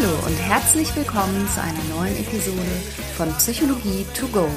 Hallo 0.00 0.14
und 0.26 0.36
herzlich 0.36 0.94
willkommen 0.94 1.48
zu 1.48 1.60
einer 1.60 1.82
neuen 1.96 2.16
Episode 2.18 2.62
von 3.16 3.32
Psychologie 3.38 4.06
to 4.14 4.28
go. 4.28 4.48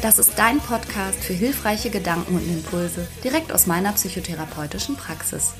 Das 0.00 0.18
ist 0.18 0.38
dein 0.38 0.60
Podcast 0.60 1.22
für 1.22 1.34
hilfreiche 1.34 1.90
Gedanken 1.90 2.36
und 2.36 2.48
Impulse 2.48 3.06
direkt 3.22 3.52
aus 3.52 3.66
meiner 3.66 3.92
psychotherapeutischen 3.92 4.96
Praxis. 4.96 5.52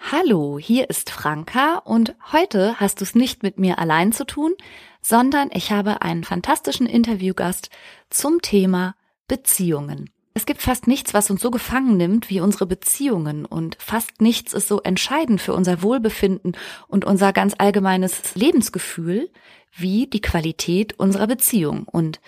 Hallo, 0.00 0.58
hier 0.58 0.90
ist 0.90 1.10
Franka 1.10 1.78
und 1.78 2.16
heute 2.32 2.80
hast 2.80 3.00
du 3.00 3.04
es 3.04 3.14
nicht 3.14 3.44
mit 3.44 3.56
mir 3.56 3.78
allein 3.78 4.10
zu 4.10 4.24
tun, 4.24 4.52
sondern 5.00 5.50
ich 5.52 5.70
habe 5.70 6.02
einen 6.02 6.24
fantastischen 6.24 6.86
Interviewgast 6.86 7.70
zum 8.10 8.42
Thema 8.42 8.96
Beziehungen. 9.28 10.10
Es 10.36 10.44
gibt 10.44 10.60
fast 10.60 10.86
nichts, 10.86 11.14
was 11.14 11.30
uns 11.30 11.40
so 11.40 11.50
gefangen 11.50 11.96
nimmt 11.96 12.28
wie 12.28 12.42
unsere 12.42 12.66
Beziehungen 12.66 13.46
und 13.46 13.78
fast 13.80 14.20
nichts 14.20 14.52
ist 14.52 14.68
so 14.68 14.82
entscheidend 14.82 15.40
für 15.40 15.54
unser 15.54 15.80
Wohlbefinden 15.80 16.58
und 16.88 17.06
unser 17.06 17.32
ganz 17.32 17.54
allgemeines 17.56 18.34
Lebensgefühl 18.34 19.30
wie 19.72 20.08
die 20.08 20.20
Qualität 20.20 21.00
unserer 21.00 21.26
Beziehung. 21.26 21.84
Und 21.84 22.20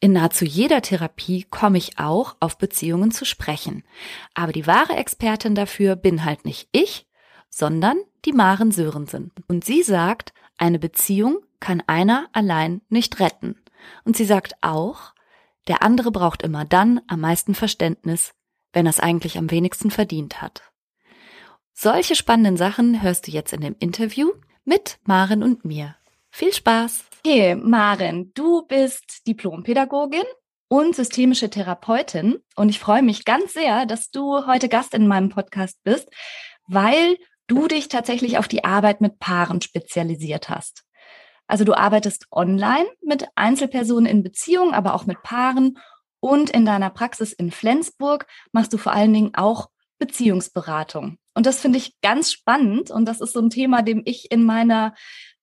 in 0.00 0.10
nahezu 0.10 0.44
jeder 0.44 0.82
Therapie 0.82 1.46
komme 1.50 1.78
ich 1.78 2.00
auch 2.00 2.34
auf 2.40 2.58
Beziehungen 2.58 3.12
zu 3.12 3.24
sprechen. 3.24 3.84
Aber 4.34 4.50
die 4.50 4.66
wahre 4.66 4.96
Expertin 4.96 5.54
dafür 5.54 5.94
bin 5.94 6.24
halt 6.24 6.44
nicht 6.44 6.68
ich, 6.72 7.06
sondern 7.48 7.96
die 8.24 8.32
Maren 8.32 8.72
Sörensen. 8.72 9.30
Und 9.46 9.64
sie 9.64 9.84
sagt, 9.84 10.32
eine 10.58 10.80
Beziehung 10.80 11.38
kann 11.60 11.80
einer 11.86 12.26
allein 12.32 12.80
nicht 12.88 13.20
retten. 13.20 13.54
Und 14.02 14.16
sie 14.16 14.24
sagt 14.24 14.54
auch, 14.62 15.12
der 15.68 15.82
andere 15.82 16.10
braucht 16.10 16.42
immer 16.42 16.64
dann 16.64 17.00
am 17.06 17.20
meisten 17.20 17.54
Verständnis, 17.54 18.34
wenn 18.72 18.86
er 18.86 18.90
es 18.90 19.00
eigentlich 19.00 19.38
am 19.38 19.50
wenigsten 19.50 19.90
verdient 19.90 20.42
hat. 20.42 20.62
Solche 21.72 22.16
spannenden 22.16 22.56
Sachen 22.56 23.02
hörst 23.02 23.26
du 23.26 23.30
jetzt 23.30 23.52
in 23.52 23.60
dem 23.60 23.76
Interview 23.78 24.30
mit 24.64 24.98
Maren 25.04 25.42
und 25.42 25.64
mir. 25.64 25.96
Viel 26.30 26.52
Spaß! 26.52 27.04
Hey, 27.24 27.54
Maren, 27.54 28.32
du 28.34 28.62
bist 28.66 29.26
Diplompädagogin 29.26 30.24
und 30.68 30.96
systemische 30.96 31.50
Therapeutin 31.50 32.38
und 32.56 32.68
ich 32.68 32.78
freue 32.78 33.02
mich 33.02 33.24
ganz 33.24 33.52
sehr, 33.52 33.86
dass 33.86 34.10
du 34.10 34.46
heute 34.46 34.68
Gast 34.68 34.94
in 34.94 35.06
meinem 35.06 35.28
Podcast 35.28 35.78
bist, 35.84 36.08
weil 36.66 37.16
du 37.46 37.68
dich 37.68 37.88
tatsächlich 37.88 38.38
auf 38.38 38.48
die 38.48 38.64
Arbeit 38.64 39.00
mit 39.00 39.18
Paaren 39.18 39.60
spezialisiert 39.60 40.48
hast. 40.48 40.84
Also 41.52 41.64
du 41.64 41.74
arbeitest 41.74 42.28
online 42.30 42.86
mit 43.02 43.26
Einzelpersonen 43.34 44.06
in 44.06 44.22
Beziehung, 44.22 44.72
aber 44.72 44.94
auch 44.94 45.04
mit 45.04 45.22
Paaren. 45.22 45.76
Und 46.18 46.48
in 46.48 46.64
deiner 46.64 46.88
Praxis 46.88 47.34
in 47.34 47.50
Flensburg 47.50 48.26
machst 48.52 48.72
du 48.72 48.78
vor 48.78 48.92
allen 48.92 49.12
Dingen 49.12 49.34
auch 49.34 49.68
Beziehungsberatung. 49.98 51.18
Und 51.34 51.44
das 51.44 51.60
finde 51.60 51.76
ich 51.76 52.00
ganz 52.00 52.32
spannend. 52.32 52.90
Und 52.90 53.04
das 53.04 53.20
ist 53.20 53.34
so 53.34 53.40
ein 53.40 53.50
Thema, 53.50 53.82
dem 53.82 54.00
ich 54.06 54.32
in 54.32 54.46
meiner 54.46 54.94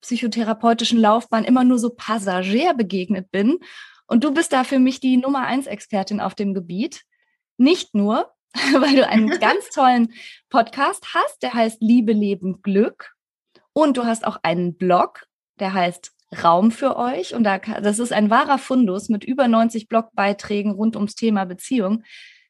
psychotherapeutischen 0.02 0.99
Laufbahn 0.99 1.43
immer 1.43 1.63
nur 1.63 1.77
so 1.77 1.91
passagier 1.91 2.73
begegnet 2.73 3.30
bin. 3.30 3.59
Und 4.07 4.23
du 4.23 4.33
bist 4.33 4.52
da 4.52 4.63
für 4.63 4.80
mich 4.80 4.99
die 4.99 5.17
Nummer 5.17 5.43
eins 5.43 5.67
Expertin 5.67 6.21
auf 6.21 6.33
dem 6.33 6.55
Gebiet. 6.55 7.03
Nicht 7.57 7.93
nur, 7.93 8.31
weil 8.73 8.95
du 8.95 9.05
einen 9.07 9.30
ganz 9.39 9.69
tollen 9.69 10.11
Podcast 10.49 11.13
hast, 11.13 11.43
der 11.43 11.53
heißt 11.53 11.83
Liebe, 11.83 12.13
Leben, 12.13 12.63
Glück. 12.63 13.13
Und 13.73 13.97
du 13.97 14.05
hast 14.05 14.25
auch 14.25 14.39
einen 14.41 14.75
Blog, 14.75 15.28
der 15.59 15.73
heißt 15.73 16.11
Raum 16.43 16.71
für 16.71 16.95
euch. 16.95 17.33
Und 17.33 17.43
da, 17.43 17.57
das 17.57 17.99
ist 17.99 18.13
ein 18.13 18.29
wahrer 18.29 18.57
Fundus 18.57 19.09
mit 19.09 19.23
über 19.23 19.47
90 19.47 19.88
Blogbeiträgen 19.88 20.71
rund 20.71 20.95
ums 20.95 21.15
Thema 21.15 21.45
Beziehung, 21.45 22.03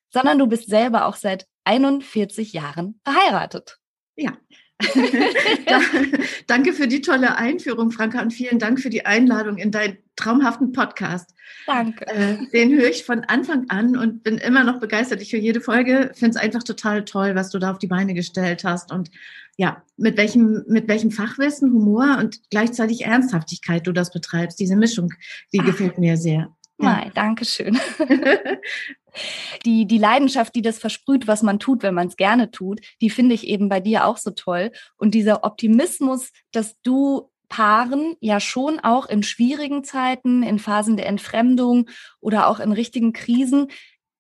sondern 0.10 0.38
du 0.40 0.48
bist 0.48 0.70
selber 0.70 1.06
auch 1.06 1.16
seit 1.16 1.48
41 1.64 2.54
Jahren 2.54 3.00
verheiratet. 3.04 3.78
Ja. 4.16 4.38
Danke 6.48 6.74
für 6.74 6.88
die 6.88 7.02
tolle 7.02 7.36
Einführung, 7.36 7.92
Franka, 7.92 8.22
und 8.22 8.32
vielen 8.32 8.60
Dank 8.60 8.80
für 8.80 8.90
die 8.90 9.06
Einladung 9.06 9.58
in 9.58 9.72
deinen 9.72 9.98
traumhaften 10.16 10.72
Podcast. 10.72 11.34
Danke. 11.66 12.08
Äh, 12.08 12.38
den 12.54 12.78
höre 12.78 12.90
ich 12.90 13.04
von 13.04 13.24
Anfang 13.26 13.70
an 13.70 13.98
und 13.98 14.24
bin 14.24 14.38
immer 14.38 14.64
noch 14.64 14.80
begeistert. 14.80 15.22
Ich 15.22 15.34
höre 15.34 15.40
jede 15.40 15.62
Folge, 15.62 16.12
finde 16.14 16.38
es 16.38 16.44
einfach 16.44 16.64
total 16.64 17.04
toll, 17.06 17.36
was 17.36 17.50
du 17.50 17.60
da 17.60 17.72
auf 17.72 17.80
die 17.80 17.88
Beine 17.88 18.14
gestellt 18.14 18.64
hast 18.64 18.92
und 18.92 19.12
ja, 19.58 19.84
mit 19.98 20.16
welchem, 20.16 20.64
mit 20.70 20.88
welchem 20.88 21.12
Fachwissen, 21.12 21.74
Humor 21.74 22.18
und 22.18 22.40
gleichzeitig 22.50 23.04
Ernsthaftigkeit 23.04 23.86
du 23.86 23.92
das 23.92 24.10
betreibst. 24.12 24.58
Diese 24.58 24.78
Mischung, 24.78 25.14
die 25.52 25.60
Ach. 25.60 25.66
gefällt 25.66 25.98
mir 25.98 26.16
sehr. 26.16 26.56
Ja. 26.82 27.06
danke 27.14 27.46
schön. 27.46 27.78
die, 29.66 29.86
die 29.86 29.98
Leidenschaft, 29.98 30.56
die 30.56 30.62
das 30.62 30.80
versprüht, 30.80 31.28
was 31.28 31.44
man 31.44 31.60
tut, 31.60 31.84
wenn 31.84 31.94
man 31.94 32.08
es 32.08 32.18
gerne 32.18 32.52
tut, 32.52 32.80
die 33.02 33.10
finde 33.10 33.36
ich 33.36 33.48
eben 33.48 33.70
bei 33.70 33.80
dir 33.80 34.06
auch 34.06 34.18
so 34.18 34.32
toll. 34.32 34.72
Und 34.98 35.14
dieser 35.14 35.44
Optimismus, 35.44 36.32
dass 36.52 36.80
du 36.82 37.30
Paaren 37.50 38.16
ja 38.22 38.40
schon 38.40 38.80
auch 38.80 39.08
in 39.08 39.24
schwierigen 39.24 39.84
Zeiten, 39.84 40.44
in 40.44 40.60
Phasen 40.60 40.96
der 40.96 41.08
Entfremdung 41.08 41.90
oder 42.22 42.48
auch 42.48 42.60
in 42.60 42.72
richtigen 42.72 43.12
Krisen 43.12 43.68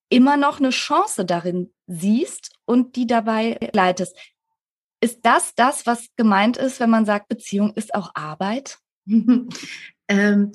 immer 0.09 0.35
noch 0.35 0.59
eine 0.59 0.71
Chance 0.71 1.25
darin 1.25 1.71
siehst 1.87 2.51
und 2.65 2.95
die 2.95 3.07
dabei 3.07 3.57
leitest. 3.71 4.17
Ist 5.01 5.19
das 5.23 5.53
das, 5.55 5.85
was 5.85 6.07
gemeint 6.17 6.57
ist, 6.57 6.79
wenn 6.79 6.89
man 6.89 7.05
sagt, 7.05 7.29
Beziehung 7.29 7.73
ist 7.73 7.93
auch 7.93 8.11
Arbeit? 8.15 8.79
ähm, 9.05 9.49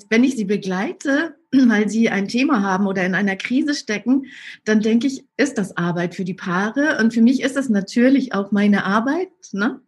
wenn 0.09 0.23
ich 0.23 0.35
sie 0.35 0.45
begleite, 0.45 1.35
weil 1.69 1.89
sie 1.89 2.09
ein 2.09 2.27
Thema 2.27 2.61
haben 2.61 2.87
oder 2.87 3.05
in 3.05 3.15
einer 3.15 3.35
Krise 3.35 3.73
stecken, 3.73 4.25
dann 4.63 4.81
denke 4.81 5.07
ich, 5.07 5.25
ist 5.37 5.57
das 5.57 5.77
Arbeit 5.77 6.15
für 6.15 6.25
die 6.25 6.33
Paare. 6.33 6.97
Und 6.99 7.13
für 7.13 7.21
mich 7.21 7.41
ist 7.41 7.55
das 7.55 7.69
natürlich 7.69 8.33
auch 8.33 8.51
meine 8.51 8.85
Arbeit. 8.85 9.29
Ne? 9.51 9.81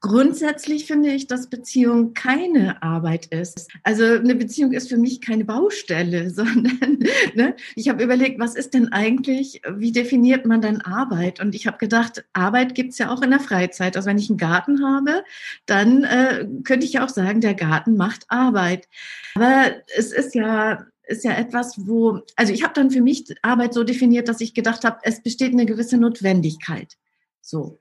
Grundsätzlich 0.00 0.86
finde 0.86 1.10
ich, 1.10 1.26
dass 1.26 1.50
Beziehung 1.50 2.14
keine 2.14 2.80
Arbeit 2.84 3.26
ist. 3.26 3.68
Also 3.82 4.04
eine 4.04 4.36
Beziehung 4.36 4.70
ist 4.72 4.88
für 4.88 4.96
mich 4.96 5.20
keine 5.20 5.44
Baustelle, 5.44 6.30
sondern 6.34 7.00
ne, 7.34 7.56
ich 7.74 7.88
habe 7.88 8.04
überlegt, 8.04 8.38
was 8.38 8.54
ist 8.54 8.74
denn 8.74 8.92
eigentlich, 8.92 9.60
wie 9.68 9.90
definiert 9.90 10.46
man 10.46 10.60
denn 10.60 10.80
Arbeit? 10.82 11.40
Und 11.40 11.54
ich 11.54 11.66
habe 11.66 11.78
gedacht, 11.78 12.24
Arbeit 12.32 12.76
gibt's 12.76 12.98
ja 12.98 13.10
auch 13.10 13.22
in 13.22 13.30
der 13.30 13.40
Freizeit. 13.40 13.96
Also 13.96 14.08
wenn 14.08 14.18
ich 14.18 14.30
einen 14.30 14.38
Garten 14.38 14.84
habe, 14.84 15.24
dann 15.66 16.04
äh, 16.04 16.46
könnte 16.62 16.86
ich 16.86 16.92
ja 16.92 17.04
auch 17.04 17.08
sagen, 17.08 17.40
der 17.40 17.54
Garten 17.54 17.96
macht 17.96 18.24
Arbeit. 18.28 18.88
Aber 19.34 19.72
es 19.96 20.12
ist 20.12 20.34
ja 20.34 20.86
ist 21.08 21.24
ja 21.24 21.32
etwas, 21.32 21.86
wo, 21.86 22.20
also 22.36 22.52
ich 22.52 22.62
habe 22.62 22.74
dann 22.74 22.90
für 22.90 23.00
mich 23.00 23.24
Arbeit 23.40 23.72
so 23.72 23.82
definiert, 23.82 24.28
dass 24.28 24.42
ich 24.42 24.52
gedacht 24.52 24.84
habe, 24.84 24.98
es 25.02 25.22
besteht 25.22 25.54
eine 25.54 25.64
gewisse 25.64 25.96
Notwendigkeit. 25.96 26.96
So. 27.40 27.80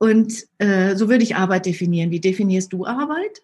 Und 0.00 0.46
äh, 0.58 0.96
so 0.96 1.10
würde 1.10 1.22
ich 1.22 1.36
Arbeit 1.36 1.66
definieren. 1.66 2.10
Wie 2.10 2.20
definierst 2.20 2.72
du 2.72 2.86
Arbeit? 2.86 3.42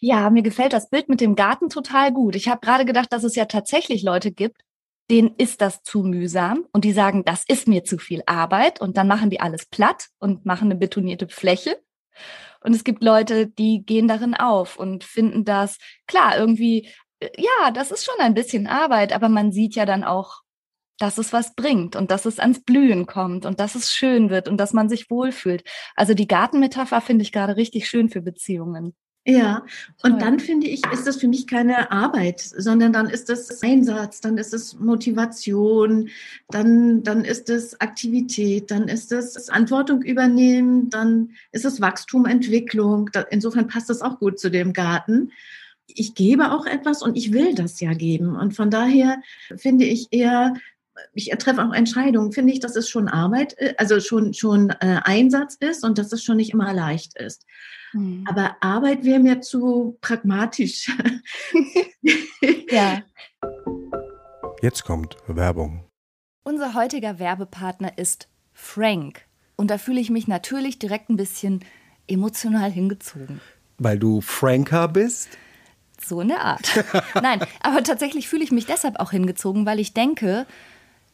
Ja, 0.00 0.28
mir 0.28 0.42
gefällt 0.42 0.74
das 0.74 0.90
Bild 0.90 1.08
mit 1.08 1.20
dem 1.20 1.34
Garten 1.34 1.70
total 1.70 2.12
gut. 2.12 2.36
Ich 2.36 2.48
habe 2.48 2.60
gerade 2.60 2.84
gedacht, 2.84 3.12
dass 3.12 3.24
es 3.24 3.34
ja 3.34 3.46
tatsächlich 3.46 4.02
Leute 4.02 4.30
gibt, 4.30 4.62
denen 5.10 5.34
ist 5.38 5.62
das 5.62 5.82
zu 5.82 6.02
mühsam 6.02 6.66
und 6.72 6.84
die 6.84 6.92
sagen, 6.92 7.24
das 7.24 7.44
ist 7.46 7.66
mir 7.66 7.84
zu 7.84 7.96
viel 7.96 8.22
Arbeit 8.26 8.82
und 8.82 8.98
dann 8.98 9.08
machen 9.08 9.30
die 9.30 9.40
alles 9.40 9.64
platt 9.64 10.08
und 10.18 10.44
machen 10.44 10.66
eine 10.66 10.76
betonierte 10.78 11.28
Fläche. 11.28 11.80
Und 12.60 12.74
es 12.74 12.84
gibt 12.84 13.02
Leute, 13.02 13.46
die 13.46 13.84
gehen 13.86 14.08
darin 14.08 14.34
auf 14.34 14.76
und 14.76 15.04
finden 15.04 15.44
das, 15.44 15.78
klar, 16.06 16.36
irgendwie, 16.36 16.88
äh, 17.20 17.30
ja, 17.38 17.70
das 17.70 17.90
ist 17.90 18.04
schon 18.04 18.20
ein 18.20 18.34
bisschen 18.34 18.66
Arbeit, 18.66 19.14
aber 19.14 19.30
man 19.30 19.52
sieht 19.52 19.74
ja 19.74 19.86
dann 19.86 20.04
auch, 20.04 20.42
dass 20.98 21.18
es 21.18 21.32
was 21.32 21.54
bringt 21.54 21.96
und 21.96 22.10
dass 22.10 22.26
es 22.26 22.38
ans 22.38 22.60
Blühen 22.60 23.06
kommt 23.06 23.46
und 23.46 23.60
dass 23.60 23.74
es 23.74 23.92
schön 23.92 24.30
wird 24.30 24.48
und 24.48 24.58
dass 24.58 24.72
man 24.72 24.88
sich 24.88 25.10
wohlfühlt. 25.10 25.64
Also 25.94 26.14
die 26.14 26.28
Gartenmetapher 26.28 27.00
finde 27.00 27.22
ich 27.22 27.32
gerade 27.32 27.56
richtig 27.56 27.88
schön 27.88 28.08
für 28.08 28.20
Beziehungen. 28.20 28.94
Ja, 29.30 29.66
und 30.02 30.22
dann 30.22 30.40
finde 30.40 30.68
ich, 30.68 30.86
ist 30.86 31.06
das 31.06 31.18
für 31.18 31.28
mich 31.28 31.46
keine 31.46 31.90
Arbeit, 31.90 32.40
sondern 32.40 32.94
dann 32.94 33.10
ist 33.10 33.28
das 33.28 33.62
Einsatz, 33.62 34.22
dann 34.22 34.38
ist 34.38 34.54
es 34.54 34.78
Motivation, 34.78 36.08
dann, 36.48 37.02
dann 37.02 37.26
ist 37.26 37.50
es 37.50 37.78
Aktivität, 37.78 38.70
dann 38.70 38.88
ist 38.88 39.12
es 39.12 39.44
Verantwortung 39.44 40.00
übernehmen, 40.00 40.88
dann 40.88 41.32
ist 41.52 41.66
es 41.66 41.78
Wachstum, 41.82 42.24
Entwicklung. 42.24 43.10
Insofern 43.28 43.66
passt 43.66 43.90
das 43.90 44.00
auch 44.00 44.18
gut 44.18 44.38
zu 44.38 44.50
dem 44.50 44.72
Garten. 44.72 45.32
Ich 45.88 46.14
gebe 46.14 46.50
auch 46.52 46.64
etwas 46.64 47.02
und 47.02 47.14
ich 47.14 47.30
will 47.30 47.54
das 47.54 47.80
ja 47.80 47.92
geben. 47.92 48.34
Und 48.34 48.54
von 48.56 48.70
daher 48.70 49.20
finde 49.56 49.84
ich 49.84 50.08
eher, 50.10 50.54
ich 51.14 51.30
treffe 51.38 51.62
auch 51.64 51.72
Entscheidungen, 51.72 52.32
finde 52.32 52.52
ich, 52.52 52.60
dass 52.60 52.76
es 52.76 52.88
schon 52.88 53.08
Arbeit, 53.08 53.56
äh, 53.58 53.74
also 53.78 54.00
schon, 54.00 54.34
schon 54.34 54.70
äh, 54.70 55.00
Einsatz 55.04 55.56
ist 55.56 55.84
und 55.84 55.98
dass 55.98 56.12
es 56.12 56.22
schon 56.22 56.36
nicht 56.36 56.52
immer 56.52 56.72
leicht 56.72 57.18
ist. 57.18 57.44
Mhm. 57.92 58.24
Aber 58.28 58.56
Arbeit 58.60 59.04
wäre 59.04 59.20
mir 59.20 59.40
zu 59.40 59.96
pragmatisch. 60.00 60.90
ja. 62.70 63.02
Jetzt 64.62 64.84
kommt 64.84 65.16
Werbung. 65.26 65.84
Unser 66.44 66.74
heutiger 66.74 67.18
Werbepartner 67.18 67.96
ist 67.98 68.28
Frank. 68.52 69.22
Und 69.56 69.70
da 69.70 69.78
fühle 69.78 70.00
ich 70.00 70.10
mich 70.10 70.28
natürlich 70.28 70.78
direkt 70.78 71.10
ein 71.10 71.16
bisschen 71.16 71.64
emotional 72.06 72.70
hingezogen. 72.70 73.40
Weil 73.78 73.98
du 73.98 74.20
Franker 74.20 74.88
bist? 74.88 75.28
So 76.04 76.20
in 76.20 76.28
der 76.28 76.42
Art. 76.42 76.84
Nein, 77.22 77.40
aber 77.60 77.82
tatsächlich 77.82 78.28
fühle 78.28 78.44
ich 78.44 78.52
mich 78.52 78.66
deshalb 78.66 78.98
auch 79.00 79.10
hingezogen, 79.10 79.66
weil 79.66 79.80
ich 79.80 79.94
denke, 79.94 80.46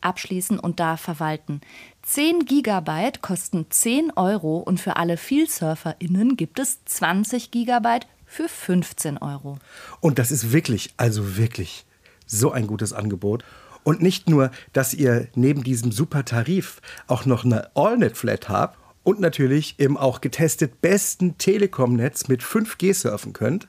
abschließen 0.00 0.58
und 0.58 0.80
da 0.80 0.96
verwalten. 0.96 1.60
10 2.02 2.46
Gigabyte 2.46 3.22
kosten 3.22 3.66
10 3.68 4.12
Euro 4.16 4.58
und 4.58 4.80
für 4.80 4.96
alle 4.96 5.16
VielsurferInnen 5.16 6.36
gibt 6.36 6.58
es 6.58 6.84
20 6.84 7.50
Gigabyte 7.50 8.06
für 8.26 8.48
15 8.48 9.18
Euro. 9.18 9.58
Und 10.00 10.18
das 10.18 10.30
ist 10.30 10.52
wirklich, 10.52 10.94
also 10.96 11.36
wirklich 11.36 11.84
so 12.26 12.52
ein 12.52 12.66
gutes 12.66 12.92
Angebot. 12.92 13.44
Und 13.82 14.02
nicht 14.02 14.28
nur, 14.28 14.50
dass 14.72 14.94
ihr 14.94 15.28
neben 15.34 15.64
diesem 15.64 15.90
super 15.90 16.24
Tarif 16.24 16.80
auch 17.06 17.24
noch 17.26 17.44
eine 17.44 17.74
AllNet-Flat 17.74 18.48
habt 18.48 18.78
und 19.02 19.20
natürlich 19.20 19.74
im 19.78 19.96
auch 19.96 20.20
getestet 20.20 20.80
besten 20.80 21.38
Telekom-Netz 21.38 22.28
mit 22.28 22.42
5G 22.42 22.94
surfen 22.94 23.32
könnt. 23.32 23.68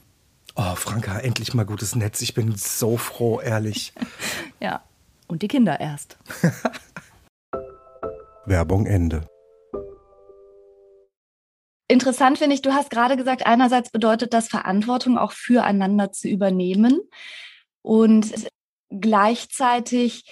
Oh, 0.55 0.75
Franka, 0.75 1.19
endlich 1.19 1.53
mal 1.53 1.65
gutes 1.65 1.95
Netz. 1.95 2.21
Ich 2.21 2.33
bin 2.33 2.55
so 2.55 2.97
froh, 2.97 3.39
ehrlich. 3.39 3.93
ja, 4.59 4.83
und 5.27 5.41
die 5.41 5.47
Kinder 5.47 5.79
erst. 5.79 6.17
Werbung 8.45 8.85
Ende. 8.85 9.27
Interessant 11.87 12.37
finde 12.37 12.55
ich, 12.55 12.61
du 12.61 12.73
hast 12.73 12.89
gerade 12.89 13.17
gesagt, 13.17 13.45
einerseits 13.45 13.91
bedeutet 13.91 14.33
das 14.33 14.47
Verantwortung 14.47 15.17
auch 15.17 15.33
füreinander 15.33 16.11
zu 16.11 16.27
übernehmen 16.27 17.01
und 17.81 18.33
gleichzeitig 18.89 20.23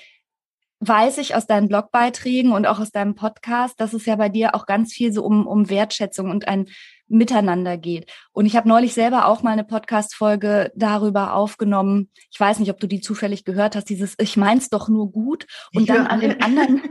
weiß 0.79 1.17
ich 1.17 1.35
aus 1.35 1.47
deinen 1.47 1.67
Blogbeiträgen 1.67 2.53
und 2.53 2.65
auch 2.65 2.79
aus 2.79 2.91
deinem 2.91 3.15
Podcast, 3.15 3.79
dass 3.81 3.93
es 3.93 4.05
ja 4.05 4.15
bei 4.15 4.29
dir 4.29 4.55
auch 4.55 4.65
ganz 4.65 4.93
viel 4.93 5.11
so 5.11 5.23
um, 5.23 5.47
um 5.47 5.69
Wertschätzung 5.69 6.29
und 6.29 6.47
ein 6.47 6.67
miteinander 7.09 7.77
geht. 7.77 8.11
Und 8.31 8.45
ich 8.45 8.55
habe 8.55 8.69
neulich 8.69 8.93
selber 8.93 9.27
auch 9.27 9.43
mal 9.43 9.51
eine 9.51 9.63
Podcast-Folge 9.63 10.71
darüber 10.75 11.33
aufgenommen. 11.33 12.09
Ich 12.31 12.39
weiß 12.39 12.59
nicht, 12.59 12.71
ob 12.71 12.79
du 12.79 12.87
die 12.87 13.01
zufällig 13.01 13.43
gehört 13.43 13.75
hast, 13.75 13.89
dieses 13.89 14.15
Ich 14.19 14.37
mein's 14.37 14.69
doch 14.69 14.87
nur 14.87 15.11
gut 15.11 15.45
und 15.73 15.81
ich 15.81 15.87
dann 15.87 16.07
an 16.07 16.19
dem 16.21 16.41
anderen, 16.41 16.81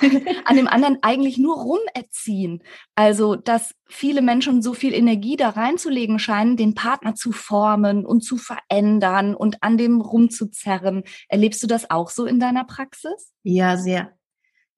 an 0.44 0.56
dem 0.56 0.68
anderen 0.68 0.98
eigentlich 1.02 1.38
nur 1.38 1.56
rumerziehen. 1.56 2.62
Also, 2.94 3.36
dass 3.36 3.74
viele 3.88 4.20
Menschen 4.20 4.62
so 4.62 4.74
viel 4.74 4.92
Energie 4.92 5.36
da 5.36 5.50
reinzulegen 5.50 6.18
scheinen, 6.18 6.56
den 6.56 6.74
Partner 6.74 7.14
zu 7.14 7.32
formen 7.32 8.04
und 8.04 8.22
zu 8.22 8.36
verändern 8.36 9.34
und 9.34 9.62
an 9.62 9.78
dem 9.78 10.00
rumzuzerren. 10.00 11.04
Erlebst 11.28 11.62
du 11.62 11.66
das 11.66 11.90
auch 11.90 12.10
so 12.10 12.26
in 12.26 12.40
deiner 12.40 12.64
Praxis? 12.64 13.32
Ja, 13.42 13.76
sehr. 13.76 14.17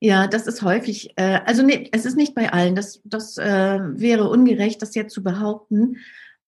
Ja, 0.03 0.27
das 0.27 0.47
ist 0.47 0.63
häufig, 0.63 1.13
äh, 1.17 1.41
also 1.45 1.63
nee, 1.63 1.89
es 1.93 2.07
ist 2.07 2.17
nicht 2.17 2.35
bei 2.35 2.53
allen, 2.53 2.75
das, 2.75 3.03
das 3.05 3.37
äh, 3.37 3.79
wäre 3.83 4.29
ungerecht, 4.31 4.81
das 4.81 4.95
jetzt 4.95 5.13
zu 5.13 5.23
behaupten. 5.23 5.99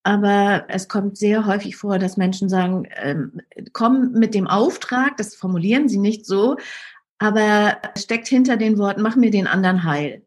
Aber 0.04 0.64
es 0.68 0.88
kommt 0.88 1.16
sehr 1.16 1.46
häufig 1.46 1.76
vor, 1.76 1.98
dass 1.98 2.16
Menschen 2.16 2.48
sagen, 2.48 2.88
ähm, 2.96 3.40
komm 3.72 4.12
mit 4.12 4.34
dem 4.34 4.48
Auftrag, 4.48 5.16
das 5.18 5.36
formulieren 5.36 5.88
sie 5.88 5.98
nicht 5.98 6.26
so, 6.26 6.56
aber 7.18 7.76
steckt 7.96 8.26
hinter 8.26 8.56
den 8.56 8.78
Worten, 8.78 9.02
mach 9.02 9.16
mir 9.16 9.30
den 9.30 9.46
anderen 9.46 9.84
heil. 9.84 10.26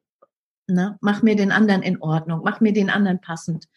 Ne? 0.68 0.98
Mach 1.02 1.24
mir 1.24 1.36
den 1.36 1.52
anderen 1.52 1.82
in 1.82 2.02
Ordnung, 2.02 2.42
mach 2.44 2.62
mir 2.62 2.74
den 2.74 2.90
anderen 2.90 3.20
passend. 3.20 3.68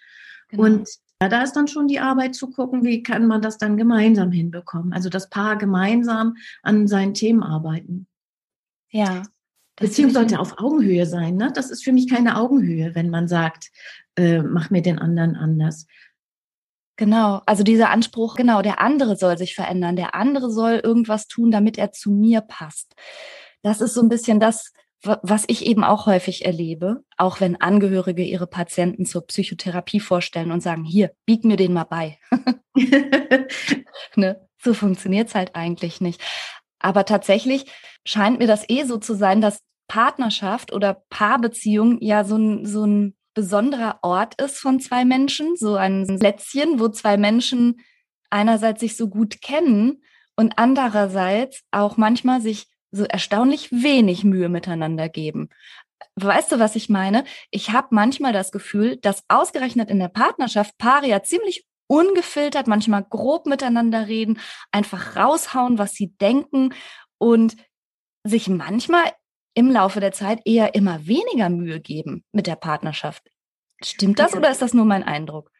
Genau. 0.51 0.65
Und 0.65 0.89
ja, 1.21 1.29
da 1.29 1.43
ist 1.43 1.55
dann 1.55 1.67
schon 1.67 1.89
die 1.89 1.99
Arbeit 1.99 2.37
zu 2.37 2.51
gucken, 2.51 2.85
wie 2.85 3.03
kann 3.03 3.27
man 3.27 3.43
das 3.43 3.59
dann 3.59 3.77
gemeinsam 3.77 4.31
hinbekommen. 4.31 4.93
Also 4.93 5.09
das 5.09 5.29
Paar 5.31 5.57
gemeinsam 5.57 6.37
an 6.63 6.87
seinen 6.87 7.15
Themen 7.15 7.43
arbeiten. 7.43 8.07
Ja. 8.91 9.25
Beziehung 9.79 10.11
sollte 10.11 10.41
auf 10.41 10.59
Augenhöhe 10.59 11.07
sein. 11.07 11.37
Ne? 11.37 11.53
Das 11.55 11.71
ist 11.71 11.85
für 11.85 11.93
mich 11.93 12.09
keine 12.09 12.37
Augenhöhe, 12.37 12.95
wenn 12.95 13.11
man 13.11 13.29
sagt, 13.29 13.71
äh, 14.17 14.43
mach 14.43 14.71
mir 14.71 14.83
den 14.83 14.99
anderen 14.99 15.37
anders. 15.37 15.87
Genau, 16.97 17.43
also 17.47 17.63
dieser 17.63 17.91
Anspruch, 17.91 18.35
genau, 18.35 18.61
der 18.61 18.81
andere 18.81 19.17
soll 19.17 19.39
sich 19.39 19.55
verändern, 19.55 19.95
der 19.95 20.17
andere 20.17 20.51
soll 20.51 20.81
irgendwas 20.83 21.29
tun, 21.29 21.53
damit 21.53 21.79
er 21.79 21.93
zu 21.93 22.11
mir 22.11 22.41
passt. 22.41 22.95
Das 23.63 23.81
ist 23.81 23.95
so 23.95 24.03
ein 24.03 24.09
bisschen 24.09 24.41
das, 24.41 24.73
was 25.03 25.45
ich 25.47 25.65
eben 25.65 25.85
auch 25.85 26.07
häufig 26.07 26.45
erlebe, 26.45 27.05
auch 27.17 27.41
wenn 27.41 27.61
Angehörige 27.61 28.25
ihre 28.25 28.49
Patienten 28.49 29.07
zur 29.07 29.25
Psychotherapie 29.29 30.01
vorstellen 30.01 30.51
und 30.51 30.61
sagen, 30.61 30.85
hier, 30.85 31.13
bieg 31.25 31.45
mir 31.45 31.57
den 31.57 31.73
mal 31.73 31.85
bei. 31.85 32.19
ne? 34.17 34.49
So 34.61 34.75
funktioniert's 34.75 35.37
halt 35.37 35.55
eigentlich 35.55 36.01
nicht. 36.01 36.21
Aber 36.81 37.05
tatsächlich 37.05 37.67
scheint 38.05 38.41
mir 38.41 38.49
das 38.49 38.69
eh 38.69 38.83
so 38.83 38.97
zu 38.97 39.15
sein, 39.15 39.41
dass 39.41 39.61
Partnerschaft 39.89 40.73
oder 40.73 41.03
Paarbeziehung 41.11 41.99
ja 42.01 42.25
so 42.25 42.37
ein, 42.37 42.67
so 42.67 42.85
ein 42.85 43.17
besonderer 43.35 43.99
Ort 44.03 44.41
ist 44.41 44.59
von 44.59 44.81
zwei 44.81 45.05
Menschen, 45.05 45.57
so 45.57 45.77
ein 45.77 46.19
Plätzchen, 46.19 46.79
wo 46.79 46.89
zwei 46.89 47.17
Menschen 47.17 47.81
einerseits 48.31 48.81
sich 48.81 48.97
so 48.97 49.09
gut 49.09 49.41
kennen 49.41 50.03
und 50.37 50.55
andererseits 50.57 51.63
auch 51.71 51.97
manchmal 51.97 52.41
sich 52.41 52.67
so 52.91 53.05
erstaunlich 53.05 53.71
wenig 53.71 54.25
Mühe 54.25 54.49
miteinander 54.49 55.09
geben. 55.09 55.49
Weißt 56.17 56.53
du, 56.53 56.59
was 56.59 56.77
ich 56.77 56.89
meine? 56.89 57.25
Ich 57.51 57.71
habe 57.71 57.89
manchmal 57.91 58.33
das 58.33 58.53
Gefühl, 58.53 58.97
dass 58.97 59.25
ausgerechnet 59.29 59.91
in 59.91 59.99
der 59.99 60.09
Partnerschaft 60.09 60.77
Paare 60.79 61.07
ja 61.07 61.23
ziemlich 61.23 61.67
ungefiltert, 61.87 62.67
manchmal 62.67 63.05
grob 63.05 63.47
miteinander 63.47 64.09
reden, 64.09 64.39
einfach 64.71 65.17
raushauen, 65.17 65.79
was 65.79 65.93
sie 65.93 66.15
denken 66.21 66.75
und 67.19 67.57
sich 68.25 68.49
manchmal 68.49 69.05
im 69.59 69.73
Laufe 69.73 69.99
der 69.99 70.13
Zeit 70.13 70.41
eher 70.45 70.77
immer 70.77 71.09
weniger 71.09 71.49
Mühe 71.49 71.81
geben 71.81 72.23
mit 72.31 72.47
der 72.47 72.55
Partnerschaft. 72.55 73.29
Stimmt 73.83 74.21
das 74.21 74.37
oder 74.37 74.53
ist 74.53 74.63
das 74.63 74.73
nur 74.73 74.85
mein 74.85 75.03
Eindruck? 75.03 75.51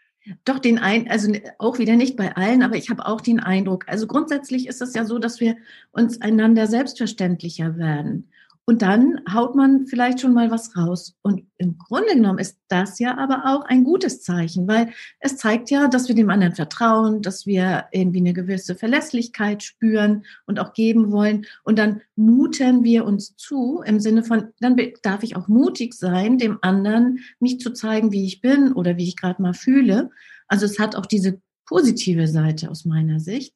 Doch 0.45 0.61
den 0.61 0.79
ein, 0.79 1.11
also 1.11 1.33
auch 1.59 1.81
wieder 1.81 1.97
nicht 1.97 2.17
bei 2.17 2.37
allen, 2.37 2.63
aber 2.63 2.77
ich 2.77 2.91
habe 2.91 3.07
auch 3.07 3.21
den 3.21 3.41
Eindruck. 3.41 3.89
Also 3.89 4.07
grundsätzlich 4.07 4.69
ist 4.69 4.81
es 4.81 4.95
ja 4.95 5.05
so, 5.05 5.19
dass 5.19 5.41
wir 5.41 5.57
uns 5.91 6.21
einander 6.21 6.69
selbstverständlicher 6.69 7.77
werden. 7.77 8.31
Und 8.69 8.83
dann 8.83 9.23
haut 9.33 9.55
man 9.55 9.87
vielleicht 9.87 10.21
schon 10.21 10.35
mal 10.35 10.51
was 10.51 10.77
raus. 10.77 11.17
Und 11.23 11.45
im 11.57 11.79
Grunde 11.79 12.13
genommen 12.13 12.39
ist 12.39 12.59
das 12.69 12.99
ja 12.99 13.17
aber 13.17 13.45
auch 13.47 13.65
ein 13.65 13.83
gutes 13.83 14.21
Zeichen, 14.21 14.69
weil 14.69 14.91
es 15.21 15.39
zeigt 15.39 15.71
ja, 15.71 15.89
dass 15.89 16.07
wir 16.07 16.15
dem 16.15 16.29
anderen 16.29 16.55
vertrauen, 16.55 17.23
dass 17.23 17.47
wir 17.47 17.87
irgendwie 17.93 18.19
eine 18.19 18.35
gewisse 18.35 18.75
Verlässlichkeit 18.75 19.63
spüren 19.63 20.27
und 20.45 20.61
auch 20.61 20.75
geben 20.75 21.13
wollen. 21.13 21.47
Und 21.65 21.79
dann 21.79 22.03
muten 22.15 22.85
wir 22.85 23.07
uns 23.07 23.37
zu 23.37 23.81
im 23.87 24.01
Sinne 24.01 24.23
von, 24.23 24.49
dann 24.61 24.77
darf 25.01 25.23
ich 25.23 25.35
auch 25.35 25.49
mutig 25.49 25.95
sein, 25.95 26.37
dem 26.37 26.59
anderen 26.61 27.21
mich 27.41 27.61
zu 27.61 27.73
zeigen, 27.73 28.13
wie 28.13 28.27
ich 28.27 28.43
bin 28.43 28.75
oder 28.75 28.99
wie 28.99 29.09
ich 29.09 29.17
gerade 29.17 29.41
mal 29.41 29.55
fühle. 29.55 30.11
Also 30.47 30.67
es 30.67 30.79
hat 30.79 30.95
auch 30.95 31.07
diese 31.07 31.41
positive 31.65 32.29
Seite 32.29 32.71
aus 32.71 32.85
meiner 32.85 33.19
Sicht. 33.19 33.55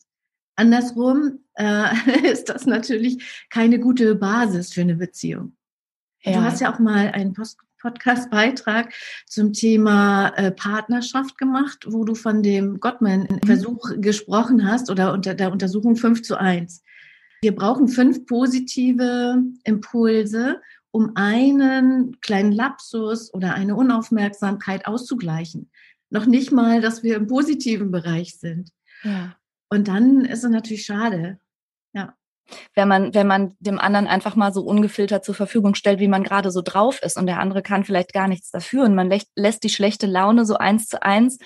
Andersrum 0.56 1.40
äh, 1.54 1.86
ist 2.30 2.48
das 2.48 2.66
natürlich 2.66 3.46
keine 3.50 3.78
gute 3.78 4.14
Basis 4.14 4.72
für 4.72 4.82
eine 4.82 4.96
Beziehung. 4.96 5.56
Ja. 6.22 6.32
Du 6.32 6.42
hast 6.42 6.60
ja 6.60 6.72
auch 6.72 6.78
mal 6.78 7.08
einen 7.08 7.34
Podcast-Beitrag 7.80 8.94
zum 9.26 9.52
Thema 9.52 10.28
äh, 10.36 10.52
Partnerschaft 10.52 11.36
gemacht, 11.36 11.86
wo 11.88 12.04
du 12.04 12.14
von 12.14 12.42
dem 12.42 12.78
Gottman-Versuch 12.78 13.90
mhm. 13.90 14.02
gesprochen 14.02 14.66
hast 14.70 14.88
oder 14.90 15.12
unter 15.12 15.34
der 15.34 15.50
Untersuchung 15.50 15.96
5 15.96 16.22
zu 16.22 16.38
1. 16.38 16.82
Wir 17.42 17.54
brauchen 17.56 17.88
fünf 17.88 18.24
positive 18.26 19.42
Impulse, 19.64 20.60
um 20.92 21.12
einen 21.16 22.20
kleinen 22.20 22.52
Lapsus 22.52 23.34
oder 23.34 23.54
eine 23.54 23.74
Unaufmerksamkeit 23.74 24.86
auszugleichen. 24.86 25.70
Noch 26.10 26.26
nicht 26.26 26.52
mal, 26.52 26.80
dass 26.80 27.02
wir 27.02 27.16
im 27.16 27.26
positiven 27.26 27.90
Bereich 27.90 28.38
sind. 28.38 28.70
Ja. 29.02 29.34
Und 29.72 29.88
dann 29.88 30.26
ist 30.26 30.44
es 30.44 30.50
natürlich 30.50 30.84
schade. 30.84 31.38
Ja. 31.94 32.14
Wenn 32.74 32.88
man, 32.88 33.14
wenn 33.14 33.26
man 33.26 33.56
dem 33.58 33.78
anderen 33.78 34.06
einfach 34.06 34.36
mal 34.36 34.52
so 34.52 34.60
ungefiltert 34.60 35.24
zur 35.24 35.34
Verfügung 35.34 35.74
stellt, 35.74 35.98
wie 35.98 36.08
man 36.08 36.24
gerade 36.24 36.50
so 36.50 36.60
drauf 36.60 37.00
ist 37.02 37.16
und 37.16 37.26
der 37.26 37.40
andere 37.40 37.62
kann 37.62 37.82
vielleicht 37.82 38.12
gar 38.12 38.28
nichts 38.28 38.50
dafür 38.50 38.84
und 38.84 38.94
man 38.94 39.10
lässt 39.34 39.64
die 39.64 39.70
schlechte 39.70 40.06
Laune 40.06 40.44
so 40.44 40.58
eins 40.58 40.88
zu 40.88 41.02
eins 41.02 41.38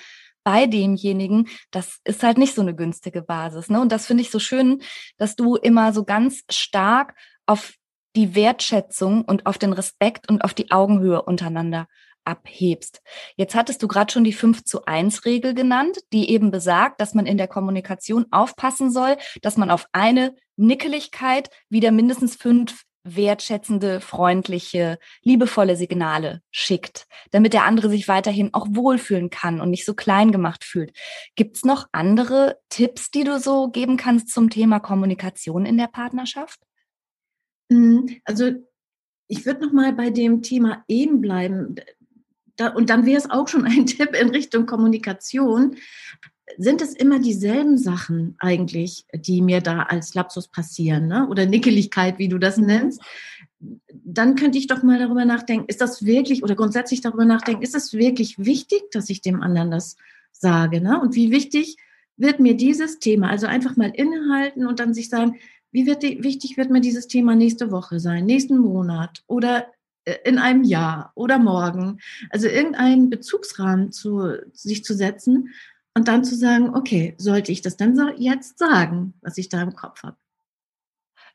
bei 0.43 0.67
demjenigen, 0.67 1.47
das 1.71 2.01
ist 2.03 2.21
halt 2.21 2.37
nicht 2.37 2.53
so 2.53 2.61
eine 2.61 2.75
günstige 2.75 3.21
Basis. 3.21 3.69
Ne? 3.69 3.79
Und 3.79 3.93
das 3.93 4.05
finde 4.05 4.23
ich 4.23 4.29
so 4.29 4.39
schön, 4.39 4.81
dass 5.15 5.37
du 5.37 5.55
immer 5.55 5.93
so 5.93 6.03
ganz 6.03 6.41
stark 6.51 7.15
auf 7.45 7.75
die 8.17 8.35
Wertschätzung 8.35 9.23
und 9.23 9.45
auf 9.45 9.57
den 9.57 9.71
Respekt 9.71 10.29
und 10.29 10.43
auf 10.43 10.53
die 10.53 10.69
Augenhöhe 10.71 11.21
untereinander 11.21 11.87
abhebst. 12.27 13.01
Jetzt 13.37 13.55
hattest 13.55 13.81
du 13.81 13.87
gerade 13.87 14.11
schon 14.11 14.23
die 14.23 14.33
5 14.33 14.65
zu 14.65 14.85
1 14.85 15.25
Regel 15.25 15.53
genannt, 15.53 15.99
die 16.13 16.29
eben 16.29 16.51
besagt, 16.51 16.99
dass 16.99 17.13
man 17.13 17.25
in 17.25 17.37
der 17.37 17.47
Kommunikation 17.47 18.25
aufpassen 18.31 18.91
soll, 18.91 19.17
dass 19.41 19.57
man 19.57 19.71
auf 19.71 19.87
eine 19.93 20.35
Nickeligkeit 20.57 21.49
wieder 21.69 21.91
mindestens 21.91 22.35
fünf 22.35 22.83
wertschätzende, 23.15 24.01
freundliche, 24.01 24.99
liebevolle 25.23 25.77
Signale 25.77 26.41
schickt, 26.51 27.07
damit 27.31 27.53
der 27.53 27.63
andere 27.63 27.89
sich 27.89 28.09
weiterhin 28.09 28.53
auch 28.53 28.67
wohlfühlen 28.69 29.29
kann 29.29 29.61
und 29.61 29.69
nicht 29.69 29.85
so 29.85 29.93
klein 29.93 30.33
gemacht 30.33 30.65
fühlt. 30.65 30.91
Gibt's 31.35 31.63
noch 31.63 31.87
andere 31.93 32.59
Tipps, 32.69 33.09
die 33.09 33.23
du 33.23 33.39
so 33.39 33.69
geben 33.69 33.95
kannst 33.95 34.29
zum 34.29 34.49
Thema 34.49 34.79
Kommunikation 34.79 35.65
in 35.65 35.77
der 35.77 35.87
Partnerschaft? 35.87 36.59
Hm, 37.71 38.19
also 38.25 38.51
ich 39.29 39.45
würde 39.45 39.65
noch 39.65 39.73
mal 39.73 39.93
bei 39.93 40.09
dem 40.09 40.41
Thema 40.41 40.83
eben 40.87 41.21
bleiben 41.21 41.75
da, 42.57 42.69
und 42.69 42.89
dann 42.89 43.05
wäre 43.05 43.17
es 43.17 43.29
auch 43.29 43.47
schon 43.47 43.65
ein 43.65 43.85
Tipp 43.85 44.15
in 44.19 44.29
Richtung 44.29 44.65
Kommunikation. 44.65 45.77
Sind 46.57 46.81
es 46.81 46.93
immer 46.93 47.19
dieselben 47.19 47.77
Sachen 47.77 48.35
eigentlich, 48.39 49.05
die 49.13 49.41
mir 49.41 49.61
da 49.61 49.83
als 49.83 50.13
Lapsus 50.13 50.47
passieren, 50.47 51.07
ne? 51.07 51.27
oder 51.29 51.45
Nickeligkeit, 51.45 52.19
wie 52.19 52.29
du 52.29 52.37
das 52.37 52.57
mhm. 52.57 52.65
nennst? 52.65 53.01
Dann 53.91 54.35
könnte 54.35 54.57
ich 54.57 54.67
doch 54.67 54.83
mal 54.83 54.99
darüber 54.99 55.25
nachdenken, 55.25 55.65
ist 55.67 55.81
das 55.81 56.05
wirklich, 56.05 56.43
oder 56.43 56.55
grundsätzlich 56.55 57.01
darüber 57.01 57.25
nachdenken, 57.25 57.63
ist 57.63 57.75
es 57.75 57.93
wirklich 57.93 58.37
wichtig, 58.37 58.91
dass 58.91 59.09
ich 59.09 59.21
dem 59.21 59.41
anderen 59.41 59.71
das 59.71 59.97
sage? 60.31 60.79
Ne? 60.79 60.99
Und 60.99 61.15
wie 61.15 61.31
wichtig 61.31 61.77
wird 62.17 62.39
mir 62.39 62.55
dieses 62.55 62.99
Thema, 62.99 63.29
also 63.29 63.47
einfach 63.47 63.75
mal 63.75 63.91
innehalten 63.93 64.65
und 64.65 64.79
dann 64.79 64.93
sich 64.93 65.09
sagen, 65.09 65.35
wie 65.71 65.85
wird 65.85 66.01
die, 66.01 66.23
wichtig 66.23 66.57
wird 66.57 66.71
mir 66.71 66.81
dieses 66.81 67.07
Thema 67.07 67.35
nächste 67.35 67.71
Woche 67.71 67.99
sein, 67.99 68.25
nächsten 68.25 68.57
Monat 68.57 69.23
oder 69.27 69.67
in 70.23 70.37
einem 70.37 70.63
Jahr 70.63 71.11
oder 71.15 71.39
morgen. 71.39 71.99
Also 72.29 72.47
irgendeinen 72.47 73.09
Bezugsrahmen 73.09 73.91
zu 73.91 74.37
sich 74.53 74.83
zu 74.83 74.93
setzen 74.93 75.53
und 75.93 76.07
dann 76.07 76.23
zu 76.23 76.35
sagen, 76.35 76.75
okay, 76.75 77.15
sollte 77.17 77.51
ich 77.51 77.61
das 77.61 77.77
dann 77.77 78.13
jetzt 78.17 78.59
sagen, 78.59 79.13
was 79.21 79.37
ich 79.37 79.49
da 79.49 79.61
im 79.61 79.75
Kopf 79.75 80.03
habe? 80.03 80.17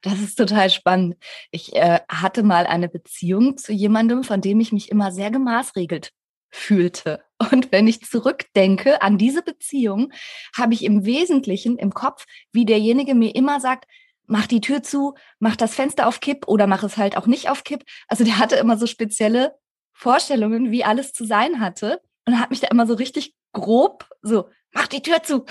Das 0.02 0.20
ist 0.20 0.36
total 0.36 0.68
spannend. 0.68 1.16
Ich 1.50 1.76
äh, 1.76 2.00
hatte 2.08 2.42
mal 2.42 2.66
eine 2.66 2.88
Beziehung 2.88 3.56
zu 3.56 3.72
jemandem, 3.72 4.24
von 4.24 4.40
dem 4.40 4.58
ich 4.60 4.72
mich 4.72 4.90
immer 4.90 5.12
sehr 5.12 5.30
gemaßregelt 5.30 6.12
fühlte. 6.50 7.22
Und 7.50 7.72
wenn 7.72 7.88
ich 7.88 8.02
zurückdenke 8.02 9.00
an 9.00 9.18
diese 9.18 9.42
Beziehung, 9.42 10.12
habe 10.56 10.74
ich 10.74 10.84
im 10.84 11.04
Wesentlichen 11.04 11.78
im 11.78 11.94
Kopf, 11.94 12.26
wie 12.52 12.64
derjenige 12.64 13.14
mir 13.14 13.34
immer 13.34 13.60
sagt, 13.60 13.86
mach 14.26 14.46
die 14.46 14.60
Tür 14.60 14.82
zu, 14.82 15.14
mach 15.38 15.56
das 15.56 15.74
Fenster 15.74 16.06
auf 16.06 16.20
Kipp 16.20 16.48
oder 16.48 16.66
mach 16.66 16.82
es 16.82 16.96
halt 16.96 17.16
auch 17.16 17.26
nicht 17.26 17.48
auf 17.48 17.64
Kipp. 17.64 17.84
Also 18.08 18.24
der 18.24 18.38
hatte 18.38 18.56
immer 18.56 18.76
so 18.76 18.86
spezielle 18.86 19.54
Vorstellungen, 19.92 20.70
wie 20.70 20.84
alles 20.84 21.12
zu 21.12 21.24
sein 21.24 21.60
hatte 21.60 22.00
und 22.26 22.40
hat 22.40 22.50
mich 22.50 22.60
da 22.60 22.68
immer 22.68 22.86
so 22.86 22.94
richtig 22.94 23.34
grob 23.52 24.08
so, 24.22 24.48
mach 24.72 24.86
die 24.86 25.02
Tür 25.02 25.22
zu, 25.22 25.44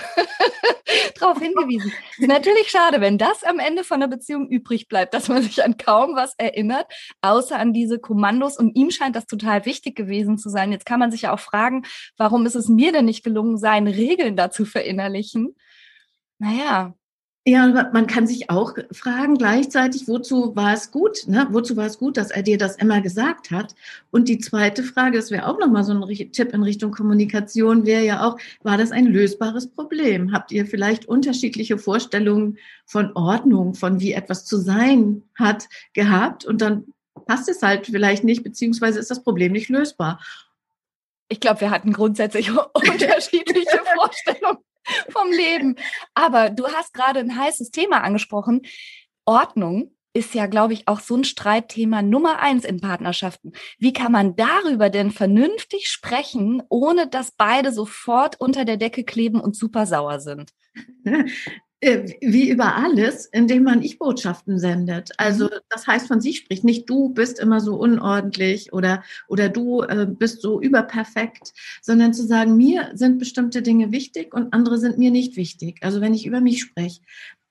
drauf 1.14 1.38
hingewiesen. 1.38 1.92
Natürlich 2.18 2.68
schade, 2.68 3.00
wenn 3.00 3.18
das 3.18 3.44
am 3.44 3.58
Ende 3.58 3.84
von 3.84 4.00
der 4.00 4.08
Beziehung 4.08 4.48
übrig 4.48 4.88
bleibt, 4.88 5.14
dass 5.14 5.28
man 5.28 5.42
sich 5.42 5.62
an 5.62 5.76
kaum 5.76 6.16
was 6.16 6.34
erinnert, 6.38 6.86
außer 7.20 7.58
an 7.58 7.72
diese 7.72 7.98
Kommandos. 7.98 8.58
Und 8.58 8.76
ihm 8.76 8.90
scheint 8.90 9.14
das 9.14 9.26
total 9.26 9.64
wichtig 9.64 9.94
gewesen 9.94 10.38
zu 10.38 10.48
sein. 10.48 10.72
Jetzt 10.72 10.86
kann 10.86 10.98
man 10.98 11.10
sich 11.10 11.22
ja 11.22 11.32
auch 11.32 11.40
fragen, 11.40 11.84
warum 12.16 12.46
ist 12.46 12.56
es 12.56 12.68
mir 12.68 12.92
denn 12.92 13.04
nicht 13.04 13.22
gelungen, 13.24 13.58
seine 13.58 13.94
Regeln 13.94 14.36
dazu 14.36 14.64
verinnerlichen? 14.64 15.54
Naja, 16.38 16.94
ja, 17.44 17.90
man 17.92 18.06
kann 18.06 18.28
sich 18.28 18.50
auch 18.50 18.74
fragen 18.92 19.36
gleichzeitig, 19.36 20.06
wozu 20.06 20.54
war 20.54 20.74
es 20.74 20.92
gut? 20.92 21.26
Ne? 21.26 21.48
Wozu 21.50 21.76
war 21.76 21.86
es 21.86 21.98
gut, 21.98 22.16
dass 22.16 22.30
er 22.30 22.44
dir 22.44 22.56
das 22.56 22.76
immer 22.76 23.00
gesagt 23.00 23.50
hat? 23.50 23.74
Und 24.12 24.28
die 24.28 24.38
zweite 24.38 24.84
Frage, 24.84 25.16
das 25.16 25.32
wäre 25.32 25.48
auch 25.48 25.58
nochmal 25.58 25.82
so 25.82 25.92
ein 25.92 26.32
Tipp 26.32 26.54
in 26.54 26.62
Richtung 26.62 26.92
Kommunikation, 26.92 27.84
wäre 27.84 28.04
ja 28.04 28.24
auch, 28.24 28.38
war 28.62 28.78
das 28.78 28.92
ein 28.92 29.06
lösbares 29.06 29.66
Problem? 29.66 30.32
Habt 30.32 30.52
ihr 30.52 30.66
vielleicht 30.66 31.06
unterschiedliche 31.06 31.78
Vorstellungen 31.78 32.58
von 32.86 33.10
Ordnung, 33.16 33.74
von 33.74 33.98
wie 33.98 34.12
etwas 34.12 34.44
zu 34.44 34.58
sein 34.58 35.24
hat, 35.34 35.68
gehabt? 35.94 36.44
Und 36.44 36.60
dann 36.60 36.84
passt 37.26 37.48
es 37.48 37.60
halt 37.60 37.86
vielleicht 37.86 38.22
nicht, 38.22 38.44
beziehungsweise 38.44 39.00
ist 39.00 39.10
das 39.10 39.24
Problem 39.24 39.50
nicht 39.50 39.68
lösbar. 39.68 40.20
Ich 41.28 41.40
glaube, 41.40 41.62
wir 41.62 41.70
hatten 41.70 41.92
grundsätzlich 41.92 42.52
unterschiedliche 42.74 43.80
Vorstellungen 43.96 44.58
vom 45.08 45.30
Leben. 45.30 45.76
Aber 46.14 46.50
du 46.50 46.66
hast 46.66 46.94
gerade 46.94 47.20
ein 47.20 47.36
heißes 47.36 47.70
Thema 47.70 48.02
angesprochen. 48.02 48.62
Ordnung 49.24 49.94
ist 50.14 50.34
ja, 50.34 50.46
glaube 50.46 50.74
ich, 50.74 50.88
auch 50.88 51.00
so 51.00 51.16
ein 51.16 51.24
Streitthema 51.24 52.02
Nummer 52.02 52.38
eins 52.40 52.64
in 52.64 52.80
Partnerschaften. 52.80 53.52
Wie 53.78 53.92
kann 53.92 54.12
man 54.12 54.36
darüber 54.36 54.90
denn 54.90 55.10
vernünftig 55.10 55.88
sprechen, 55.88 56.62
ohne 56.68 57.08
dass 57.08 57.32
beide 57.32 57.72
sofort 57.72 58.38
unter 58.38 58.64
der 58.64 58.76
Decke 58.76 59.04
kleben 59.04 59.40
und 59.40 59.56
super 59.56 59.86
sauer 59.86 60.20
sind? 60.20 60.52
Äh, 61.84 62.14
wie 62.20 62.48
über 62.48 62.76
alles, 62.76 63.26
indem 63.26 63.64
man 63.64 63.82
Ich-Botschaften 63.82 64.60
sendet. 64.60 65.10
Also 65.18 65.46
mhm. 65.46 65.58
das 65.68 65.88
heißt 65.88 66.06
von 66.06 66.20
sich 66.20 66.38
spricht, 66.38 66.62
nicht 66.62 66.88
du 66.88 67.08
bist 67.08 67.40
immer 67.40 67.58
so 67.58 67.74
unordentlich 67.74 68.72
oder, 68.72 69.02
oder 69.26 69.48
du 69.48 69.82
äh, 69.82 70.06
bist 70.08 70.42
so 70.42 70.60
überperfekt, 70.60 71.52
sondern 71.82 72.14
zu 72.14 72.24
sagen, 72.24 72.56
mir 72.56 72.92
sind 72.94 73.18
bestimmte 73.18 73.62
Dinge 73.62 73.90
wichtig 73.90 74.32
und 74.32 74.52
andere 74.52 74.78
sind 74.78 74.96
mir 74.96 75.10
nicht 75.10 75.34
wichtig. 75.34 75.78
Also 75.80 76.00
wenn 76.00 76.14
ich 76.14 76.24
über 76.24 76.40
mich 76.40 76.60
spreche, 76.62 77.00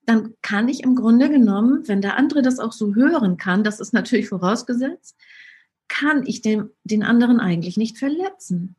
dann 0.06 0.34
kann 0.42 0.70
ich 0.70 0.82
im 0.82 0.96
Grunde 0.96 1.30
genommen, 1.30 1.86
wenn 1.90 2.00
der 2.00 2.16
andere 2.16 2.42
das 2.42 2.60
auch 2.60 2.72
so 2.72 2.96
hören 2.96 3.36
kann, 3.36 3.66
das 3.66 3.82
ist 3.82 3.92
natürlich 3.92 4.30
vorausgesetzt, 4.30 5.18
kann 5.90 6.24
ich 6.26 6.42
den, 6.42 6.70
den 6.86 7.04
anderen 7.04 7.42
eigentlich 7.42 7.76
nicht 7.76 7.98
verletzen. 7.98 8.78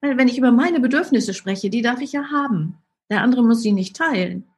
Weil 0.00 0.16
wenn 0.16 0.28
ich 0.28 0.38
über 0.38 0.50
meine 0.50 0.80
Bedürfnisse 0.80 1.34
spreche, 1.34 1.68
die 1.68 1.82
darf 1.82 2.00
ich 2.00 2.12
ja 2.12 2.30
haben. 2.30 2.78
Der 3.10 3.22
andere 3.22 3.42
muss 3.42 3.62
sie 3.62 3.72
nicht 3.72 3.96
teilen. 3.96 4.48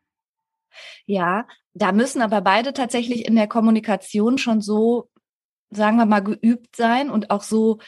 Ja, 1.07 1.47
da 1.75 1.93
müssen 1.93 2.23
aber 2.23 2.41
beide 2.41 2.73
tatsächlich 2.73 3.26
in 3.26 3.37
der 3.37 3.49
Kommunikation 3.49 4.38
schon 4.38 4.61
so, 4.61 5.11
sagen 5.71 5.97
wir 5.97 6.07
mal, 6.07 6.21
geübt 6.21 6.76
sein 6.76 7.11
und 7.11 7.31
auch 7.31 7.43
so, 7.43 7.79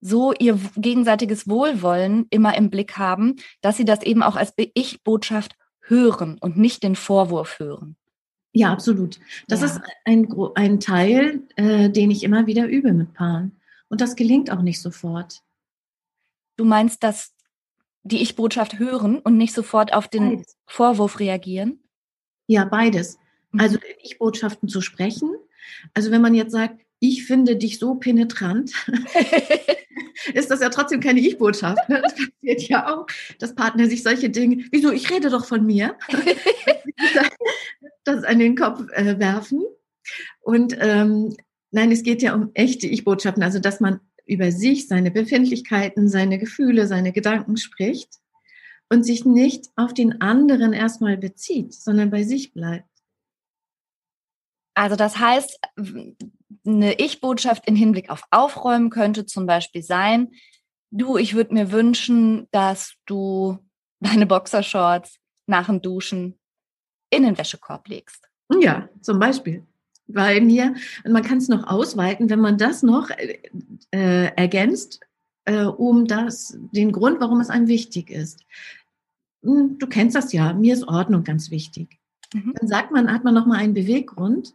so 0.00 0.32
ihr 0.32 0.58
gegenseitiges 0.76 1.48
Wohlwollen 1.48 2.26
immer 2.30 2.56
im 2.56 2.70
Blick 2.70 2.98
haben, 2.98 3.36
dass 3.60 3.76
sie 3.76 3.84
das 3.84 4.02
eben 4.02 4.22
auch 4.22 4.36
als 4.36 4.52
Ich-Botschaft 4.56 5.56
hören 5.80 6.38
und 6.40 6.56
nicht 6.56 6.82
den 6.82 6.96
Vorwurf 6.96 7.58
hören. 7.58 7.96
Ja, 8.52 8.72
absolut. 8.72 9.20
Das 9.48 9.60
ja. 9.60 9.66
ist 9.66 9.80
ein, 10.04 10.32
ein 10.54 10.80
Teil, 10.80 11.42
äh, 11.56 11.90
den 11.90 12.10
ich 12.10 12.22
immer 12.22 12.46
wieder 12.46 12.66
übe 12.66 12.92
mit 12.92 13.12
Paaren. 13.12 13.60
Und 13.88 14.00
das 14.00 14.16
gelingt 14.16 14.50
auch 14.50 14.62
nicht 14.62 14.80
sofort. 14.80 15.42
Du 16.56 16.64
meinst, 16.64 17.02
dass 17.02 17.35
die 18.06 18.22
Ich-Botschaft 18.22 18.78
hören 18.78 19.18
und 19.18 19.36
nicht 19.36 19.54
sofort 19.54 19.92
auf 19.92 20.08
den 20.08 20.36
beides. 20.36 20.56
Vorwurf 20.66 21.20
reagieren? 21.20 21.80
Ja, 22.46 22.64
beides. 22.64 23.18
Mhm. 23.52 23.60
Also 23.60 23.78
Ich-Botschaften 24.02 24.68
zu 24.68 24.80
sprechen, 24.80 25.34
Also 25.94 26.10
wenn 26.10 26.22
man 26.22 26.34
jetzt 26.34 26.52
sagt, 26.52 26.80
ich 26.98 27.26
finde 27.26 27.56
dich 27.56 27.78
so 27.78 27.96
penetrant, 27.96 28.72
ist 30.34 30.50
das 30.50 30.60
ja 30.60 30.70
trotzdem 30.70 31.00
keine 31.00 31.20
Ich-Botschaft. 31.20 31.88
Ne? 31.88 32.00
Das 32.02 32.14
passiert 32.14 32.62
ja 32.68 32.94
auch, 32.94 33.06
dass 33.38 33.54
Partner 33.54 33.86
sich 33.88 34.02
solche 34.02 34.30
Dinge, 34.30 34.64
wieso, 34.70 34.92
ich 34.92 35.10
rede 35.10 35.28
doch 35.28 35.44
von 35.44 35.66
mir, 35.66 35.96
das 38.04 38.24
an 38.24 38.38
den 38.38 38.56
Kopf 38.56 38.88
äh, 38.92 39.18
werfen. 39.18 39.62
Und 40.40 40.76
ähm, 40.80 41.36
nein, 41.70 41.92
es 41.92 42.02
geht 42.02 42.22
ja 42.22 42.34
um 42.34 42.50
echte 42.54 42.86
Ich-Botschaften, 42.86 43.42
also 43.42 43.58
dass 43.58 43.80
man 43.80 44.00
über 44.26 44.52
sich, 44.52 44.88
seine 44.88 45.10
Befindlichkeiten, 45.10 46.08
seine 46.08 46.38
Gefühle, 46.38 46.86
seine 46.86 47.12
Gedanken 47.12 47.56
spricht 47.56 48.18
und 48.88 49.04
sich 49.04 49.24
nicht 49.24 49.66
auf 49.76 49.94
den 49.94 50.20
anderen 50.20 50.72
erstmal 50.72 51.16
bezieht, 51.16 51.74
sondern 51.74 52.10
bei 52.10 52.22
sich 52.24 52.52
bleibt. 52.52 52.88
Also 54.74 54.96
das 54.96 55.18
heißt, 55.18 55.58
eine 56.66 56.98
Ich-Botschaft 56.98 57.66
im 57.66 57.76
Hinblick 57.76 58.10
auf 58.10 58.22
Aufräumen 58.30 58.90
könnte 58.90 59.24
zum 59.24 59.46
Beispiel 59.46 59.82
sein, 59.82 60.32
du, 60.90 61.16
ich 61.16 61.34
würde 61.34 61.54
mir 61.54 61.72
wünschen, 61.72 62.46
dass 62.50 62.94
du 63.06 63.58
deine 64.00 64.26
Boxershorts 64.26 65.18
nach 65.46 65.66
dem 65.66 65.80
Duschen 65.80 66.38
in 67.10 67.22
den 67.22 67.38
Wäschekorb 67.38 67.88
legst. 67.88 68.28
Ja, 68.60 68.88
zum 69.00 69.18
Beispiel. 69.18 69.66
Weil 70.08 70.40
mir, 70.40 70.74
und 71.04 71.12
man 71.12 71.22
kann 71.22 71.38
es 71.38 71.48
noch 71.48 71.66
ausweiten, 71.66 72.30
wenn 72.30 72.40
man 72.40 72.58
das 72.58 72.82
noch 72.82 73.10
äh, 73.10 73.38
äh, 73.90 74.32
ergänzt, 74.36 75.00
äh, 75.44 75.64
um 75.64 76.06
das, 76.06 76.56
den 76.72 76.92
Grund, 76.92 77.20
warum 77.20 77.40
es 77.40 77.50
einem 77.50 77.68
wichtig 77.68 78.10
ist. 78.10 78.44
Hm, 79.42 79.78
du 79.78 79.86
kennst 79.86 80.14
das 80.14 80.32
ja, 80.32 80.52
mir 80.52 80.74
ist 80.74 80.86
Ordnung 80.86 81.24
ganz 81.24 81.50
wichtig. 81.50 81.98
Mhm. 82.32 82.54
Dann 82.56 82.68
sagt 82.68 82.92
man, 82.92 83.12
hat 83.12 83.24
man 83.24 83.34
nochmal 83.34 83.58
einen 83.58 83.74
Beweggrund, 83.74 84.54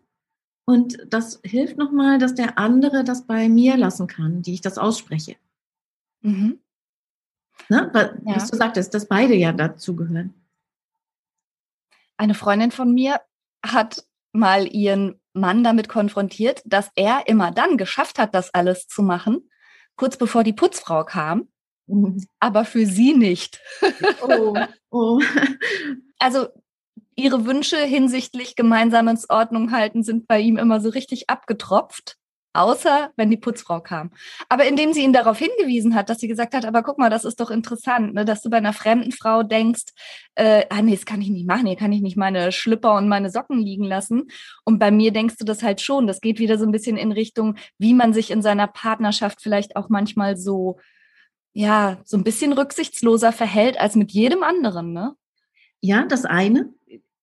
und 0.65 0.97
das 1.09 1.39
hilft 1.43 1.77
nochmal, 1.77 2.17
dass 2.17 2.35
der 2.35 2.57
andere 2.57 3.03
das 3.03 3.25
bei 3.25 3.49
mir 3.49 3.77
lassen 3.77 4.07
kann, 4.07 4.41
die 4.41 4.53
ich 4.53 4.61
das 4.61 4.77
ausspreche. 4.77 5.35
Mhm. 6.21 6.59
Ne? 7.69 7.89
Was 7.93 8.11
ja. 8.25 8.47
du 8.47 8.57
sagtest, 8.57 8.93
dass 8.93 9.07
beide 9.07 9.35
ja 9.35 9.51
dazugehören. 9.51 10.33
Eine 12.17 12.35
Freundin 12.35 12.71
von 12.71 12.93
mir 12.93 13.21
hat 13.65 14.07
mal 14.31 14.67
ihren 14.67 15.19
Mann 15.33 15.63
damit 15.63 15.89
konfrontiert, 15.89 16.61
dass 16.65 16.89
er 16.95 17.27
immer 17.27 17.51
dann 17.51 17.77
geschafft 17.77 18.19
hat, 18.19 18.35
das 18.35 18.53
alles 18.53 18.87
zu 18.87 19.01
machen, 19.01 19.49
kurz 19.95 20.17
bevor 20.17 20.43
die 20.43 20.53
Putzfrau 20.53 21.03
kam, 21.03 21.47
mhm. 21.87 22.25
aber 22.39 22.65
für 22.65 22.85
sie 22.85 23.13
nicht. 23.13 23.61
Oh, 24.21 24.55
oh. 24.89 25.21
Also 26.19 26.49
ihre 27.15 27.45
Wünsche 27.45 27.77
hinsichtlich 27.77 28.55
gemeinsames 28.55 29.29
Ordnung 29.29 29.71
halten 29.71 30.03
sind 30.03 30.27
bei 30.27 30.39
ihm 30.39 30.57
immer 30.57 30.79
so 30.79 30.89
richtig 30.89 31.29
abgetropft. 31.29 32.17
Außer 32.53 33.11
wenn 33.15 33.29
die 33.29 33.37
Putzfrau 33.37 33.79
kam. 33.79 34.11
Aber 34.49 34.65
indem 34.65 34.91
sie 34.91 35.03
ihn 35.03 35.13
darauf 35.13 35.37
hingewiesen 35.37 35.95
hat, 35.95 36.09
dass 36.09 36.19
sie 36.19 36.27
gesagt 36.27 36.53
hat, 36.53 36.65
aber 36.65 36.83
guck 36.83 36.97
mal, 36.97 37.09
das 37.09 37.23
ist 37.23 37.39
doch 37.39 37.49
interessant, 37.49 38.13
ne, 38.13 38.25
dass 38.25 38.41
du 38.41 38.49
bei 38.49 38.57
einer 38.57 38.73
fremden 38.73 39.13
Frau 39.13 39.43
denkst, 39.43 39.85
äh, 40.35 40.65
ah 40.69 40.81
nee, 40.81 40.95
das 40.95 41.05
kann 41.05 41.21
ich 41.21 41.29
nicht 41.29 41.47
machen, 41.47 41.65
hier 41.65 41.77
kann 41.77 41.93
ich 41.93 42.01
nicht 42.01 42.17
meine 42.17 42.51
Schlüpper 42.51 42.95
und 42.95 43.07
meine 43.07 43.29
Socken 43.29 43.59
liegen 43.59 43.85
lassen. 43.85 44.27
Und 44.65 44.79
bei 44.79 44.91
mir 44.91 45.13
denkst 45.13 45.37
du 45.37 45.45
das 45.45 45.63
halt 45.63 45.79
schon. 45.79 46.07
Das 46.07 46.19
geht 46.19 46.39
wieder 46.39 46.57
so 46.57 46.65
ein 46.65 46.71
bisschen 46.71 46.97
in 46.97 47.13
Richtung, 47.13 47.55
wie 47.77 47.93
man 47.93 48.13
sich 48.13 48.31
in 48.31 48.41
seiner 48.41 48.67
Partnerschaft 48.67 49.41
vielleicht 49.41 49.77
auch 49.77 49.87
manchmal 49.87 50.35
so, 50.35 50.77
ja, 51.53 51.99
so 52.03 52.17
ein 52.17 52.23
bisschen 52.23 52.51
rücksichtsloser 52.53 53.31
verhält 53.31 53.79
als 53.79 53.95
mit 53.95 54.11
jedem 54.11 54.43
anderen, 54.43 54.93
ne? 54.93 55.15
Ja, 55.79 56.05
das 56.05 56.25
eine. 56.25 56.73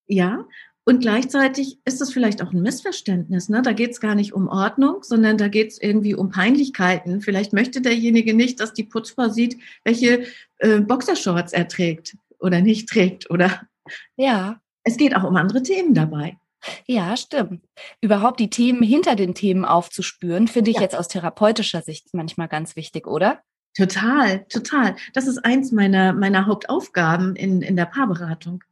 Ja, 0.06 0.46
und 0.88 1.00
gleichzeitig 1.00 1.78
ist 1.84 2.00
es 2.00 2.14
vielleicht 2.14 2.42
auch 2.42 2.50
ein 2.50 2.62
Missverständnis. 2.62 3.50
Ne? 3.50 3.60
Da 3.60 3.74
geht 3.74 3.90
es 3.90 4.00
gar 4.00 4.14
nicht 4.14 4.32
um 4.32 4.48
Ordnung, 4.48 5.02
sondern 5.02 5.36
da 5.36 5.48
geht 5.48 5.72
es 5.72 5.82
irgendwie 5.82 6.14
um 6.14 6.30
Peinlichkeiten. 6.30 7.20
Vielleicht 7.20 7.52
möchte 7.52 7.82
derjenige 7.82 8.32
nicht, 8.32 8.58
dass 8.58 8.72
die 8.72 8.84
Putzfrau 8.84 9.28
sieht, 9.28 9.58
welche 9.84 10.24
äh, 10.56 10.80
Boxershorts 10.80 11.52
er 11.52 11.68
trägt 11.68 12.16
oder 12.38 12.62
nicht 12.62 12.88
trägt. 12.88 13.28
Oder 13.28 13.68
ja. 14.16 14.62
Es 14.82 14.96
geht 14.96 15.14
auch 15.14 15.24
um 15.24 15.36
andere 15.36 15.62
Themen 15.62 15.92
dabei. 15.92 16.38
Ja, 16.86 17.18
stimmt. 17.18 17.66
Überhaupt 18.00 18.40
die 18.40 18.48
Themen 18.48 18.82
hinter 18.82 19.14
den 19.14 19.34
Themen 19.34 19.66
aufzuspüren, 19.66 20.48
finde 20.48 20.70
ich 20.70 20.76
ja. 20.76 20.84
jetzt 20.84 20.96
aus 20.96 21.08
therapeutischer 21.08 21.82
Sicht 21.82 22.14
manchmal 22.14 22.48
ganz 22.48 22.76
wichtig, 22.76 23.06
oder? 23.06 23.42
Total, 23.76 24.46
total. 24.46 24.96
Das 25.12 25.26
ist 25.26 25.44
eins 25.44 25.70
meiner, 25.70 26.14
meiner 26.14 26.46
Hauptaufgaben 26.46 27.36
in, 27.36 27.60
in 27.60 27.76
der 27.76 27.84
Paarberatung 27.84 28.64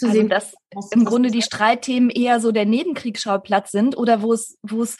zu 0.00 0.06
also, 0.06 0.18
sehen, 0.18 0.28
dass 0.28 0.54
was, 0.74 0.90
im 0.92 1.04
Grunde 1.04 1.30
die 1.30 1.42
Streitthemen 1.42 2.10
eher 2.10 2.40
so 2.40 2.50
der 2.50 2.66
Nebenkriegsschauplatz 2.66 3.70
sind 3.70 3.96
oder 3.96 4.22
wo 4.22 4.32
es, 4.32 4.58
wo 4.62 4.82
es, 4.82 4.96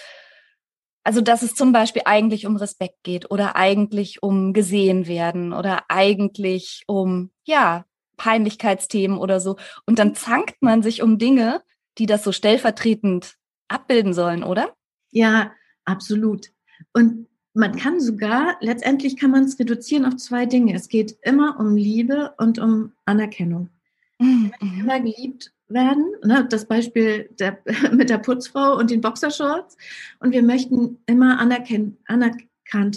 also 1.03 1.21
dass 1.21 1.43
es 1.43 1.55
zum 1.55 1.73
Beispiel 1.73 2.03
eigentlich 2.05 2.47
um 2.47 2.57
Respekt 2.57 3.03
geht 3.03 3.31
oder 3.31 3.57
eigentlich 3.57 4.23
um 4.23 4.53
gesehen 4.53 5.07
werden 5.07 5.53
oder 5.53 5.85
eigentlich 5.89 6.85
um, 6.87 7.31
ja, 7.45 7.85
Peinlichkeitsthemen 8.17 9.19
oder 9.19 9.41
so. 9.41 9.57
Und 9.87 9.99
dann 9.99 10.15
zankt 10.15 10.61
man 10.61 10.83
sich 10.83 11.03
um 11.03 11.19
Dinge, 11.19 11.63
die 11.99 12.07
das 12.07 12.23
so 12.23 12.33
stellvertretend 12.33 13.35
abbilden 13.69 14.13
sollen, 14.13 14.45
oder? 14.45 14.75
Ja, 15.11 15.53
absolut. 15.85 16.49
Und 16.93 17.27
man 17.55 17.77
kann 17.77 17.99
sogar, 17.99 18.57
letztendlich 18.61 19.17
kann 19.17 19.31
man 19.31 19.45
es 19.45 19.59
reduzieren 19.59 20.05
auf 20.05 20.17
zwei 20.17 20.47
Dinge. 20.47 20.75
Es 20.75 20.89
geht 20.89 21.17
immer 21.23 21.59
um 21.59 21.77
Liebe 21.77 22.35
und 22.39 22.59
um 22.59 22.93
Anerkennung. 23.07 23.71
Mhm. 24.61 24.81
immer 24.81 25.01
geliebt 25.01 25.53
werden. 25.69 26.13
Ne? 26.25 26.47
Das 26.49 26.67
Beispiel 26.67 27.31
der, 27.39 27.59
mit 27.93 28.11
der 28.11 28.19
Putzfrau 28.19 28.77
und 28.77 28.91
den 28.91 29.01
Boxershorts. 29.01 29.77
Und 30.19 30.33
wir 30.33 30.43
möchten 30.43 30.99
immer 31.07 31.39
anerkannt 31.39 31.97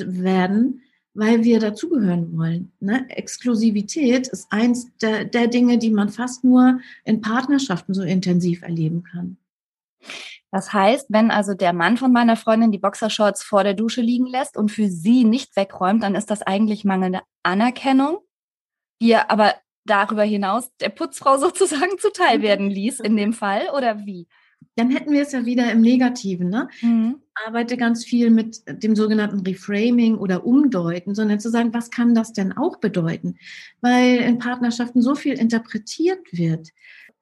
werden, 0.07 0.81
weil 1.13 1.43
wir 1.43 1.59
dazugehören 1.59 2.37
wollen. 2.37 2.71
Ne? 2.79 3.05
Exklusivität 3.09 4.27
ist 4.27 4.47
eins 4.51 4.89
der, 4.97 5.25
der 5.25 5.47
Dinge, 5.47 5.77
die 5.77 5.91
man 5.91 6.09
fast 6.09 6.43
nur 6.43 6.79
in 7.05 7.21
Partnerschaften 7.21 7.93
so 7.93 8.01
intensiv 8.01 8.63
erleben 8.63 9.03
kann. 9.03 9.37
Das 10.51 10.71
heißt, 10.71 11.07
wenn 11.09 11.31
also 11.31 11.55
der 11.55 11.73
Mann 11.73 11.97
von 11.97 12.11
meiner 12.11 12.35
Freundin 12.35 12.71
die 12.71 12.77
Boxershorts 12.77 13.43
vor 13.43 13.63
der 13.63 13.73
Dusche 13.73 14.01
liegen 14.01 14.27
lässt 14.27 14.55
und 14.55 14.71
für 14.71 14.87
sie 14.87 15.23
nicht 15.23 15.55
wegräumt, 15.55 16.03
dann 16.03 16.13
ist 16.13 16.29
das 16.29 16.43
eigentlich 16.43 16.85
mangelnde 16.85 17.21
Anerkennung, 17.41 18.19
die 19.01 19.11
er 19.11 19.31
aber 19.31 19.55
darüber 19.85 20.23
hinaus 20.23 20.69
der 20.77 20.89
Putzfrau 20.89 21.37
sozusagen 21.39 21.97
zuteil 21.99 22.39
mhm. 22.39 22.43
werden 22.43 22.69
ließ 22.69 22.99
in 22.99 23.15
dem 23.17 23.33
Fall 23.33 23.67
oder 23.75 24.05
wie? 24.05 24.27
Dann 24.75 24.89
hätten 24.89 25.11
wir 25.11 25.21
es 25.21 25.31
ja 25.33 25.45
wieder 25.45 25.71
im 25.71 25.81
Negativen. 25.81 26.49
Ne? 26.49 26.67
Mhm. 26.81 27.17
Ich 27.19 27.47
arbeite 27.47 27.77
ganz 27.77 28.05
viel 28.05 28.29
mit 28.29 28.63
dem 28.67 28.95
sogenannten 28.95 29.41
Reframing 29.41 30.17
oder 30.17 30.45
Umdeuten, 30.45 31.13
sondern 31.15 31.39
zu 31.39 31.49
sagen, 31.49 31.73
was 31.73 31.91
kann 31.91 32.15
das 32.15 32.33
denn 32.33 32.53
auch 32.53 32.77
bedeuten? 32.77 33.37
Weil 33.81 34.17
in 34.17 34.39
Partnerschaften 34.39 35.01
so 35.01 35.15
viel 35.15 35.33
interpretiert 35.33 36.19
wird. 36.31 36.69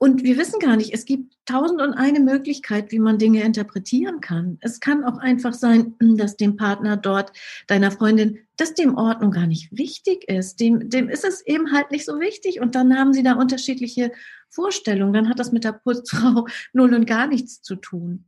Und 0.04 0.24
wir 0.24 0.36
wissen 0.40 0.60
gar 0.60 0.78
nicht, 0.78 0.96
es 0.96 1.06
gibt 1.06 1.38
tausend 1.46 1.80
und 1.80 1.94
eine 1.94 2.20
Möglichkeit, 2.20 2.92
wie 2.92 2.98
man 2.98 3.20
Dinge 3.20 3.44
interpretieren 3.44 4.20
kann. 4.20 4.58
Es 4.60 4.80
kann 4.80 5.04
auch 5.04 5.20
einfach 5.20 5.54
sein, 5.54 5.94
dass 6.00 6.38
dem 6.38 6.56
Partner 6.58 6.98
dort, 6.98 7.32
deiner 7.68 7.92
Freundin, 7.92 8.40
dass 8.58 8.74
dem 8.74 8.98
Ordnung 8.98 9.30
gar 9.30 9.46
nicht 9.46 9.70
wichtig 9.78 10.28
ist. 10.28 10.60
Dem, 10.60 10.90
dem 10.90 11.08
ist 11.08 11.24
es 11.24 11.46
eben 11.46 11.72
halt 11.72 11.92
nicht 11.92 12.04
so 12.04 12.20
wichtig. 12.20 12.62
Und 12.62 12.74
dann 12.74 12.98
haben 12.98 13.14
sie 13.14 13.22
da 13.22 13.34
unterschiedliche 13.34 14.12
Vorstellungen. 14.50 15.14
Dann 15.14 15.30
hat 15.30 15.38
das 15.38 15.52
mit 15.52 15.66
der 15.66 15.74
Putzfrau 15.74 16.48
null 16.74 16.96
und 16.96 17.06
gar 17.06 17.28
nichts 17.28 17.62
zu 17.62 17.76
tun. 17.76 18.26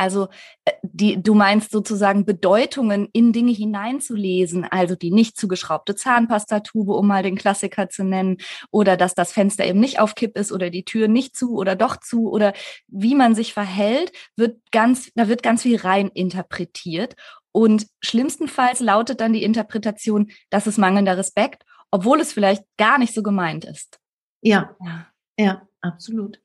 Also 0.00 0.28
äh, 0.64 0.72
die, 0.82 1.22
du 1.22 1.34
meinst 1.34 1.70
sozusagen 1.72 2.24
Bedeutungen 2.24 3.06
in 3.12 3.34
Dinge 3.34 3.52
hineinzulesen, 3.52 4.64
also 4.64 4.96
die 4.96 5.10
nicht 5.10 5.36
zugeschraubte 5.36 5.94
Zahnpastatube, 5.94 6.94
um 6.94 7.06
mal 7.06 7.22
den 7.22 7.36
Klassiker 7.36 7.90
zu 7.90 8.02
nennen, 8.02 8.38
oder 8.70 8.96
dass 8.96 9.14
das 9.14 9.30
Fenster 9.30 9.66
eben 9.66 9.78
nicht 9.78 10.00
auf 10.00 10.14
Kipp 10.14 10.38
ist 10.38 10.52
oder 10.52 10.70
die 10.70 10.86
Tür 10.86 11.06
nicht 11.06 11.36
zu 11.36 11.54
oder 11.54 11.76
doch 11.76 11.98
zu 11.98 12.30
oder 12.30 12.54
wie 12.88 13.14
man 13.14 13.34
sich 13.34 13.52
verhält, 13.52 14.12
wird 14.36 14.58
ganz, 14.72 15.10
da 15.16 15.28
wird 15.28 15.42
ganz 15.42 15.62
viel 15.62 15.76
rein 15.76 16.08
interpretiert. 16.08 17.14
Und 17.52 17.86
schlimmstenfalls 18.00 18.80
lautet 18.80 19.20
dann 19.20 19.34
die 19.34 19.42
Interpretation, 19.42 20.30
das 20.48 20.66
ist 20.66 20.78
mangelnder 20.78 21.18
Respekt, 21.18 21.64
obwohl 21.90 22.20
es 22.20 22.32
vielleicht 22.32 22.64
gar 22.78 22.96
nicht 22.96 23.12
so 23.12 23.22
gemeint 23.22 23.66
ist. 23.66 24.00
Ja, 24.40 24.74
ja, 24.82 25.06
ja 25.38 25.68
absolut. 25.82 26.40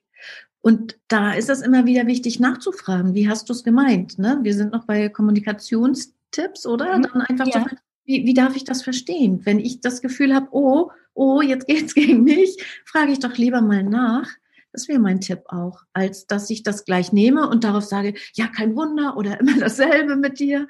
Und 0.65 0.97
da 1.09 1.33
ist 1.33 1.51
es 1.51 1.61
immer 1.61 1.85
wieder 1.85 2.07
wichtig 2.07 2.39
nachzufragen, 2.39 3.13
wie 3.13 3.29
hast 3.29 3.47
du 3.47 3.53
es 3.53 3.63
gemeint? 3.63 4.17
Ne? 4.17 4.39
Wir 4.41 4.55
sind 4.55 4.71
noch 4.71 4.85
bei 4.85 5.09
Kommunikationstipps, 5.09 6.65
oder? 6.65 6.97
Mhm. 6.97 7.01
Dann 7.03 7.21
einfach 7.21 7.45
ja. 7.45 7.65
so, 7.69 7.75
wie, 8.05 8.25
wie 8.25 8.33
darf 8.33 8.55
ich 8.55 8.63
das 8.63 8.81
verstehen? 8.81 9.41
Wenn 9.43 9.59
ich 9.59 9.81
das 9.81 10.01
Gefühl 10.01 10.33
habe, 10.33 10.47
oh, 10.49 10.89
oh, 11.13 11.43
jetzt 11.43 11.67
geht's 11.67 11.93
gegen 11.93 12.23
mich, 12.23 12.57
frage 12.83 13.11
ich 13.11 13.19
doch 13.19 13.37
lieber 13.37 13.61
mal 13.61 13.83
nach. 13.83 14.27
Das 14.71 14.87
wäre 14.87 14.97
mein 14.97 15.21
Tipp 15.21 15.43
auch, 15.49 15.83
als 15.93 16.25
dass 16.25 16.49
ich 16.49 16.63
das 16.63 16.83
gleich 16.83 17.13
nehme 17.13 17.47
und 17.47 17.63
darauf 17.63 17.83
sage, 17.83 18.15
ja, 18.33 18.47
kein 18.47 18.75
Wunder 18.75 19.17
oder 19.17 19.39
immer 19.39 19.59
dasselbe 19.59 20.15
mit 20.15 20.39
dir. 20.39 20.67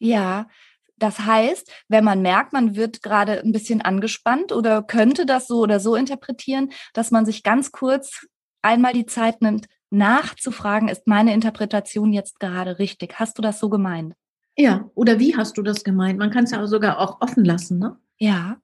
Ja, 0.00 0.48
das 0.96 1.20
heißt, 1.20 1.70
wenn 1.86 2.02
man 2.02 2.22
merkt, 2.22 2.52
man 2.52 2.74
wird 2.74 3.04
gerade 3.04 3.40
ein 3.40 3.52
bisschen 3.52 3.82
angespannt 3.82 4.50
oder 4.50 4.82
könnte 4.82 5.26
das 5.26 5.46
so 5.46 5.60
oder 5.60 5.78
so 5.78 5.94
interpretieren, 5.94 6.72
dass 6.92 7.12
man 7.12 7.24
sich 7.24 7.44
ganz 7.44 7.70
kurz 7.70 8.26
einmal 8.62 8.92
die 8.92 9.06
Zeit 9.06 9.42
nimmt, 9.42 9.66
nachzufragen, 9.90 10.88
ist 10.88 11.06
meine 11.06 11.34
Interpretation 11.34 12.12
jetzt 12.12 12.40
gerade 12.40 12.78
richtig? 12.78 13.18
Hast 13.18 13.38
du 13.38 13.42
das 13.42 13.58
so 13.58 13.68
gemeint? 13.68 14.14
Ja, 14.56 14.90
oder 14.94 15.18
wie 15.18 15.36
hast 15.36 15.56
du 15.58 15.62
das 15.62 15.84
gemeint? 15.84 16.18
Man 16.18 16.30
kann 16.30 16.44
es 16.44 16.50
ja 16.50 16.66
sogar 16.66 16.98
auch 16.98 17.20
offen 17.20 17.44
lassen, 17.44 17.78
ne? 17.78 17.96
Ja, 18.18 18.58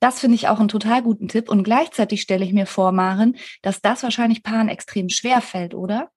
das 0.00 0.20
finde 0.20 0.34
ich 0.34 0.48
auch 0.48 0.58
einen 0.58 0.68
total 0.68 1.02
guten 1.02 1.28
Tipp. 1.28 1.48
Und 1.48 1.62
gleichzeitig 1.62 2.22
stelle 2.22 2.44
ich 2.44 2.52
mir 2.52 2.66
vor, 2.66 2.92
Maren, 2.92 3.36
dass 3.62 3.80
das 3.80 4.02
wahrscheinlich 4.02 4.42
Paaren 4.42 4.68
extrem 4.68 5.08
schwer 5.08 5.40
fällt, 5.40 5.74
oder? 5.74 6.10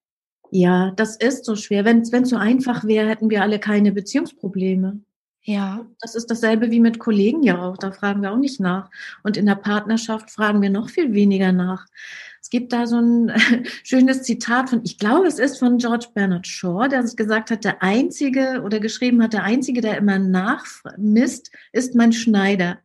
Ja, 0.50 0.90
das 0.96 1.16
ist 1.16 1.44
so 1.44 1.56
schwer. 1.56 1.84
Wenn 1.84 2.00
es 2.00 2.28
so 2.28 2.36
einfach 2.36 2.84
wäre, 2.84 3.08
hätten 3.08 3.30
wir 3.30 3.42
alle 3.42 3.58
keine 3.58 3.92
Beziehungsprobleme. 3.92 5.00
Ja. 5.44 5.86
Das 6.00 6.14
ist 6.14 6.30
dasselbe 6.30 6.70
wie 6.70 6.80
mit 6.80 6.98
Kollegen 6.98 7.42
ja 7.42 7.62
auch. 7.62 7.76
Da 7.76 7.90
fragen 7.90 8.22
wir 8.22 8.32
auch 8.32 8.38
nicht 8.38 8.60
nach. 8.60 8.90
Und 9.22 9.36
in 9.36 9.46
der 9.46 9.56
Partnerschaft 9.56 10.30
fragen 10.30 10.62
wir 10.62 10.70
noch 10.70 10.88
viel 10.88 11.14
weniger 11.14 11.52
nach. 11.52 11.86
Es 12.42 12.50
gibt 12.50 12.72
da 12.72 12.86
so 12.86 13.00
ein 13.00 13.32
schönes 13.84 14.22
Zitat 14.22 14.70
von, 14.70 14.80
ich 14.84 14.98
glaube, 14.98 15.28
es 15.28 15.38
ist 15.38 15.58
von 15.58 15.78
George 15.78 16.08
Bernard 16.12 16.46
Shaw, 16.46 16.88
der 16.88 17.00
es 17.00 17.14
gesagt 17.14 17.52
hat, 17.52 17.64
der 17.64 17.82
Einzige 17.82 18.62
oder 18.64 18.80
geschrieben 18.80 19.22
hat, 19.22 19.32
der 19.32 19.44
Einzige, 19.44 19.80
der 19.80 19.96
immer 19.96 20.18
nachmisst, 20.18 21.52
ist 21.72 21.94
mein 21.94 22.12
Schneider. 22.12 22.80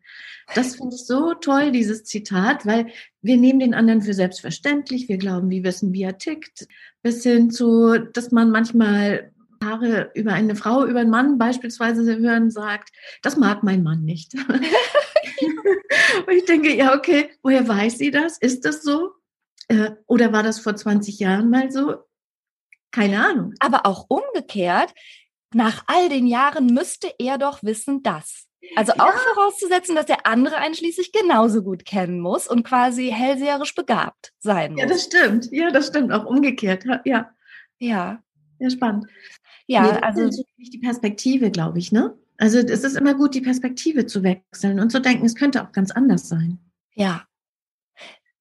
Das 0.56 0.76
finde 0.76 0.96
ich 0.96 1.06
so 1.06 1.34
toll, 1.34 1.72
dieses 1.72 2.06
Zitat, 2.06 2.66
weil 2.66 2.88
wir 3.22 3.36
nehmen 3.36 3.60
den 3.60 3.74
anderen 3.74 4.02
für 4.02 4.14
selbstverständlich. 4.14 5.10
Wir 5.10 5.18
glauben, 5.18 5.50
wir 5.50 5.64
wissen, 5.64 5.92
wie 5.92 6.04
er 6.04 6.18
tickt. 6.18 6.68
Bis 7.02 7.24
hin 7.24 7.52
zu, 7.52 7.98
dass 8.14 8.32
man 8.32 8.52
manchmal 8.52 9.32
Paare 9.60 10.12
über 10.14 10.34
eine 10.34 10.56
Frau, 10.56 10.86
über 10.86 11.00
einen 11.00 11.10
Mann 11.10 11.38
beispielsweise 11.40 12.18
hören, 12.18 12.52
sagt, 12.52 12.92
das 13.24 13.38
mag 13.38 13.64
mein 13.64 13.84
Mann 13.84 14.06
nicht. 14.06 14.36
Und 16.28 16.34
ich 16.34 16.46
denke, 16.46 16.76
ja, 16.76 16.96
okay, 16.96 17.30
woher 17.42 17.68
weiß 17.68 17.98
sie 17.98 18.12
das? 18.12 18.38
Ist 18.38 18.66
das 18.66 18.84
so? 18.84 19.12
Äh, 19.68 19.92
oder 20.06 20.32
war 20.32 20.44
das 20.44 20.60
vor 20.60 20.76
20 20.76 21.20
Jahren 21.20 21.50
mal 21.50 21.72
so? 21.72 21.96
Keine 22.92 23.26
Ahnung. 23.26 23.54
Aber 23.60 23.86
auch 23.86 24.06
umgekehrt, 24.10 24.94
nach 25.54 25.84
all 25.88 26.10
den 26.10 26.28
Jahren 26.28 26.68
müsste 26.68 27.14
er 27.20 27.38
doch 27.38 27.64
wissen, 27.64 28.04
dass. 28.04 28.48
Also 28.76 28.94
auch 28.94 29.14
ja. 29.14 29.20
vorauszusetzen, 29.34 29.96
dass 29.96 30.08
der 30.08 30.26
andere 30.26 30.58
einschließlich 30.58 31.12
genauso 31.12 31.64
gut 31.64 31.86
kennen 31.86 32.20
muss 32.20 32.48
und 32.48 32.64
quasi 32.64 33.10
hellseherisch 33.12 33.76
begabt 33.76 34.34
sein 34.40 34.74
muss. 34.74 34.82
Ja, 34.82 34.88
das 34.88 35.04
stimmt. 35.04 35.50
Ja, 35.52 35.70
das 35.72 35.88
stimmt. 35.88 36.12
Auch 36.12 36.26
umgekehrt. 36.26 36.84
Ja. 37.06 37.32
Ja. 37.80 38.24
Ja, 38.60 38.70
spannend. 38.70 39.06
Ja, 39.68 39.84
nee, 39.84 40.00
also 40.00 40.44
die 40.58 40.80
Perspektive, 40.80 41.52
glaube 41.52 41.78
ich, 41.80 41.92
ne? 41.92 42.18
Also 42.38 42.60
es 42.60 42.84
ist 42.84 42.98
immer 42.98 43.14
gut, 43.14 43.36
die 43.36 43.42
Perspektive 43.42 44.06
zu 44.06 44.24
wechseln 44.24 44.80
und 44.80 44.92
zu 44.92 45.02
denken, 45.02 45.26
es 45.26 45.36
könnte 45.36 45.64
auch 45.64 45.72
ganz 45.72 45.92
anders 45.92 46.28
sein. 46.30 46.60
Ja. 46.94 47.26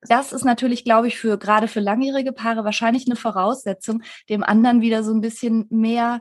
Das 0.03 0.33
ist 0.33 0.45
natürlich, 0.45 0.85
glaube 0.85 1.09
ich, 1.09 1.19
für 1.19 1.39
gerade 1.39 1.69
für 1.69 1.81
langjährige 1.81 2.33
Paare 2.33 2.65
wahrscheinlich 2.65 3.07
eine 3.07 3.17
Voraussetzung, 3.17 4.03
dem 4.29 4.43
anderen 4.43 4.81
wieder 4.81 5.03
so 5.03 5.13
ein 5.13 5.21
bisschen 5.21 5.67
mehr 5.71 6.21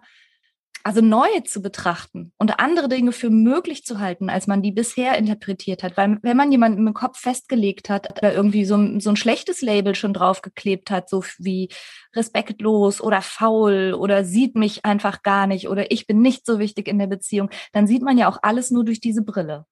also 0.85 1.01
neu 1.01 1.39
zu 1.45 1.63
betrachten 1.63 2.31
und 2.38 2.59
andere 2.59 2.88
Dinge 2.88 3.11
für 3.11 3.31
möglich 3.31 3.85
zu 3.85 3.99
halten, 3.99 4.29
als 4.29 4.45
man 4.45 4.61
die 4.61 4.71
bisher 4.71 5.17
interpretiert 5.17 5.81
hat. 5.81 5.97
Weil 5.97 6.19
wenn 6.21 6.38
man 6.38 6.51
jemanden 6.51 6.85
im 6.85 6.93
Kopf 6.93 7.17
festgelegt 7.17 7.89
hat 7.89 8.11
oder 8.19 8.35
irgendwie 8.35 8.65
so, 8.65 8.99
so 8.99 9.09
ein 9.09 9.15
schlechtes 9.15 9.63
Label 9.63 9.95
schon 9.95 10.13
draufgeklebt 10.13 10.91
hat, 10.91 11.09
so 11.09 11.23
wie 11.39 11.69
respektlos 12.15 13.01
oder 13.01 13.23
faul 13.23 13.95
oder 13.97 14.23
sieht 14.25 14.53
mich 14.55 14.85
einfach 14.85 15.23
gar 15.23 15.47
nicht 15.47 15.69
oder 15.69 15.89
ich 15.91 16.05
bin 16.05 16.21
nicht 16.21 16.45
so 16.45 16.59
wichtig 16.59 16.88
in 16.88 16.99
der 16.99 17.07
Beziehung, 17.07 17.49
dann 17.71 17.88
sieht 17.88 18.03
man 18.03 18.19
ja 18.19 18.29
auch 18.29 18.38
alles 18.43 18.69
nur 18.69 18.85
durch 18.85 18.99
diese 18.99 19.23
Brille. 19.23 19.65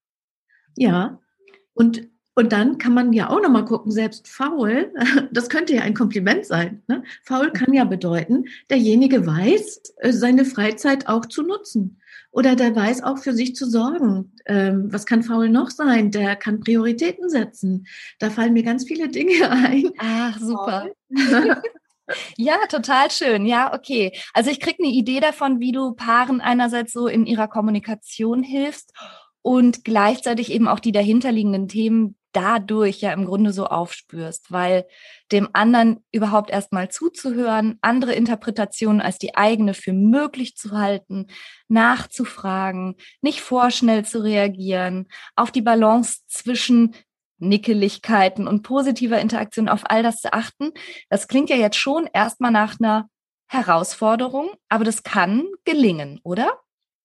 Ja. 0.76 1.20
Und 1.74 2.08
und 2.34 2.52
dann 2.52 2.78
kann 2.78 2.94
man 2.94 3.12
ja 3.12 3.30
auch 3.30 3.40
nochmal 3.40 3.64
gucken, 3.64 3.92
selbst 3.92 4.28
faul, 4.28 4.92
das 5.32 5.48
könnte 5.48 5.74
ja 5.74 5.82
ein 5.82 5.94
Kompliment 5.94 6.44
sein. 6.46 6.82
Ne? 6.88 7.04
Faul 7.24 7.52
kann 7.52 7.72
ja 7.72 7.84
bedeuten, 7.84 8.46
derjenige 8.70 9.26
weiß, 9.26 9.94
äh, 9.98 10.12
seine 10.12 10.44
Freizeit 10.44 11.08
auch 11.08 11.26
zu 11.26 11.42
nutzen. 11.42 12.00
Oder 12.32 12.56
der 12.56 12.74
weiß 12.74 13.04
auch 13.04 13.18
für 13.18 13.32
sich 13.32 13.54
zu 13.54 13.70
sorgen. 13.70 14.32
Ähm, 14.46 14.92
was 14.92 15.06
kann 15.06 15.22
faul 15.22 15.48
noch 15.48 15.70
sein? 15.70 16.10
Der 16.10 16.34
kann 16.34 16.58
Prioritäten 16.58 17.28
setzen. 17.28 17.86
Da 18.18 18.28
fallen 18.28 18.54
mir 18.54 18.64
ganz 18.64 18.84
viele 18.84 19.08
Dinge 19.08 19.48
ein. 19.50 19.90
Ach, 19.98 20.38
super. 20.38 20.88
Ja, 22.36 22.58
total 22.68 23.10
schön. 23.10 23.46
Ja, 23.46 23.72
okay. 23.72 24.12
Also 24.34 24.50
ich 24.50 24.60
kriege 24.60 24.82
eine 24.82 24.92
Idee 24.92 25.20
davon, 25.20 25.58
wie 25.58 25.72
du 25.72 25.92
Paaren 25.92 26.42
einerseits 26.42 26.92
so 26.92 27.06
in 27.06 27.24
ihrer 27.24 27.48
Kommunikation 27.48 28.42
hilfst 28.42 28.92
und 29.40 29.84
gleichzeitig 29.84 30.52
eben 30.52 30.68
auch 30.68 30.80
die 30.80 30.92
dahinterliegenden 30.92 31.66
Themen 31.66 32.16
dadurch 32.34 33.00
ja 33.00 33.12
im 33.12 33.24
Grunde 33.24 33.52
so 33.52 33.66
aufspürst, 33.66 34.52
weil 34.52 34.86
dem 35.32 35.48
anderen 35.52 36.04
überhaupt 36.12 36.50
erstmal 36.50 36.90
zuzuhören, 36.90 37.78
andere 37.80 38.12
Interpretationen 38.12 39.00
als 39.00 39.18
die 39.18 39.36
eigene 39.36 39.72
für 39.72 39.92
möglich 39.92 40.56
zu 40.56 40.72
halten, 40.72 41.28
nachzufragen, 41.68 42.96
nicht 43.22 43.40
vorschnell 43.40 44.04
zu 44.04 44.22
reagieren, 44.22 45.06
auf 45.36 45.52
die 45.52 45.62
Balance 45.62 46.20
zwischen 46.26 46.94
Nickeligkeiten 47.38 48.48
und 48.48 48.62
positiver 48.62 49.20
Interaktion, 49.20 49.68
auf 49.68 49.82
all 49.84 50.02
das 50.02 50.20
zu 50.20 50.32
achten. 50.32 50.72
Das 51.08 51.28
klingt 51.28 51.50
ja 51.50 51.56
jetzt 51.56 51.76
schon 51.76 52.08
erstmal 52.12 52.50
nach 52.50 52.78
einer 52.80 53.08
Herausforderung, 53.46 54.50
aber 54.68 54.84
das 54.84 55.02
kann 55.02 55.46
gelingen, 55.64 56.20
oder? 56.24 56.60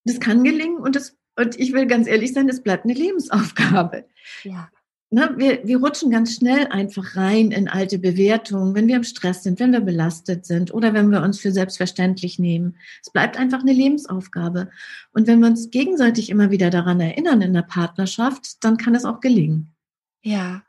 Das 0.05 0.19
kann 0.19 0.43
gelingen 0.43 0.77
und 0.77 0.95
das 0.95 1.15
und 1.35 1.57
ich 1.57 1.71
will 1.71 1.87
ganz 1.87 2.07
ehrlich 2.07 2.33
sein, 2.33 2.49
es 2.49 2.61
bleibt 2.61 2.83
eine 2.83 2.93
Lebensaufgabe. 2.93 4.05
Ja 4.43 4.69
ne, 5.09 5.33
wir, 5.37 5.65
wir 5.65 5.79
rutschen 5.79 6.11
ganz 6.11 6.35
schnell 6.35 6.67
einfach 6.67 7.15
rein 7.15 7.51
in 7.51 7.67
alte 7.67 7.99
Bewertungen, 7.99 8.75
wenn 8.75 8.87
wir 8.87 8.95
im 8.95 9.03
Stress 9.03 9.43
sind, 9.43 9.59
wenn 9.59 9.71
wir 9.71 9.81
belastet 9.81 10.45
sind 10.45 10.73
oder 10.73 10.93
wenn 10.93 11.09
wir 11.09 11.21
uns 11.21 11.39
für 11.39 11.51
selbstverständlich 11.51 12.39
nehmen. 12.39 12.77
Es 13.01 13.11
bleibt 13.11 13.37
einfach 13.37 13.61
eine 13.61 13.73
Lebensaufgabe. 13.73 14.69
Und 15.11 15.27
wenn 15.27 15.39
wir 15.39 15.47
uns 15.47 15.69
gegenseitig 15.71 16.29
immer 16.29 16.51
wieder 16.51 16.69
daran 16.69 16.99
erinnern 16.99 17.41
in 17.41 17.53
der 17.53 17.63
Partnerschaft, 17.63 18.63
dann 18.63 18.77
kann 18.77 18.95
es 18.95 19.05
auch 19.05 19.19
gelingen. 19.19 19.75
Ja, 20.21 20.63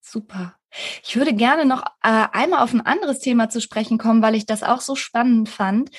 super. 0.00 0.56
Ich 1.02 1.16
würde 1.16 1.34
gerne 1.34 1.64
noch 1.64 1.82
äh, 2.02 2.26
einmal 2.32 2.62
auf 2.62 2.72
ein 2.72 2.86
anderes 2.86 3.18
Thema 3.18 3.48
zu 3.48 3.60
sprechen 3.60 3.98
kommen, 3.98 4.22
weil 4.22 4.36
ich 4.36 4.46
das 4.46 4.62
auch 4.62 4.80
so 4.80 4.94
spannend 4.94 5.48
fand. 5.48 5.90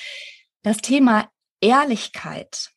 Das 0.62 0.78
Thema 0.78 1.28
Ehrlichkeit. 1.60 2.70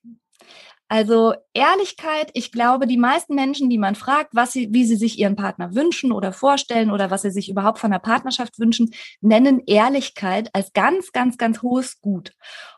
Also 0.87 1.33
Ehrlichkeit, 1.53 2.29
ich 2.33 2.51
glaube, 2.51 2.85
die 2.85 2.97
meisten 2.97 3.33
Menschen, 3.33 3.69
die 3.69 3.79
man 3.79 3.95
fragt, 3.95 4.35
was 4.35 4.53
sie, 4.53 4.71
wie 4.71 4.85
sie 4.85 4.95
sich 4.95 5.17
ihren 5.17 5.35
Partner 5.35 5.73
wünschen 5.73 6.11
oder 6.11 6.31
vorstellen 6.31 6.91
oder 6.91 7.09
was 7.09 7.23
sie 7.23 7.31
sich 7.31 7.49
überhaupt 7.49 7.79
von 7.79 7.91
der 7.91 7.99
Partnerschaft 7.99 8.59
wünschen, 8.59 8.93
nennen 9.19 9.63
Ehrlichkeit 9.65 10.49
als 10.53 10.73
ganz, 10.73 11.11
ganz, 11.11 11.37
ganz 11.37 11.63
hohes 11.63 12.01
Gut. 12.01 12.33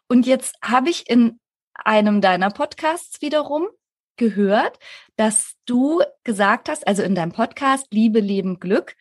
Und 0.08 0.26
jetzt 0.26 0.56
habe 0.64 0.90
ich 0.90 1.10
in 1.10 1.40
einem 1.74 2.22
deiner 2.22 2.50
Podcasts 2.50 3.22
wiederum 3.22 3.68
gehört, 4.16 4.80
dass 5.18 5.56
du 5.66 6.02
gesagt 6.24 6.70
hast, 6.70 6.88
also 6.88 7.04
in 7.04 7.14
deinem 7.14 7.34
Podcast 7.34 7.88
Liebe, 7.92 8.20
Leben, 8.20 8.60
Glück, 8.60 8.96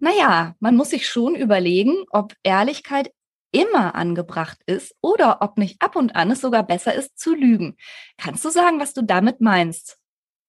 naja, 0.00 0.54
man 0.60 0.76
muss 0.76 0.90
sich 0.90 1.08
schon 1.08 1.34
überlegen, 1.34 2.04
ob 2.10 2.34
Ehrlichkeit 2.42 3.12
immer 3.52 3.94
angebracht 3.94 4.58
ist 4.66 4.94
oder 5.00 5.38
ob 5.40 5.58
nicht 5.58 5.80
ab 5.80 5.96
und 5.96 6.16
an 6.16 6.30
es 6.30 6.40
sogar 6.40 6.66
besser 6.66 6.94
ist 6.94 7.18
zu 7.18 7.34
lügen. 7.34 7.76
Kannst 8.16 8.44
du 8.44 8.50
sagen, 8.50 8.80
was 8.80 8.94
du 8.94 9.02
damit 9.02 9.40
meinst? 9.40 9.98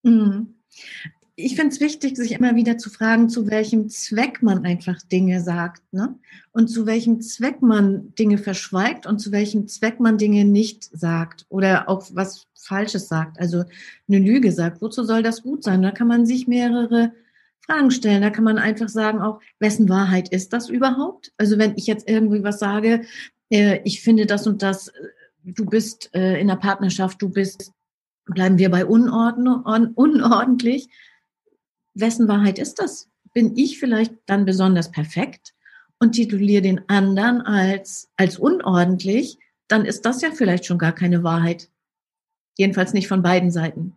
Mhm. 0.03 0.55
Ich 1.41 1.55
finde 1.55 1.73
es 1.73 1.79
wichtig, 1.79 2.17
sich 2.17 2.33
immer 2.33 2.57
wieder 2.57 2.77
zu 2.77 2.89
fragen, 2.89 3.29
zu 3.29 3.49
welchem 3.49 3.87
Zweck 3.87 4.43
man 4.43 4.65
einfach 4.65 5.01
Dinge 5.03 5.41
sagt 5.41 5.81
ne? 5.93 6.19
und 6.51 6.67
zu 6.67 6.85
welchem 6.85 7.21
Zweck 7.21 7.61
man 7.61 8.13
Dinge 8.15 8.37
verschweigt 8.37 9.05
und 9.05 9.19
zu 9.19 9.31
welchem 9.31 9.69
Zweck 9.69 10.01
man 10.01 10.17
Dinge 10.17 10.43
nicht 10.43 10.89
sagt 10.91 11.45
oder 11.47 11.87
auch 11.87 12.09
was 12.11 12.47
Falsches 12.55 13.07
sagt, 13.07 13.39
also 13.39 13.63
eine 14.09 14.19
Lüge 14.19 14.51
sagt. 14.51 14.81
Wozu 14.81 15.05
soll 15.05 15.23
das 15.23 15.41
gut 15.41 15.63
sein? 15.63 15.81
Da 15.81 15.91
kann 15.91 16.09
man 16.09 16.25
sich 16.25 16.45
mehrere 16.45 17.13
Fragen 17.69 17.91
stellen. 17.91 18.21
Da 18.21 18.29
kann 18.29 18.43
man 18.43 18.57
einfach 18.57 18.89
sagen, 18.89 19.21
auch, 19.21 19.39
wessen 19.59 19.89
Wahrheit 19.89 20.29
ist 20.29 20.53
das 20.53 20.69
überhaupt? 20.69 21.31
Also 21.37 21.57
wenn 21.57 21.75
ich 21.77 21.85
jetzt 21.85 22.09
irgendwie 22.09 22.43
was 22.43 22.59
sage, 22.59 23.05
äh, 23.49 23.79
ich 23.83 24.01
finde 24.01 24.25
das 24.25 24.47
und 24.47 24.63
das, 24.63 24.87
äh, 24.87 24.91
du 25.43 25.65
bist 25.65 26.09
äh, 26.15 26.39
in 26.39 26.47
der 26.47 26.55
Partnerschaft, 26.55 27.21
du 27.21 27.29
bist, 27.29 27.71
bleiben 28.25 28.57
wir 28.57 28.71
bei 28.71 28.85
unordn 28.85 29.47
unordentlich. 29.95 30.87
Wessen 31.93 32.27
Wahrheit 32.27 32.57
ist 32.57 32.79
das? 32.79 33.07
Bin 33.33 33.55
ich 33.55 33.79
vielleicht 33.79 34.13
dann 34.25 34.45
besonders 34.45 34.91
perfekt 34.91 35.53
und 35.99 36.13
tituliere 36.13 36.61
den 36.61 36.89
anderen 36.89 37.41
als, 37.41 38.09
als 38.15 38.39
unordentlich, 38.39 39.37
dann 39.67 39.85
ist 39.85 40.05
das 40.05 40.21
ja 40.21 40.31
vielleicht 40.31 40.65
schon 40.65 40.79
gar 40.79 40.93
keine 40.93 41.23
Wahrheit. 41.23 41.69
Jedenfalls 42.57 42.93
nicht 42.93 43.07
von 43.07 43.21
beiden 43.21 43.51
Seiten. 43.51 43.95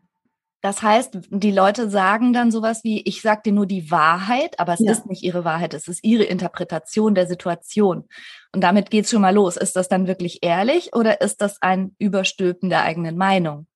Das 0.62 0.80
heißt, 0.80 1.18
die 1.28 1.50
Leute 1.50 1.90
sagen 1.90 2.32
dann 2.32 2.52
sowas 2.52 2.84
wie, 2.84 3.02
ich 3.02 3.20
sage 3.20 3.42
dir 3.46 3.52
nur 3.52 3.66
die 3.66 3.90
Wahrheit, 3.90 4.58
aber 4.60 4.74
es 4.74 4.80
ja. 4.80 4.92
ist 4.92 5.06
nicht 5.06 5.24
ihre 5.24 5.44
Wahrheit, 5.44 5.74
es 5.74 5.88
ist 5.88 6.04
ihre 6.04 6.22
Interpretation 6.22 7.16
der 7.16 7.26
Situation. 7.26 8.04
Und 8.52 8.62
damit 8.62 8.90
geht's 8.90 9.10
schon 9.10 9.22
mal 9.22 9.34
los. 9.34 9.56
Ist 9.56 9.74
das 9.74 9.88
dann 9.88 10.06
wirklich 10.06 10.38
ehrlich 10.42 10.94
oder 10.94 11.20
ist 11.20 11.42
das 11.42 11.60
ein 11.60 11.96
Überstülpen 11.98 12.70
der 12.70 12.84
eigenen 12.84 13.16
Meinung? 13.18 13.66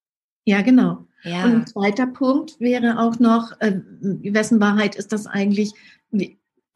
Ja, 0.45 0.63
genau. 0.63 1.07
Ja. 1.25 1.45
Und 1.45 1.53
ein 1.53 1.67
zweiter 1.67 2.07
Punkt 2.07 2.61
wäre 2.61 3.01
auch 3.01 3.19
noch, 3.19 3.53
äh, 3.59 3.81
wessen 4.01 4.61
Wahrheit 4.61 4.95
ist 4.95 5.13
das 5.13 5.27
eigentlich? 5.27 5.73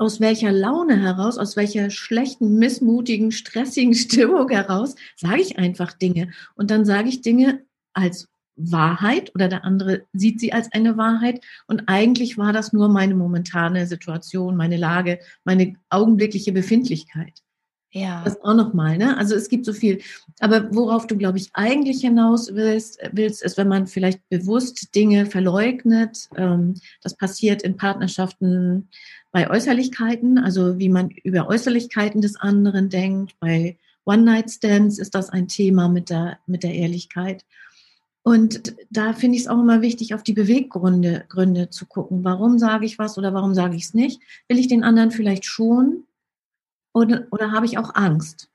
aus 0.00 0.18
welcher 0.18 0.50
Laune 0.50 0.98
heraus, 0.98 1.36
aus 1.36 1.56
welcher 1.56 1.90
schlechten, 1.90 2.58
missmutigen, 2.58 3.32
stressigen 3.32 3.94
Stimmung 3.94 4.48
heraus, 4.48 4.94
sage 5.14 5.42
ich 5.42 5.58
einfach 5.58 5.92
Dinge. 5.92 6.30
Und 6.56 6.70
dann 6.70 6.86
sage 6.86 7.10
ich 7.10 7.20
Dinge 7.20 7.62
als 7.92 8.26
Wahrheit 8.56 9.34
oder 9.34 9.48
der 9.48 9.64
andere 9.64 10.02
sieht 10.12 10.40
sie 10.40 10.52
als 10.52 10.70
eine 10.72 10.96
Wahrheit. 10.96 11.44
Und 11.66 11.84
eigentlich 11.86 12.38
war 12.38 12.52
das 12.52 12.72
nur 12.72 12.88
meine 12.88 13.14
momentane 13.14 13.86
Situation, 13.86 14.56
meine 14.56 14.76
Lage, 14.76 15.18
meine 15.44 15.74
augenblickliche 15.88 16.52
Befindlichkeit. 16.52 17.42
Ja. 17.92 18.22
Das 18.24 18.40
auch 18.42 18.54
nochmal, 18.54 18.98
ne? 18.98 19.16
Also 19.18 19.34
es 19.34 19.48
gibt 19.48 19.66
so 19.66 19.72
viel. 19.72 20.00
Aber 20.38 20.72
worauf 20.72 21.08
du, 21.08 21.16
glaube 21.16 21.38
ich, 21.38 21.50
eigentlich 21.54 22.02
hinaus 22.02 22.54
willst, 22.54 23.00
willst, 23.10 23.42
ist, 23.42 23.58
wenn 23.58 23.66
man 23.66 23.88
vielleicht 23.88 24.20
bewusst 24.28 24.94
Dinge 24.94 25.26
verleugnet. 25.26 26.28
Ähm, 26.36 26.74
das 27.02 27.16
passiert 27.16 27.62
in 27.62 27.76
Partnerschaften 27.76 28.88
bei 29.32 29.50
Äußerlichkeiten, 29.50 30.38
also 30.38 30.78
wie 30.78 30.88
man 30.88 31.10
über 31.10 31.48
Äußerlichkeiten 31.48 32.20
des 32.20 32.36
anderen 32.36 32.90
denkt. 32.90 33.34
Bei 33.40 33.76
One-Night-Stands 34.04 34.98
ist 34.98 35.14
das 35.14 35.30
ein 35.30 35.48
Thema 35.48 35.88
mit 35.88 36.10
der, 36.10 36.38
mit 36.46 36.62
der 36.62 36.74
Ehrlichkeit. 36.74 37.44
Und 38.22 38.74
da 38.90 39.12
finde 39.12 39.37
ich 39.37 39.42
es 39.42 39.48
auch 39.48 39.59
immer 39.59 39.80
wichtig, 39.80 40.14
auf 40.14 40.22
die 40.22 40.35
Beweggründe 40.35 41.24
Gründe 41.28 41.70
zu 41.70 41.87
gucken. 41.87 42.22
Warum 42.22 42.59
sage 42.59 42.85
ich 42.85 42.98
was 42.98 43.16
oder 43.16 43.33
warum 43.33 43.54
sage 43.54 43.76
ich 43.76 43.85
es 43.85 43.94
nicht? 43.94 44.20
Will 44.48 44.59
ich 44.59 44.68
den 44.68 44.85
anderen 44.85 45.11
vielleicht 45.11 45.46
schon 45.46 46.04
oder, 46.92 47.26
oder 47.30 47.52
habe 47.52 47.66
ich 47.66 47.78
auch 47.78 47.94
Angst? 47.94 48.50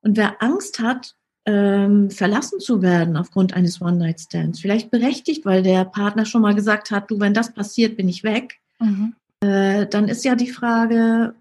Und 0.00 0.16
wer 0.16 0.42
Angst 0.42 0.80
hat, 0.80 1.14
ähm, 1.46 2.10
verlassen 2.10 2.58
zu 2.58 2.80
werden 2.80 3.16
aufgrund 3.16 3.54
eines 3.54 3.80
One-Night-Stands, 3.80 4.60
vielleicht 4.60 4.90
berechtigt, 4.90 5.44
weil 5.44 5.62
der 5.62 5.84
Partner 5.84 6.24
schon 6.24 6.42
mal 6.42 6.54
gesagt 6.54 6.90
hat, 6.90 7.10
du, 7.10 7.20
wenn 7.20 7.34
das 7.34 7.52
passiert, 7.52 7.96
bin 7.96 8.08
ich 8.08 8.24
weg, 8.24 8.60
mhm. 8.80 9.14
äh, 9.40 9.86
dann 9.86 10.08
ist 10.08 10.24
ja 10.24 10.36
die 10.36 10.50
Frage, 10.50 11.34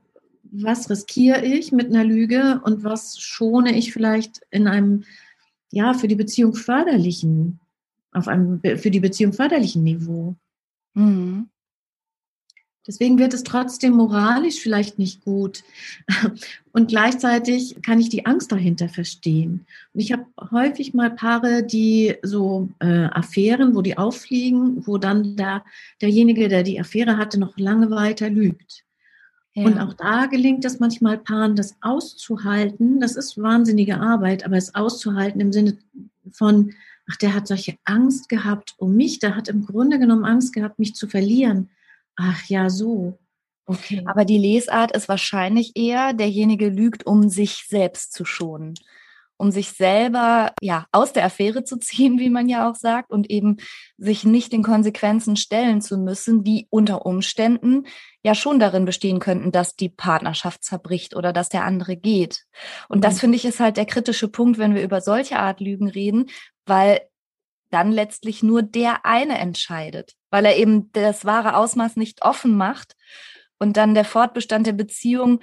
was 0.43 0.89
riskiere 0.89 1.43
ich 1.43 1.71
mit 1.71 1.87
einer 1.87 2.03
Lüge 2.03 2.61
und 2.63 2.83
was 2.83 3.19
schone 3.19 3.75
ich 3.75 3.93
vielleicht 3.93 4.41
in 4.51 4.67
einem 4.67 5.05
ja, 5.73 5.93
für 5.93 6.07
die 6.07 6.15
Beziehung 6.15 6.53
förderlichen, 6.53 7.59
auf 8.11 8.27
einem 8.27 8.61
für 8.61 8.91
die 8.91 8.99
Beziehung 8.99 9.33
förderlichen 9.33 9.83
Niveau. 9.83 10.35
Mhm. 10.93 11.49
Deswegen 12.85 13.17
wird 13.17 13.33
es 13.33 13.43
trotzdem 13.43 13.93
moralisch 13.93 14.59
vielleicht 14.59 14.99
nicht 14.99 15.23
gut. 15.23 15.63
Und 16.73 16.89
gleichzeitig 16.89 17.77
kann 17.81 17.99
ich 17.99 18.09
die 18.09 18.25
Angst 18.25 18.51
dahinter 18.51 18.89
verstehen. 18.89 19.65
Und 19.93 20.01
ich 20.01 20.11
habe 20.11 20.25
häufig 20.51 20.93
mal 20.93 21.09
Paare, 21.09 21.63
die 21.63 22.15
so 22.23 22.69
äh, 22.79 23.05
Affären, 23.05 23.73
wo 23.73 23.81
die 23.81 23.97
auffliegen, 23.97 24.85
wo 24.85 24.97
dann 24.97 25.37
der, 25.37 25.63
derjenige, 26.01 26.49
der 26.49 26.63
die 26.63 26.79
Affäre 26.79 27.17
hatte, 27.17 27.39
noch 27.39 27.57
lange 27.57 27.89
weiter 27.89 28.29
lügt. 28.29 28.83
Ja. 29.53 29.65
Und 29.65 29.79
auch 29.79 29.93
da 29.93 30.25
gelingt 30.25 30.65
es 30.65 30.79
manchmal 30.79 31.17
Paaren, 31.17 31.55
das 31.55 31.75
auszuhalten. 31.81 32.99
Das 32.99 33.15
ist 33.15 33.41
wahnsinnige 33.41 33.99
Arbeit, 33.99 34.45
aber 34.45 34.57
es 34.57 34.73
auszuhalten 34.73 35.39
im 35.41 35.53
Sinne 35.53 35.77
von, 36.31 36.73
ach, 37.09 37.17
der 37.17 37.35
hat 37.35 37.47
solche 37.47 37.75
Angst 37.83 38.29
gehabt 38.29 38.73
um 38.77 38.95
mich, 38.95 39.19
der 39.19 39.35
hat 39.35 39.47
im 39.47 39.65
Grunde 39.65 39.99
genommen 39.99 40.25
Angst 40.25 40.53
gehabt, 40.53 40.79
mich 40.79 40.95
zu 40.95 41.07
verlieren. 41.07 41.69
Ach 42.15 42.43
ja, 42.45 42.69
so. 42.69 43.19
Okay. 43.65 44.03
Aber 44.05 44.25
die 44.25 44.39
Lesart 44.39 44.91
ist 44.95 45.07
wahrscheinlich 45.07 45.73
eher, 45.75 46.13
derjenige 46.13 46.69
lügt, 46.69 47.05
um 47.05 47.29
sich 47.29 47.65
selbst 47.69 48.13
zu 48.13 48.25
schonen 48.25 48.73
um 49.37 49.51
sich 49.51 49.69
selber 49.71 50.53
ja 50.61 50.85
aus 50.91 51.13
der 51.13 51.25
Affäre 51.25 51.63
zu 51.63 51.77
ziehen, 51.77 52.19
wie 52.19 52.29
man 52.29 52.49
ja 52.49 52.69
auch 52.69 52.75
sagt, 52.75 53.11
und 53.11 53.29
eben 53.29 53.57
sich 53.97 54.23
nicht 54.23 54.53
den 54.53 54.63
Konsequenzen 54.63 55.35
stellen 55.35 55.81
zu 55.81 55.97
müssen, 55.97 56.43
die 56.43 56.67
unter 56.69 57.05
Umständen 57.05 57.85
ja 58.23 58.35
schon 58.35 58.59
darin 58.59 58.85
bestehen 58.85 59.19
könnten, 59.19 59.51
dass 59.51 59.75
die 59.75 59.89
Partnerschaft 59.89 60.63
zerbricht 60.63 61.15
oder 61.15 61.33
dass 61.33 61.49
der 61.49 61.65
andere 61.65 61.95
geht. 61.97 62.45
Und 62.89 62.99
mhm. 62.99 63.01
das 63.01 63.19
finde 63.19 63.35
ich 63.35 63.45
ist 63.45 63.59
halt 63.59 63.77
der 63.77 63.85
kritische 63.85 64.27
Punkt, 64.27 64.57
wenn 64.57 64.75
wir 64.75 64.83
über 64.83 65.01
solche 65.01 65.39
Art 65.39 65.59
Lügen 65.59 65.89
reden, 65.89 66.27
weil 66.65 67.01
dann 67.69 67.91
letztlich 67.91 68.43
nur 68.43 68.61
der 68.61 69.05
eine 69.05 69.39
entscheidet, 69.39 70.13
weil 70.29 70.45
er 70.45 70.57
eben 70.57 70.91
das 70.91 71.25
wahre 71.25 71.57
Ausmaß 71.57 71.95
nicht 71.95 72.21
offen 72.21 72.55
macht 72.55 72.95
und 73.57 73.77
dann 73.77 73.95
der 73.95 74.05
Fortbestand 74.05 74.67
der 74.67 74.73
Beziehung 74.73 75.39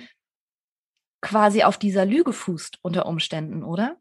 quasi 1.21 1.63
auf 1.63 1.79
dieser 1.79 2.07
Lüge 2.07 2.33
fußt 2.33 2.79
unter 2.83 3.07
Umständen, 3.07 3.63
oder? 3.63 3.97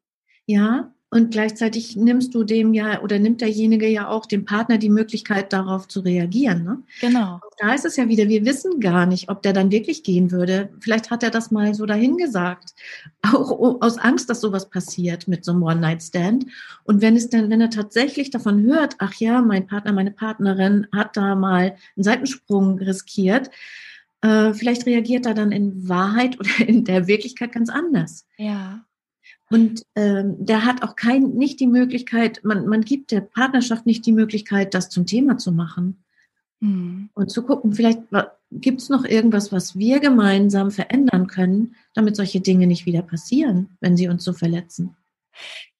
Ja, 0.45 0.93
und 1.12 1.32
gleichzeitig 1.32 1.95
nimmst 1.95 2.36
du 2.36 2.43
dem 2.43 2.73
ja 2.75 3.01
oder 3.01 3.17
nimmt 3.17 3.41
derjenige 3.41 3.88
ja 3.88 4.08
auch 4.10 4.27
dem 4.27 4.45
Partner 4.45 4.77
die 4.77 4.91
Möglichkeit, 4.91 5.51
darauf 5.53 5.88
zu 5.88 6.01
reagieren. 6.01 6.63
Ne? 6.63 6.84
Genau. 7.01 7.34
Und 7.34 7.53
da 7.58 7.73
ist 7.73 7.86
es 7.86 7.95
ja 7.95 8.08
wieder, 8.10 8.27
wir 8.27 8.45
wissen 8.45 8.79
gar 8.79 9.08
nicht, 9.08 9.27
ob 9.27 9.41
der 9.41 9.53
dann 9.53 9.71
wirklich 9.71 10.03
gehen 10.03 10.32
würde. 10.32 10.69
Vielleicht 10.79 11.10
hat 11.10 11.23
er 11.23 11.32
das 11.32 11.49
mal 11.49 11.73
so 11.73 11.88
dahingesagt. 11.88 12.75
Auch 13.23 13.82
aus 13.82 13.97
Angst, 13.97 14.29
dass 14.29 14.41
sowas 14.41 14.69
passiert 14.69 15.27
mit 15.27 15.43
so 15.43 15.51
einem 15.51 15.63
One-Night-Stand. 15.63 16.45
Und 16.84 17.01
wenn 17.01 17.15
es 17.15 17.29
dann, 17.29 17.49
wenn 17.49 17.62
er 17.62 17.71
tatsächlich 17.71 18.29
davon 18.29 18.62
hört, 18.62 18.95
ach 18.99 19.15
ja, 19.15 19.41
mein 19.41 19.65
Partner, 19.65 19.93
meine 19.93 20.12
Partnerin 20.12 20.86
hat 20.93 21.17
da 21.17 21.34
mal 21.34 21.75
einen 21.95 22.03
Seitensprung 22.03 22.77
riskiert, 22.77 23.49
äh, 24.21 24.53
vielleicht 24.53 24.86
reagiert 24.86 25.25
er 25.25 25.34
dann 25.34 25.51
in 25.51 25.88
Wahrheit 25.88 26.39
oder 26.39 26.49
in 26.67 26.84
der 26.84 27.08
Wirklichkeit 27.08 27.51
ganz 27.51 27.69
anders. 27.69 28.25
Ja. 28.38 28.86
Und 29.49 29.84
ähm, 29.95 30.36
der 30.39 30.65
hat 30.65 30.84
auch 30.84 30.95
kein, 30.95 31.32
nicht 31.32 31.60
die 31.60 31.67
Möglichkeit, 31.67 32.41
man, 32.43 32.67
man 32.67 32.82
gibt 32.82 33.12
der 33.12 33.21
Partnerschaft 33.21 33.86
nicht 33.86 34.05
die 34.05 34.12
Möglichkeit, 34.12 34.73
das 34.73 34.89
zum 34.89 35.05
Thema 35.05 35.38
zu 35.38 35.51
machen. 35.51 36.03
Mhm. 36.60 37.10
Und 37.13 37.32
zu 37.32 37.43
gucken, 37.43 37.73
vielleicht 37.73 38.01
gibt 38.51 38.82
es 38.82 38.89
noch 38.89 39.05
irgendwas, 39.05 39.51
was 39.51 39.77
wir 39.77 39.99
gemeinsam 39.99 40.71
verändern 40.71 41.27
können, 41.27 41.75
damit 41.93 42.15
solche 42.15 42.41
Dinge 42.41 42.67
nicht 42.67 42.86
wieder 42.86 43.01
passieren, 43.01 43.77
wenn 43.79 43.97
sie 43.97 44.08
uns 44.08 44.23
so 44.23 44.34
verletzen. 44.34 44.95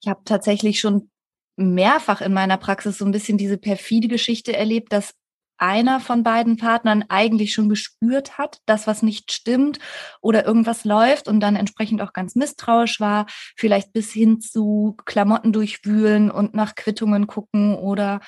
Ich 0.02 0.08
habe 0.08 0.22
tatsächlich 0.26 0.80
schon 0.80 1.10
mehrfach 1.58 2.22
in 2.22 2.34
meiner 2.34 2.58
Praxis 2.58 2.98
so 2.98 3.06
ein 3.06 3.12
bisschen 3.12 3.38
diese 3.38 3.58
perfide 3.58 4.08
Geschichte 4.08 4.56
erlebt, 4.56 4.94
dass 4.94 5.14
einer 5.60 6.00
von 6.00 6.24
beiden 6.24 6.58
Partnern 6.58 7.06
eigentlich 7.10 7.54
schon 7.54 7.70
gespürt 7.70 8.38
hat, 8.38 8.60
dass 8.66 8.88
was 8.88 9.04
nicht 9.04 9.32
stimmt 9.32 9.80
oder 10.22 10.46
irgendwas 10.46 10.86
läuft 10.86 11.28
und 11.28 11.40
dann 11.40 11.56
entsprechend 11.56 12.02
auch 12.02 12.14
ganz 12.14 12.36
misstrauisch 12.36 13.00
war, 13.00 13.26
vielleicht 13.56 13.94
bis 13.94 14.12
hin 14.12 14.42
zu 14.42 14.96
Klamotten 15.06 15.54
durchwühlen 15.54 16.32
und 16.32 16.54
nach 16.54 16.76
Quittungen 16.76 17.28
gucken 17.28 17.76
oder 17.76 18.22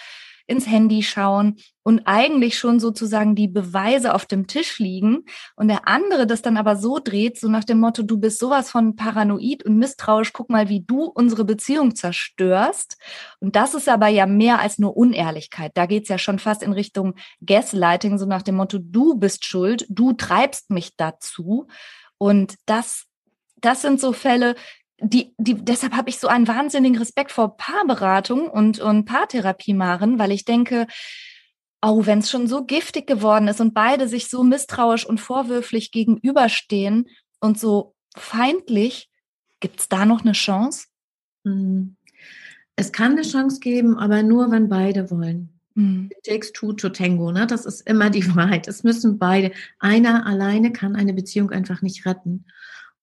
ins 0.52 0.68
Handy 0.68 1.02
schauen 1.02 1.56
und 1.84 2.02
eigentlich 2.06 2.60
schon 2.60 2.80
sozusagen 2.80 3.34
die 3.34 3.48
Beweise 3.48 4.14
auf 4.14 4.26
dem 4.26 4.46
Tisch 4.46 4.78
liegen 4.78 5.24
und 5.56 5.68
der 5.68 5.88
andere 5.88 6.28
das 6.28 6.42
dann 6.42 6.58
aber 6.58 6.76
so 6.76 7.00
dreht, 7.04 7.40
so 7.40 7.48
nach 7.48 7.64
dem 7.64 7.80
Motto, 7.80 8.04
du 8.04 8.20
bist 8.20 8.40
sowas 8.40 8.70
von 8.70 8.96
paranoid 8.96 9.66
und 9.66 9.78
misstrauisch, 9.78 10.34
guck 10.34 10.50
mal, 10.50 10.70
wie 10.70 10.82
du 10.82 11.06
unsere 11.06 11.46
Beziehung 11.46 11.96
zerstörst. 11.96 12.98
Und 13.40 13.56
das 13.56 13.74
ist 13.74 13.90
aber 13.90 14.08
ja 14.08 14.28
mehr 14.28 14.60
als 14.60 14.78
nur 14.78 14.96
Unehrlichkeit. 14.96 15.72
Da 15.76 15.88
geht's 15.88 16.10
ja 16.10 16.18
schon 16.18 16.38
fast 16.38 16.62
in 16.62 16.74
Richtung 16.74 17.16
Gaslighting, 17.44 18.18
so 18.18 18.26
nach 18.26 18.44
dem 18.44 18.56
Motto, 18.56 18.78
du 18.80 19.16
bist 19.16 19.46
schuld, 19.46 19.86
du 19.90 20.14
treibst 20.14 20.70
mich 20.70 20.96
dazu. 20.98 21.68
Und 22.18 22.56
das 22.68 23.08
das 23.62 23.82
sind 23.84 24.02
so 24.02 24.12
Fälle, 24.12 24.56
die, 25.02 25.34
die, 25.38 25.56
deshalb 25.56 25.94
habe 25.94 26.10
ich 26.10 26.20
so 26.20 26.28
einen 26.28 26.48
wahnsinnigen 26.48 26.98
Respekt 26.98 27.32
vor 27.32 27.58
Paarberatung 27.58 28.48
und, 28.48 28.80
und 28.80 29.06
Paartherapie 29.06 29.74
machen, 29.74 30.20
weil 30.20 30.32
ich 30.32 30.46
denke, 30.46 30.88
oh, 31.82 32.06
wenn 32.06 32.20
es 32.20 32.30
schon 32.30 32.48
so 32.48 32.64
giftig 32.66 33.08
geworden 33.08 33.48
ist 33.48 33.60
und 33.60 33.74
beide 33.74 34.08
sich 34.08 34.30
so 34.30 34.44
misstrauisch 34.44 35.06
und 35.06 35.20
vorwürflich 35.20 35.92
gegenüberstehen 35.92 37.10
und 37.40 37.60
so 37.60 37.96
feindlich, 38.16 39.10
gibt 39.60 39.80
es 39.80 39.90
da 39.90 40.06
noch 40.06 40.22
eine 40.22 40.34
Chance? 40.34 40.88
Hm. 41.46 41.96
Es 42.76 42.92
kann 42.92 43.14
eine 43.14 43.24
Chance 43.24 43.60
geben, 43.60 43.98
aber 43.98 44.24
nur, 44.24 44.52
wenn 44.52 44.70
beide 44.70 45.10
wollen. 45.10 45.50
Mhm. 45.76 46.10
It 46.12 46.24
takes 46.24 46.52
two 46.52 46.74
to 46.74 46.90
tango, 46.90 47.32
ne? 47.32 47.48
Das 47.48 47.66
ist 47.66 47.82
immer 47.88 48.10
die 48.10 48.26
Wahrheit. 48.36 48.68
Es 48.68 48.84
müssen 48.84 49.18
beide. 49.18 49.52
Einer 49.80 50.26
alleine 50.26 50.72
kann 50.72 50.96
eine 50.96 51.14
Beziehung 51.14 51.52
einfach 51.52 51.82
nicht 51.82 52.06
retten. 52.06 52.46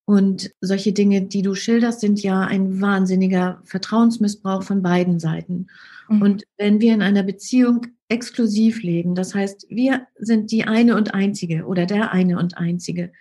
Und 0.09 0.53
solche 0.63 0.95
Dinge, 0.95 1.21
die 1.21 1.43
du 1.43 1.55
schilderst, 1.55 2.01
sind 2.01 2.23
ja 2.23 2.41
ein 2.41 2.81
wahnsinniger 2.81 3.61
Vertrauensmissbrauch 3.65 4.63
von 4.63 4.81
beiden 4.81 5.21
Seiten. 5.21 5.67
Mhm. 6.09 6.23
Und 6.23 6.45
wenn 6.57 6.81
wir 6.81 6.95
in 6.95 7.03
einer 7.03 7.23
Beziehung 7.23 7.89
exklusiv 8.09 8.83
leben, 8.83 9.15
das 9.15 9.35
heißt, 9.35 9.67
wir 9.69 10.07
sind 10.19 10.51
die 10.51 10.65
eine 10.65 10.97
und 10.97 11.13
einzige 11.13 11.67
oder 11.67 11.85
der 11.85 12.11
eine 12.11 12.39
und 12.39 12.57
einzige, 12.57 13.13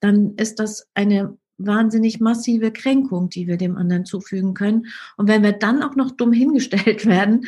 dann 0.00 0.34
ist 0.34 0.58
das 0.58 0.88
eine 0.94 1.38
wahnsinnig 1.58 2.18
massive 2.18 2.72
Kränkung, 2.72 3.28
die 3.28 3.46
wir 3.46 3.56
dem 3.56 3.76
anderen 3.76 4.04
zufügen 4.04 4.54
können. 4.54 4.86
Und 5.16 5.28
wenn 5.28 5.44
wir 5.44 5.52
dann 5.52 5.80
auch 5.80 5.94
noch 5.94 6.10
dumm 6.10 6.32
hingestellt 6.32 7.06
werden, 7.06 7.46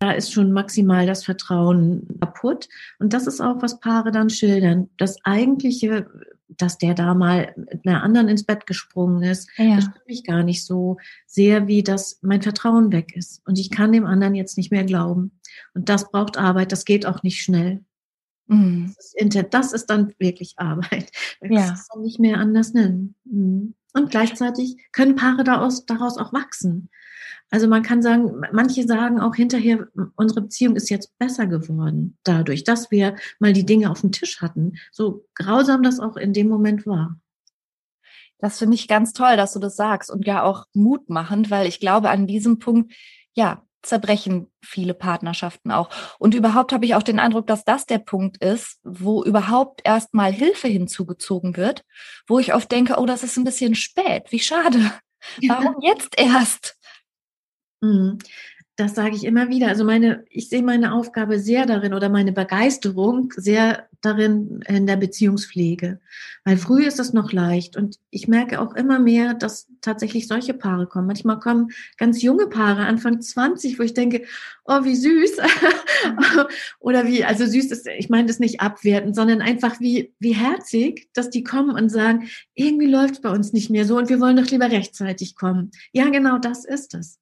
da 0.00 0.10
ist 0.10 0.32
schon 0.32 0.50
maximal 0.50 1.06
das 1.06 1.24
Vertrauen 1.24 2.08
kaputt. 2.20 2.68
Und 2.98 3.12
das 3.12 3.28
ist 3.28 3.40
auch, 3.40 3.62
was 3.62 3.78
Paare 3.78 4.10
dann 4.10 4.28
schildern. 4.28 4.90
Das 4.96 5.24
eigentliche 5.24 6.10
dass 6.48 6.78
der 6.78 6.94
da 6.94 7.14
mal 7.14 7.54
mit 7.56 7.86
einer 7.86 8.02
anderen 8.02 8.28
ins 8.28 8.44
Bett 8.44 8.66
gesprungen 8.66 9.22
ist. 9.22 9.48
Ja. 9.56 9.76
Das 9.76 9.84
stimmt 9.84 10.06
mich 10.06 10.24
gar 10.24 10.42
nicht 10.42 10.64
so 10.64 10.98
sehr, 11.26 11.66
wie 11.66 11.82
dass 11.82 12.18
mein 12.22 12.42
Vertrauen 12.42 12.92
weg 12.92 13.16
ist. 13.16 13.42
Und 13.46 13.58
ich 13.58 13.70
kann 13.70 13.92
dem 13.92 14.06
anderen 14.06 14.34
jetzt 14.34 14.56
nicht 14.56 14.70
mehr 14.70 14.84
glauben. 14.84 15.40
Und 15.74 15.88
das 15.88 16.10
braucht 16.10 16.36
Arbeit, 16.36 16.72
das 16.72 16.84
geht 16.84 17.06
auch 17.06 17.22
nicht 17.22 17.42
schnell. 17.42 17.84
Mhm. 18.46 18.94
Das, 18.96 19.14
ist, 19.14 19.54
das, 19.54 19.72
ist, 19.72 19.86
dann 19.86 20.12
wirklich 20.18 20.54
Arbeit. 20.56 21.10
Das 21.40 21.50
ja. 21.50 21.66
kann 21.66 21.78
man 21.94 22.02
nicht 22.02 22.20
mehr 22.20 22.38
anders 22.38 22.72
nennen. 22.72 23.14
Mhm. 23.24 23.74
Und 23.94 24.10
gleichzeitig 24.10 24.76
können 24.92 25.14
Paare 25.14 25.44
daraus, 25.44 25.86
daraus 25.86 26.18
auch 26.18 26.32
wachsen. 26.32 26.90
Also 27.50 27.68
man 27.68 27.82
kann 27.82 28.02
sagen, 28.02 28.42
manche 28.52 28.82
sagen 28.84 29.20
auch 29.20 29.36
hinterher, 29.36 29.86
unsere 30.16 30.42
Beziehung 30.42 30.74
ist 30.74 30.90
jetzt 30.90 31.16
besser 31.18 31.46
geworden, 31.46 32.18
dadurch, 32.24 32.64
dass 32.64 32.90
wir 32.90 33.16
mal 33.38 33.52
die 33.52 33.64
Dinge 33.64 33.90
auf 33.90 34.00
dem 34.00 34.10
Tisch 34.10 34.42
hatten. 34.42 34.72
So 34.90 35.24
grausam 35.34 35.82
das 35.82 36.00
auch 36.00 36.16
in 36.16 36.32
dem 36.32 36.48
Moment 36.48 36.86
war. 36.86 37.20
Das 38.38 38.58
finde 38.58 38.74
ich 38.74 38.88
ganz 38.88 39.12
toll, 39.12 39.36
dass 39.36 39.52
du 39.52 39.60
das 39.60 39.76
sagst 39.76 40.10
und 40.10 40.26
ja 40.26 40.42
auch 40.42 40.66
mutmachend, 40.72 41.50
weil 41.50 41.68
ich 41.68 41.78
glaube, 41.78 42.10
an 42.10 42.26
diesem 42.26 42.58
Punkt, 42.58 42.92
ja, 43.34 43.63
zerbrechen 43.84 44.50
viele 44.62 44.94
Partnerschaften 44.94 45.70
auch. 45.70 45.90
Und 46.18 46.34
überhaupt 46.34 46.72
habe 46.72 46.86
ich 46.86 46.94
auch 46.94 47.02
den 47.02 47.18
Eindruck, 47.18 47.46
dass 47.46 47.64
das 47.64 47.86
der 47.86 47.98
Punkt 47.98 48.38
ist, 48.38 48.78
wo 48.82 49.22
überhaupt 49.24 49.82
erstmal 49.84 50.32
Hilfe 50.32 50.68
hinzugezogen 50.68 51.56
wird, 51.56 51.84
wo 52.26 52.38
ich 52.38 52.54
oft 52.54 52.70
denke, 52.70 52.96
oh, 52.98 53.06
das 53.06 53.22
ist 53.22 53.36
ein 53.36 53.44
bisschen 53.44 53.74
spät, 53.74 54.30
wie 54.30 54.40
schade. 54.40 54.90
Warum 55.48 55.76
jetzt 55.80 56.18
erst? 56.18 56.76
Das 58.76 58.96
sage 58.96 59.14
ich 59.14 59.24
immer 59.24 59.50
wieder. 59.50 59.68
Also 59.68 59.84
meine, 59.84 60.24
ich 60.30 60.48
sehe 60.48 60.62
meine 60.62 60.94
Aufgabe 60.94 61.38
sehr 61.38 61.64
darin 61.64 61.94
oder 61.94 62.08
meine 62.08 62.32
Begeisterung 62.32 63.32
sehr 63.36 63.88
darin 64.00 64.60
in 64.66 64.86
der 64.86 64.96
Beziehungspflege. 64.96 66.00
Weil 66.44 66.56
früh 66.56 66.84
ist 66.84 66.98
es 66.98 67.12
noch 67.12 67.32
leicht 67.32 67.76
und 67.76 68.00
ich 68.10 68.26
merke 68.26 68.60
auch 68.60 68.74
immer 68.74 68.98
mehr, 68.98 69.34
dass 69.34 69.68
tatsächlich 69.80 70.26
solche 70.26 70.54
Paare 70.54 70.88
kommen. 70.88 71.06
Manchmal 71.06 71.38
kommen 71.38 71.70
ganz 71.98 72.20
junge 72.20 72.48
Paare, 72.48 72.84
Anfang 72.86 73.20
20, 73.20 73.78
wo 73.78 73.84
ich 73.84 73.94
denke, 73.94 74.24
oh, 74.64 74.82
wie 74.82 74.96
süß. 74.96 75.36
oder 76.80 77.06
wie, 77.06 77.24
also 77.24 77.46
süß 77.46 77.70
ist, 77.70 77.86
ich 77.86 78.08
meine 78.08 78.26
das 78.26 78.40
nicht 78.40 78.60
abwerten, 78.60 79.14
sondern 79.14 79.40
einfach 79.40 79.78
wie, 79.78 80.12
wie 80.18 80.34
herzig, 80.34 81.08
dass 81.14 81.30
die 81.30 81.44
kommen 81.44 81.70
und 81.70 81.90
sagen, 81.90 82.28
irgendwie 82.54 82.90
läuft 82.90 83.14
es 83.14 83.20
bei 83.20 83.30
uns 83.30 83.52
nicht 83.52 83.70
mehr 83.70 83.84
so 83.84 83.96
und 83.98 84.08
wir 84.08 84.20
wollen 84.20 84.36
doch 84.36 84.50
lieber 84.50 84.70
rechtzeitig 84.70 85.36
kommen. 85.36 85.70
Ja, 85.92 86.08
genau 86.10 86.38
das 86.38 86.64
ist 86.64 86.94
es. 86.94 87.20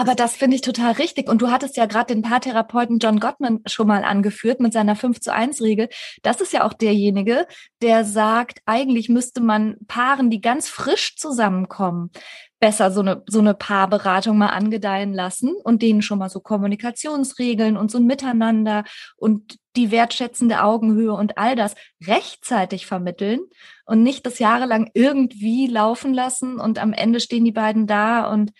Aber 0.00 0.14
das 0.14 0.34
finde 0.34 0.54
ich 0.54 0.62
total 0.62 0.92
richtig. 0.92 1.28
Und 1.28 1.42
du 1.42 1.50
hattest 1.50 1.76
ja 1.76 1.84
gerade 1.84 2.14
den 2.14 2.22
Paartherapeuten 2.22 3.00
John 3.00 3.20
Gottman 3.20 3.60
schon 3.66 3.86
mal 3.86 4.02
angeführt 4.02 4.58
mit 4.58 4.72
seiner 4.72 4.96
5 4.96 5.20
zu 5.20 5.30
1 5.30 5.60
Regel. 5.60 5.90
Das 6.22 6.40
ist 6.40 6.54
ja 6.54 6.64
auch 6.64 6.72
derjenige, 6.72 7.46
der 7.82 8.06
sagt, 8.06 8.60
eigentlich 8.64 9.10
müsste 9.10 9.42
man 9.42 9.76
Paaren, 9.88 10.30
die 10.30 10.40
ganz 10.40 10.70
frisch 10.70 11.16
zusammenkommen, 11.16 12.12
besser 12.60 12.90
so 12.90 13.00
eine, 13.02 13.22
so 13.26 13.40
eine 13.40 13.52
Paarberatung 13.52 14.38
mal 14.38 14.46
angedeihen 14.46 15.12
lassen 15.12 15.52
und 15.64 15.82
denen 15.82 16.00
schon 16.00 16.18
mal 16.18 16.30
so 16.30 16.40
Kommunikationsregeln 16.40 17.76
und 17.76 17.90
so 17.90 17.98
ein 17.98 18.06
Miteinander 18.06 18.84
und 19.18 19.58
die 19.76 19.90
wertschätzende 19.90 20.62
Augenhöhe 20.62 21.12
und 21.12 21.36
all 21.36 21.56
das 21.56 21.74
rechtzeitig 22.06 22.86
vermitteln 22.86 23.40
und 23.84 24.02
nicht 24.02 24.24
das 24.24 24.38
jahrelang 24.38 24.90
irgendwie 24.94 25.66
laufen 25.66 26.14
lassen 26.14 26.58
und 26.58 26.78
am 26.78 26.94
Ende 26.94 27.20
stehen 27.20 27.44
die 27.44 27.52
beiden 27.52 27.86
da 27.86 28.32
und 28.32 28.52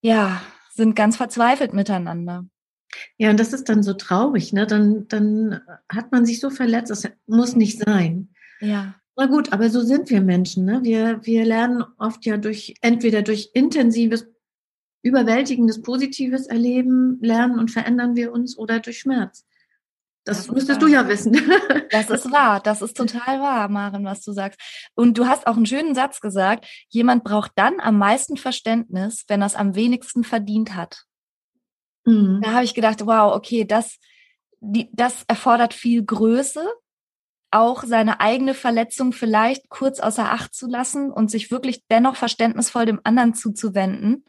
ja, 0.00 0.40
sind 0.80 0.96
ganz 0.96 1.16
verzweifelt 1.16 1.74
miteinander. 1.74 2.46
Ja, 3.18 3.30
und 3.30 3.38
das 3.38 3.52
ist 3.52 3.68
dann 3.68 3.82
so 3.82 3.92
traurig, 3.94 4.52
ne? 4.52 4.66
Dann, 4.66 5.06
dann 5.08 5.60
hat 5.88 6.10
man 6.10 6.26
sich 6.26 6.40
so 6.40 6.50
verletzt, 6.50 6.90
das 6.90 7.08
muss 7.26 7.54
nicht 7.54 7.78
sein. 7.78 8.30
Ja. 8.60 8.94
Na 9.16 9.26
gut, 9.26 9.52
aber 9.52 9.70
so 9.70 9.80
sind 9.82 10.10
wir 10.10 10.20
Menschen, 10.20 10.64
ne? 10.64 10.80
Wir, 10.82 11.20
wir 11.24 11.44
lernen 11.44 11.84
oft 11.98 12.24
ja 12.26 12.36
durch, 12.36 12.74
entweder 12.80 13.22
durch 13.22 13.50
intensives, 13.54 14.26
überwältigendes, 15.02 15.82
positives 15.82 16.46
Erleben 16.46 17.18
lernen 17.20 17.58
und 17.58 17.70
verändern 17.70 18.16
wir 18.16 18.32
uns 18.32 18.56
oder 18.58 18.80
durch 18.80 19.00
Schmerz. 19.00 19.46
Das, 20.24 20.38
das 20.38 20.50
müsstest 20.50 20.82
du 20.82 20.86
ja 20.86 21.06
wissen. 21.08 21.34
Das 21.90 22.08
ist 22.08 22.30
wahr, 22.30 22.60
das 22.60 22.82
ist 22.82 22.96
total 22.96 23.40
wahr, 23.40 23.68
Maren, 23.68 24.04
was 24.04 24.22
du 24.22 24.32
sagst. 24.32 24.60
Und 24.94 25.18
du 25.18 25.26
hast 25.26 25.48
auch 25.48 25.56
einen 25.56 25.66
schönen 25.66 25.96
Satz 25.96 26.20
gesagt, 26.20 26.66
jemand 26.88 27.24
braucht 27.24 27.50
dann 27.56 27.80
am 27.80 27.98
meisten 27.98 28.36
Verständnis, 28.36 29.24
wenn 29.26 29.42
er 29.42 29.46
es 29.46 29.56
am 29.56 29.74
wenigsten 29.74 30.22
verdient 30.22 30.76
hat. 30.76 31.02
Mhm. 32.04 32.40
Da 32.42 32.52
habe 32.52 32.64
ich 32.64 32.74
gedacht, 32.74 33.04
wow, 33.06 33.34
okay, 33.34 33.64
das, 33.64 33.98
die, 34.60 34.88
das 34.92 35.24
erfordert 35.26 35.74
viel 35.74 36.04
Größe, 36.04 36.64
auch 37.50 37.82
seine 37.82 38.20
eigene 38.20 38.54
Verletzung 38.54 39.12
vielleicht 39.12 39.68
kurz 39.68 39.98
außer 39.98 40.30
Acht 40.30 40.54
zu 40.54 40.68
lassen 40.68 41.10
und 41.10 41.28
sich 41.28 41.50
wirklich 41.50 41.84
dennoch 41.90 42.14
verständnisvoll 42.14 42.86
dem 42.86 43.00
anderen 43.02 43.34
zuzuwenden 43.34 44.24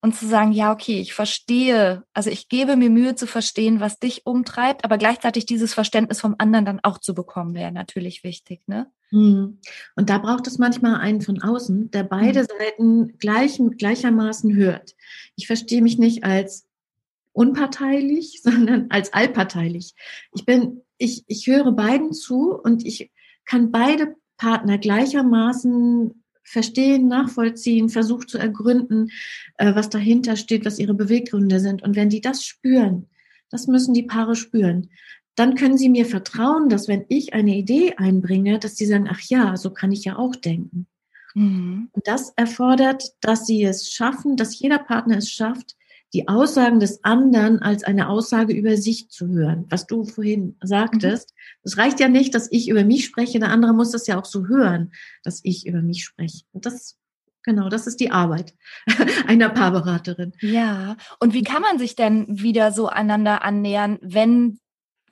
und 0.00 0.14
zu 0.14 0.26
sagen, 0.26 0.52
ja, 0.52 0.72
okay, 0.72 1.00
ich 1.00 1.12
verstehe, 1.12 2.04
also 2.12 2.30
ich 2.30 2.48
gebe 2.48 2.76
mir 2.76 2.90
Mühe 2.90 3.14
zu 3.16 3.26
verstehen, 3.26 3.80
was 3.80 3.98
dich 3.98 4.26
umtreibt, 4.26 4.84
aber 4.84 4.96
gleichzeitig 4.96 5.46
dieses 5.46 5.74
Verständnis 5.74 6.20
vom 6.20 6.36
anderen 6.38 6.64
dann 6.64 6.80
auch 6.82 6.98
zu 6.98 7.14
bekommen, 7.14 7.54
wäre 7.54 7.72
natürlich 7.72 8.22
wichtig, 8.22 8.62
ne? 8.66 8.90
Hm. 9.10 9.58
Und 9.96 10.10
da 10.10 10.18
braucht 10.18 10.46
es 10.46 10.58
manchmal 10.58 10.96
einen 10.96 11.22
von 11.22 11.42
außen, 11.42 11.90
der 11.90 12.04
beide 12.04 12.40
hm. 12.40 12.46
Seiten 12.46 13.18
gleich, 13.18 13.60
gleichermaßen 13.78 14.54
hört. 14.54 14.94
Ich 15.34 15.46
verstehe 15.46 15.82
mich 15.82 15.98
nicht 15.98 16.24
als 16.24 16.66
unparteilich, 17.32 18.40
sondern 18.42 18.86
als 18.90 19.12
allparteilich. 19.12 19.94
Ich 20.34 20.44
bin, 20.44 20.82
ich, 20.98 21.24
ich 21.26 21.46
höre 21.46 21.72
beiden 21.72 22.12
zu 22.12 22.54
und 22.54 22.84
ich 22.86 23.10
kann 23.44 23.72
beide 23.72 24.14
Partner 24.36 24.78
gleichermaßen 24.78 26.22
verstehen, 26.48 27.08
nachvollziehen, 27.08 27.88
versucht 27.88 28.30
zu 28.30 28.38
ergründen, 28.38 29.10
äh, 29.56 29.74
was 29.74 29.90
dahinter 29.90 30.36
steht, 30.36 30.64
was 30.64 30.78
ihre 30.78 30.94
Beweggründe 30.94 31.60
sind. 31.60 31.82
Und 31.82 31.96
wenn 31.96 32.08
die 32.08 32.20
das 32.20 32.44
spüren, 32.44 33.06
das 33.50 33.66
müssen 33.66 33.94
die 33.94 34.02
Paare 34.02 34.36
spüren, 34.36 34.90
dann 35.34 35.54
können 35.54 35.78
sie 35.78 35.88
mir 35.88 36.04
vertrauen, 36.04 36.68
dass 36.68 36.88
wenn 36.88 37.04
ich 37.08 37.32
eine 37.32 37.56
Idee 37.56 37.94
einbringe, 37.96 38.58
dass 38.58 38.76
sie 38.76 38.86
sagen, 38.86 39.08
ach 39.08 39.20
ja, 39.20 39.56
so 39.56 39.70
kann 39.70 39.92
ich 39.92 40.04
ja 40.04 40.16
auch 40.16 40.34
denken. 40.34 40.86
Mhm. 41.34 41.90
Und 41.92 42.08
das 42.08 42.32
erfordert, 42.34 43.04
dass 43.20 43.46
sie 43.46 43.62
es 43.62 43.90
schaffen, 43.92 44.36
dass 44.36 44.58
jeder 44.58 44.78
Partner 44.78 45.18
es 45.18 45.30
schafft, 45.30 45.76
die 46.14 46.26
Aussagen 46.28 46.80
des 46.80 47.04
anderen 47.04 47.60
als 47.60 47.84
eine 47.84 48.08
Aussage 48.08 48.54
über 48.54 48.76
sich 48.76 49.10
zu 49.10 49.28
hören, 49.28 49.66
was 49.68 49.86
du 49.86 50.04
vorhin 50.04 50.56
sagtest. 50.62 51.34
Mhm. 51.34 51.60
Es 51.64 51.76
reicht 51.76 52.00
ja 52.00 52.08
nicht, 52.08 52.34
dass 52.34 52.50
ich 52.50 52.68
über 52.68 52.84
mich 52.84 53.04
spreche, 53.04 53.38
der 53.38 53.50
andere 53.50 53.74
muss 53.74 53.90
das 53.90 54.06
ja 54.06 54.18
auch 54.18 54.24
so 54.24 54.46
hören, 54.46 54.92
dass 55.22 55.40
ich 55.42 55.66
über 55.66 55.82
mich 55.82 56.04
spreche. 56.04 56.44
Und 56.52 56.66
das 56.66 56.96
Genau, 57.44 57.70
das 57.70 57.86
ist 57.86 58.00
die 58.00 58.10
Arbeit 58.10 58.54
einer 59.26 59.48
Paarberaterin. 59.48 60.32
Ja, 60.40 60.96
und 61.18 61.32
wie 61.32 61.44
kann 61.44 61.62
man 61.62 61.78
sich 61.78 61.96
denn 61.96 62.26
wieder 62.28 62.72
so 62.72 62.88
einander 62.88 63.42
annähern, 63.42 63.98
wenn 64.02 64.58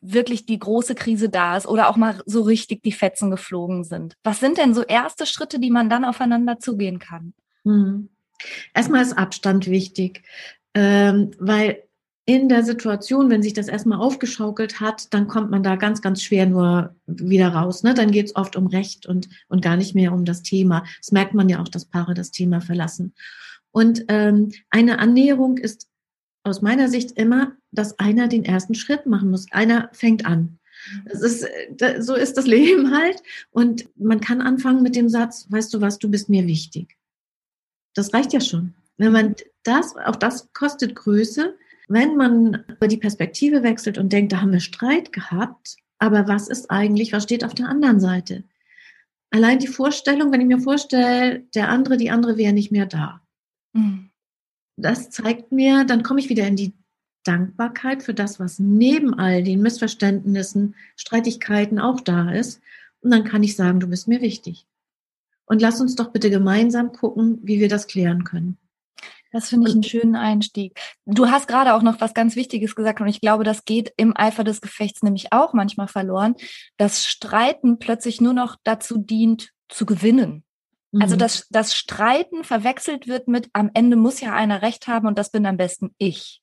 wirklich 0.03 0.45
die 0.45 0.59
große 0.59 0.95
Krise 0.95 1.31
da 1.31 1.57
ist 1.57 1.67
oder 1.67 1.89
auch 1.89 1.97
mal 1.97 2.21
so 2.27 2.43
richtig 2.43 2.83
die 2.83 2.93
Fetzen 2.93 3.31
geflogen 3.31 3.85
sind? 3.85 4.17
Was 4.23 4.41
sind 4.41 4.59
denn 4.59 4.75
so 4.75 4.83
erste 4.83 5.25
Schritte, 5.25 5.59
die 5.59 5.71
man 5.71 5.89
dann 5.89 6.05
aufeinander 6.05 6.59
zugehen 6.59 6.99
kann? 6.99 7.33
Hm. 7.65 8.11
Erstmal 8.75 9.03
ist 9.03 9.17
Abstand 9.17 9.67
wichtig 9.69 10.23
ähm, 10.77 11.31
weil 11.39 11.83
in 12.27 12.49
der 12.51 12.63
Situation, 12.65 13.31
wenn 13.31 13.43
sich 13.43 13.55
das 13.55 13.69
erstmal 13.69 13.99
aufgeschaukelt 13.99 14.79
hat, 14.81 15.15
dann 15.15 15.27
kommt 15.27 15.51
man 15.51 15.63
da 15.63 15.77
ganz, 15.77 16.03
ganz 16.03 16.23
schwer 16.23 16.45
nur 16.45 16.95
wieder 17.07 17.49
raus. 17.49 17.83
Ne? 17.83 17.95
Dann 17.95 18.11
geht 18.11 18.27
es 18.27 18.37
oft 18.37 18.57
um 18.57 18.67
Recht 18.67 19.07
und, 19.07 19.29
und 19.49 19.63
gar 19.63 19.77
nicht 19.77 19.95
mehr 19.95 20.13
um 20.13 20.25
das 20.25 20.43
Thema. 20.43 20.85
Das 21.01 21.13
merkt 21.13 21.35
man 21.35 21.49
ja 21.49 21.63
auch, 21.63 21.69
dass 21.69 21.87
Paare 21.87 22.15
das 22.15 22.31
Thema 22.31 22.61
verlassen. 22.61 23.15
Und 23.71 24.05
ähm, 24.09 24.53
eine 24.71 24.99
Annäherung 24.99 25.57
ist 25.57 25.89
aus 26.43 26.63
meiner 26.63 26.89
Sicht 26.89 27.13
immer, 27.13 27.53
dass 27.71 27.99
einer 27.99 28.29
den 28.29 28.45
ersten 28.45 28.75
Schritt 28.75 29.07
machen 29.07 29.31
muss. 29.31 29.51
Einer 29.53 29.89
fängt 29.93 30.27
an. 30.27 30.59
Das 31.07 31.23
ist, 31.23 31.47
so 32.01 32.15
ist 32.15 32.37
das 32.37 32.47
Leben 32.47 32.95
halt. 32.95 33.23
Und 33.51 33.89
man 33.97 34.21
kann 34.21 34.43
anfangen 34.43 34.83
mit 34.83 34.95
dem 34.95 35.09
Satz, 35.09 35.47
weißt 35.49 35.73
du 35.73 35.81
was, 35.81 35.99
du 35.99 36.11
bist 36.11 36.29
mir 36.29 36.47
wichtig. 36.47 36.97
Das 37.95 38.13
reicht 38.13 38.33
ja 38.33 38.41
schon. 38.41 38.75
Wenn 38.99 39.13
man 39.13 39.35
das, 39.63 39.97
auch 39.97 40.17
das 40.17 40.53
kostet 40.53 40.95
Größe, 40.95 41.57
wenn 41.89 42.17
man 42.17 42.65
die 42.83 42.97
Perspektive 42.97 43.63
wechselt 43.63 43.99
und 43.99 44.13
denkt, 44.13 44.33
da 44.33 44.41
haben 44.41 44.53
wir 44.53 44.61
Streit 44.61 45.13
gehabt, 45.13 45.77
aber 45.99 46.29
was 46.29 46.49
ist 46.49 46.71
eigentlich, 46.71 47.13
was 47.13 47.25
steht 47.25 47.45
auf 47.45 47.55
der 47.55 47.69
anderen 47.69 48.01
Seite? 48.01 48.45
Allein 49.31 49.59
die 49.59 49.67
Vorstellung, 49.67 50.33
wenn 50.33 50.41
ich 50.41 50.47
mir 50.47 50.61
vorstelle, 50.61 51.41
der 51.55 51.69
andere, 51.69 51.97
die 51.97 52.11
andere 52.11 52.37
wäre 52.37 52.53
nicht 52.53 52.73
mehr 52.73 52.87
da. 52.87 53.23
Mhm. 53.73 54.11
Das 54.77 55.11
zeigt 55.11 55.53
mir, 55.53 55.85
dann 55.85 56.03
komme 56.03 56.21
ich 56.21 56.29
wieder 56.29 56.47
in 56.47 56.57
die 56.57 56.75
Dankbarkeit 57.25 58.03
für 58.03 58.15
das, 58.15 58.39
was 58.39 58.59
neben 58.59 59.15
all 59.15 59.43
den 59.43 59.63
Missverständnissen, 59.63 60.75
Streitigkeiten 60.97 61.79
auch 61.79 62.01
da 62.01 62.31
ist. 62.31 62.61
Und 63.01 63.11
dann 63.11 63.25
kann 63.25 63.43
ich 63.43 63.57
sagen, 63.57 63.81
du 63.81 63.89
bist 63.89 64.07
mir 64.07 64.21
wichtig. 64.21 64.67
Und 65.45 65.63
lass 65.63 65.81
uns 65.81 65.95
doch 65.95 66.13
bitte 66.13 66.31
gemeinsam 66.31 66.93
gucken, 66.93 67.39
wie 67.43 67.61
wir 67.61 67.69
das 67.69 67.87
klären 67.87 68.25
können. 68.25 68.59
Das 69.37 69.51
finde 69.51 69.69
ich 69.69 69.75
einen 69.75 69.83
schönen 69.83 70.17
Einstieg. 70.17 70.81
Du 71.05 71.29
hast 71.29 71.47
gerade 71.47 71.75
auch 71.75 71.83
noch 71.83 72.01
was 72.01 72.15
ganz 72.15 72.37
Wichtiges 72.37 72.75
gesagt 72.75 73.03
und 73.03 73.09
ich 73.09 73.21
glaube, 73.21 73.45
das 73.45 73.67
geht 73.67 73.93
im 73.99 74.17
Eifer 74.17 74.45
des 74.45 74.63
Gefechts 74.63 75.03
nämlich 75.03 75.31
auch 75.31 75.53
manchmal 75.53 75.89
verloren, 75.89 76.37
dass 76.79 77.05
Streiten 77.05 77.79
plötzlich 77.79 78.23
nur 78.23 78.33
noch 78.33 78.57
dazu 78.65 78.97
dient, 78.97 79.51
zu 79.69 79.85
gewinnen. 79.85 80.43
Also, 80.95 80.97
mhm. 80.97 81.03
Also 81.03 81.17
dass 81.17 81.49
das 81.51 81.75
Streiten 81.75 82.45
verwechselt 82.45 83.09
wird 83.09 83.29
mit, 83.29 83.51
am 83.53 83.71
Ende 83.75 83.99
muss 83.99 84.23
ja 84.23 84.33
einer 84.33 84.63
recht 84.63 84.89
haben 84.89 85.07
und 85.07 85.19
das 85.19 85.31
bin 85.31 85.45
am 85.45 85.59
besten 85.59 85.95
ich. 85.99 86.41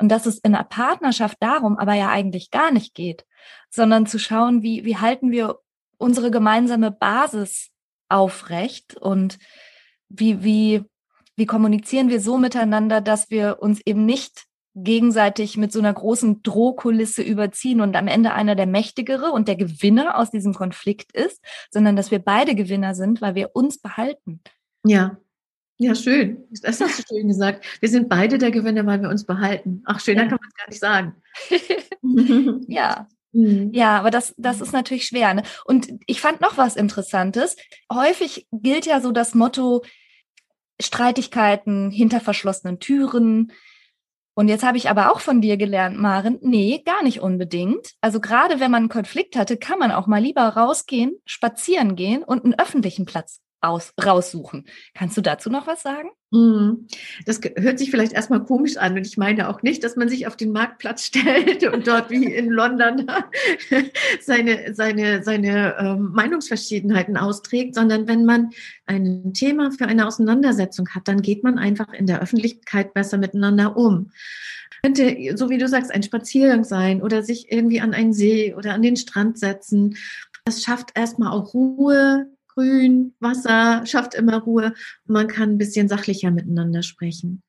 Und 0.00 0.08
dass 0.08 0.24
es 0.24 0.38
in 0.38 0.54
einer 0.54 0.64
Partnerschaft 0.64 1.36
darum 1.40 1.76
aber 1.76 1.92
ja 1.92 2.08
eigentlich 2.08 2.50
gar 2.50 2.70
nicht 2.70 2.94
geht, 2.94 3.26
sondern 3.68 4.06
zu 4.06 4.18
schauen, 4.18 4.62
wie, 4.62 4.86
wie 4.86 4.96
halten 4.96 5.32
wir 5.32 5.58
unsere 5.98 6.30
gemeinsame 6.30 6.92
Basis 6.92 7.68
aufrecht 8.08 8.96
und 8.96 9.38
wie, 10.08 10.42
wie, 10.42 10.84
wie 11.36 11.46
kommunizieren 11.46 12.08
wir 12.08 12.20
so 12.20 12.38
miteinander, 12.38 13.00
dass 13.00 13.30
wir 13.30 13.58
uns 13.60 13.80
eben 13.84 14.04
nicht 14.04 14.46
gegenseitig 14.74 15.56
mit 15.56 15.72
so 15.72 15.78
einer 15.78 15.94
großen 15.94 16.42
Drohkulisse 16.42 17.22
überziehen 17.22 17.80
und 17.80 17.96
am 17.96 18.08
Ende 18.08 18.34
einer 18.34 18.54
der 18.54 18.66
Mächtigere 18.66 19.32
und 19.32 19.48
der 19.48 19.56
Gewinner 19.56 20.18
aus 20.18 20.30
diesem 20.30 20.52
Konflikt 20.52 21.12
ist, 21.12 21.42
sondern 21.70 21.96
dass 21.96 22.10
wir 22.10 22.18
beide 22.18 22.54
Gewinner 22.54 22.94
sind, 22.94 23.22
weil 23.22 23.34
wir 23.34 23.50
uns 23.54 23.78
behalten. 23.78 24.42
Ja, 24.84 25.16
ja, 25.78 25.94
schön. 25.94 26.44
Das 26.62 26.80
hast 26.80 26.98
du 26.98 27.02
schön 27.14 27.28
gesagt. 27.28 27.64
Wir 27.80 27.88
sind 27.88 28.08
beide 28.08 28.38
der 28.38 28.50
Gewinner, 28.50 28.86
weil 28.86 29.02
wir 29.02 29.10
uns 29.10 29.24
behalten. 29.24 29.82
Ach, 29.84 30.00
schöner 30.00 30.22
ja. 30.22 30.28
kann 30.28 30.38
man 30.40 30.48
es 30.48 30.54
gar 30.54 30.68
nicht 30.68 30.80
sagen. 32.00 32.64
ja. 32.68 33.08
Mhm. 33.32 33.70
Ja, 33.74 33.98
aber 33.98 34.10
das, 34.10 34.34
das 34.38 34.62
ist 34.62 34.72
natürlich 34.72 35.06
schwer. 35.06 35.34
Ne? 35.34 35.42
Und 35.66 35.88
ich 36.06 36.22
fand 36.22 36.40
noch 36.40 36.56
was 36.56 36.76
Interessantes. 36.76 37.56
Häufig 37.92 38.46
gilt 38.52 38.86
ja 38.86 39.00
so 39.02 39.12
das 39.12 39.34
Motto 39.34 39.82
Streitigkeiten 40.80 41.90
hinter 41.90 42.20
verschlossenen 42.20 42.78
Türen. 42.78 43.52
Und 44.34 44.48
jetzt 44.48 44.64
habe 44.64 44.76
ich 44.76 44.90
aber 44.90 45.12
auch 45.12 45.20
von 45.20 45.40
dir 45.40 45.56
gelernt, 45.56 45.98
Maren, 45.98 46.38
nee, 46.42 46.82
gar 46.84 47.02
nicht 47.02 47.20
unbedingt. 47.20 47.92
Also 48.00 48.20
gerade 48.20 48.60
wenn 48.60 48.70
man 48.70 48.82
einen 48.82 48.88
Konflikt 48.88 49.36
hatte, 49.36 49.56
kann 49.56 49.78
man 49.78 49.92
auch 49.92 50.06
mal 50.06 50.22
lieber 50.22 50.42
rausgehen, 50.42 51.16
spazieren 51.24 51.96
gehen 51.96 52.22
und 52.22 52.44
einen 52.44 52.58
öffentlichen 52.58 53.06
Platz 53.06 53.40
aus, 53.60 53.92
raussuchen. 54.02 54.64
Kannst 54.94 55.16
du 55.16 55.20
dazu 55.20 55.50
noch 55.50 55.66
was 55.66 55.82
sagen? 55.82 56.10
Mhm. 56.30 56.86
Das 57.24 57.40
hört 57.56 57.78
sich 57.78 57.90
vielleicht 57.90 58.12
erstmal 58.12 58.44
komisch 58.44 58.76
an 58.76 58.94
und 58.96 59.06
ich 59.06 59.16
meine 59.16 59.48
auch 59.48 59.62
nicht, 59.62 59.84
dass 59.84 59.96
man 59.96 60.08
sich 60.08 60.26
auf 60.26 60.36
den 60.36 60.52
Marktplatz 60.52 61.04
stellt 61.06 61.64
und 61.64 61.86
dort 61.86 62.10
wie 62.10 62.24
in 62.24 62.50
London 62.50 63.06
seine, 64.20 64.74
seine, 64.74 65.22
seine 65.22 65.76
ähm, 65.78 66.10
Meinungsverschiedenheiten 66.12 67.16
austrägt, 67.16 67.74
sondern 67.74 68.08
wenn 68.08 68.24
man 68.24 68.50
ein 68.86 69.32
Thema 69.34 69.70
für 69.70 69.86
eine 69.86 70.06
Auseinandersetzung 70.06 70.88
hat, 70.90 71.08
dann 71.08 71.22
geht 71.22 71.44
man 71.44 71.58
einfach 71.58 71.92
in 71.92 72.06
der 72.06 72.20
Öffentlichkeit 72.20 72.94
besser 72.94 73.18
miteinander 73.18 73.76
um 73.76 74.10
könnte, 74.82 75.36
so 75.36 75.50
wie 75.50 75.58
du 75.58 75.66
sagst, 75.68 75.92
ein 75.92 76.02
Spaziergang 76.02 76.62
sein 76.62 77.02
oder 77.02 77.22
sich 77.22 77.50
irgendwie 77.50 77.80
an 77.80 77.94
einen 77.94 78.12
See 78.12 78.54
oder 78.54 78.72
an 78.72 78.82
den 78.82 78.96
Strand 78.96 79.38
setzen. 79.38 79.96
Das 80.44 80.62
schafft 80.62 80.90
erstmal 80.94 81.32
auch 81.32 81.54
Ruhe, 81.54 82.28
Grün, 82.56 83.14
Wasser 83.20 83.84
schafft 83.84 84.14
immer 84.14 84.38
Ruhe 84.38 84.72
und 85.06 85.12
man 85.12 85.28
kann 85.28 85.50
ein 85.50 85.58
bisschen 85.58 85.88
sachlicher 85.88 86.30
miteinander 86.30 86.82
sprechen. 86.82 87.42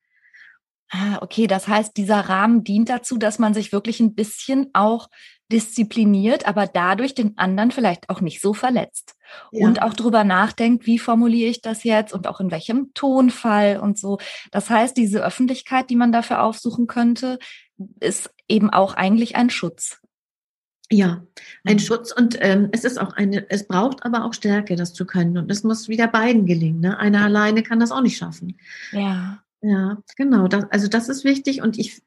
Ah, 0.90 1.18
okay, 1.20 1.46
das 1.46 1.68
heißt, 1.68 1.96
dieser 1.96 2.20
Rahmen 2.20 2.64
dient 2.64 2.88
dazu, 2.88 3.18
dass 3.18 3.38
man 3.38 3.52
sich 3.52 3.72
wirklich 3.72 4.00
ein 4.00 4.14
bisschen 4.14 4.68
auch 4.72 5.08
diszipliniert, 5.50 6.46
aber 6.46 6.66
dadurch 6.66 7.14
den 7.14 7.36
anderen 7.36 7.70
vielleicht 7.70 8.08
auch 8.08 8.20
nicht 8.20 8.40
so 8.40 8.54
verletzt. 8.54 9.14
Ja. 9.52 9.66
Und 9.66 9.82
auch 9.82 9.92
drüber 9.94 10.24
nachdenkt, 10.24 10.86
wie 10.86 10.98
formuliere 10.98 11.50
ich 11.50 11.60
das 11.60 11.84
jetzt 11.84 12.12
und 12.14 12.26
auch 12.26 12.40
in 12.40 12.50
welchem 12.50 12.92
Tonfall 12.94 13.78
und 13.78 13.98
so. 13.98 14.18
Das 14.50 14.70
heißt, 14.70 14.96
diese 14.96 15.24
Öffentlichkeit, 15.24 15.90
die 15.90 15.96
man 15.96 16.12
dafür 16.12 16.42
aufsuchen 16.42 16.86
könnte, 16.86 17.38
ist 18.00 18.30
eben 18.48 18.70
auch 18.70 18.94
eigentlich 18.94 19.36
ein 19.36 19.50
Schutz. 19.50 20.00
Ja, 20.90 21.22
ein 21.64 21.76
mhm. 21.76 21.80
Schutz 21.80 22.12
und 22.12 22.38
ähm, 22.40 22.70
es 22.72 22.84
ist 22.84 22.98
auch 22.98 23.12
eine, 23.12 23.48
es 23.50 23.66
braucht 23.66 24.04
aber 24.04 24.24
auch 24.24 24.32
Stärke, 24.32 24.74
das 24.74 24.94
zu 24.94 25.04
können. 25.04 25.36
Und 25.36 25.50
es 25.50 25.62
muss 25.62 25.88
wieder 25.88 26.08
beiden 26.08 26.46
gelingen. 26.46 26.80
Ne? 26.80 26.98
Einer 26.98 27.24
alleine 27.24 27.62
kann 27.62 27.80
das 27.80 27.92
auch 27.92 28.00
nicht 28.00 28.16
schaffen. 28.16 28.56
Ja. 28.92 29.42
Ja, 29.60 29.98
genau. 30.16 30.48
Das, 30.48 30.64
also 30.70 30.88
das 30.88 31.08
ist 31.08 31.24
wichtig 31.24 31.62
und 31.62 31.78
ich 31.78 32.02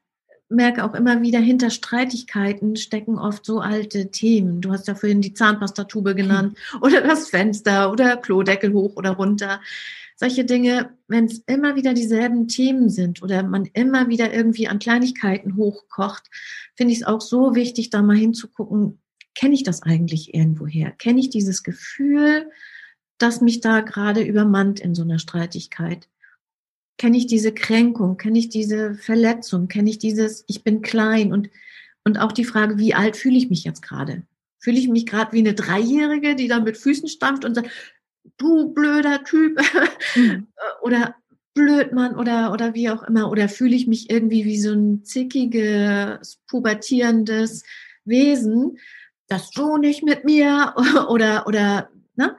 merke 0.52 0.84
auch 0.84 0.94
immer 0.94 1.22
wieder, 1.22 1.40
hinter 1.40 1.70
Streitigkeiten 1.70 2.76
stecken 2.76 3.18
oft 3.18 3.46
so 3.46 3.60
alte 3.60 4.12
Themen. 4.12 4.62
Du 4.62 4.72
hast 4.72 4.88
ja 4.88 4.96
vorhin 4.96 5.22
die 5.22 5.34
Zahnpastatube 5.34 6.14
genannt 6.14 6.58
hm. 6.72 6.82
oder 6.82 7.02
das 7.02 7.30
Fenster 7.30 7.92
oder 7.92 8.18
Klodeckel 8.18 8.74
hoch 8.74 8.96
oder 8.96 9.12
runter 9.12 9.62
solche 10.22 10.46
Dinge, 10.46 10.96
wenn 11.08 11.26
es 11.26 11.40
immer 11.48 11.76
wieder 11.76 11.96
dieselben 11.96 12.48
Themen 12.48 12.90
sind 12.92 13.24
oder 13.24 13.42
man 13.42 13.66
immer 13.74 14.08
wieder 14.08 14.32
irgendwie 14.32 14.68
an 14.68 14.78
Kleinigkeiten 14.78 15.56
hochkocht, 15.56 16.30
finde 16.76 16.94
ich 16.94 17.00
es 17.00 17.08
auch 17.08 17.22
so 17.22 17.56
wichtig, 17.56 17.90
da 17.90 18.04
mal 18.04 18.16
hinzugucken, 18.16 19.02
kenne 19.34 19.56
ich 19.56 19.64
das 19.64 19.82
eigentlich 19.82 20.36
irgendwoher? 20.36 20.92
Kenne 20.92 21.20
ich 21.22 21.32
dieses 21.32 21.64
Gefühl, 21.64 22.52
das 23.18 23.42
mich 23.42 23.62
da 23.62 23.82
gerade 23.82 24.22
übermannt 24.22 24.80
in 24.80 24.94
so 24.94 25.02
einer 25.02 25.18
Streitigkeit? 25.18 26.08
Kenne 27.00 27.18
ich 27.18 27.26
diese 27.26 27.52
Kränkung? 27.52 28.18
Kenne 28.18 28.38
ich 28.38 28.50
diese 28.50 28.94
Verletzung? 28.94 29.70
Kenne 29.70 29.90
ich 29.90 29.98
dieses, 29.98 30.44
ich 30.46 30.64
bin 30.64 30.84
klein? 30.84 31.34
Und, 31.34 31.50
und 32.04 32.20
auch 32.20 32.32
die 32.32 32.46
Frage, 32.46 32.78
wie 32.78 32.94
alt 32.94 33.18
fühle 33.18 33.40
ich 33.40 33.50
mich 33.50 33.64
jetzt 33.64 33.82
gerade? 33.82 34.22
Fühle 34.60 34.78
ich 34.78 34.88
mich 34.88 35.08
gerade 35.08 35.32
wie 35.32 35.40
eine 35.40 35.56
Dreijährige, 35.56 36.36
die 36.36 36.48
da 36.48 36.60
mit 36.60 36.78
Füßen 36.78 37.08
stampft 37.08 37.44
und 37.44 37.56
sagt, 37.56 37.72
du 38.38 38.74
blöder 38.74 39.24
Typ 39.24 39.60
mhm. 40.16 40.48
oder 40.82 41.16
Blödmann 41.54 42.16
oder, 42.16 42.52
oder 42.54 42.74
wie 42.74 42.90
auch 42.90 43.04
immer, 43.04 43.30
oder 43.30 43.50
fühle 43.50 43.76
ich 43.76 43.88
mich 43.88 44.10
irgendwie 44.10 44.46
wie 44.46 44.60
so 44.60 44.72
ein 44.72 45.04
zickiges, 45.04 46.40
pubertierendes 46.48 47.64
Wesen, 48.06 48.78
das 49.28 49.52
du 49.52 49.78
nicht 49.78 50.04
mit 50.04 50.24
mir 50.24 50.74
oder, 51.10 51.48
oder, 51.48 51.90
ne? 52.16 52.38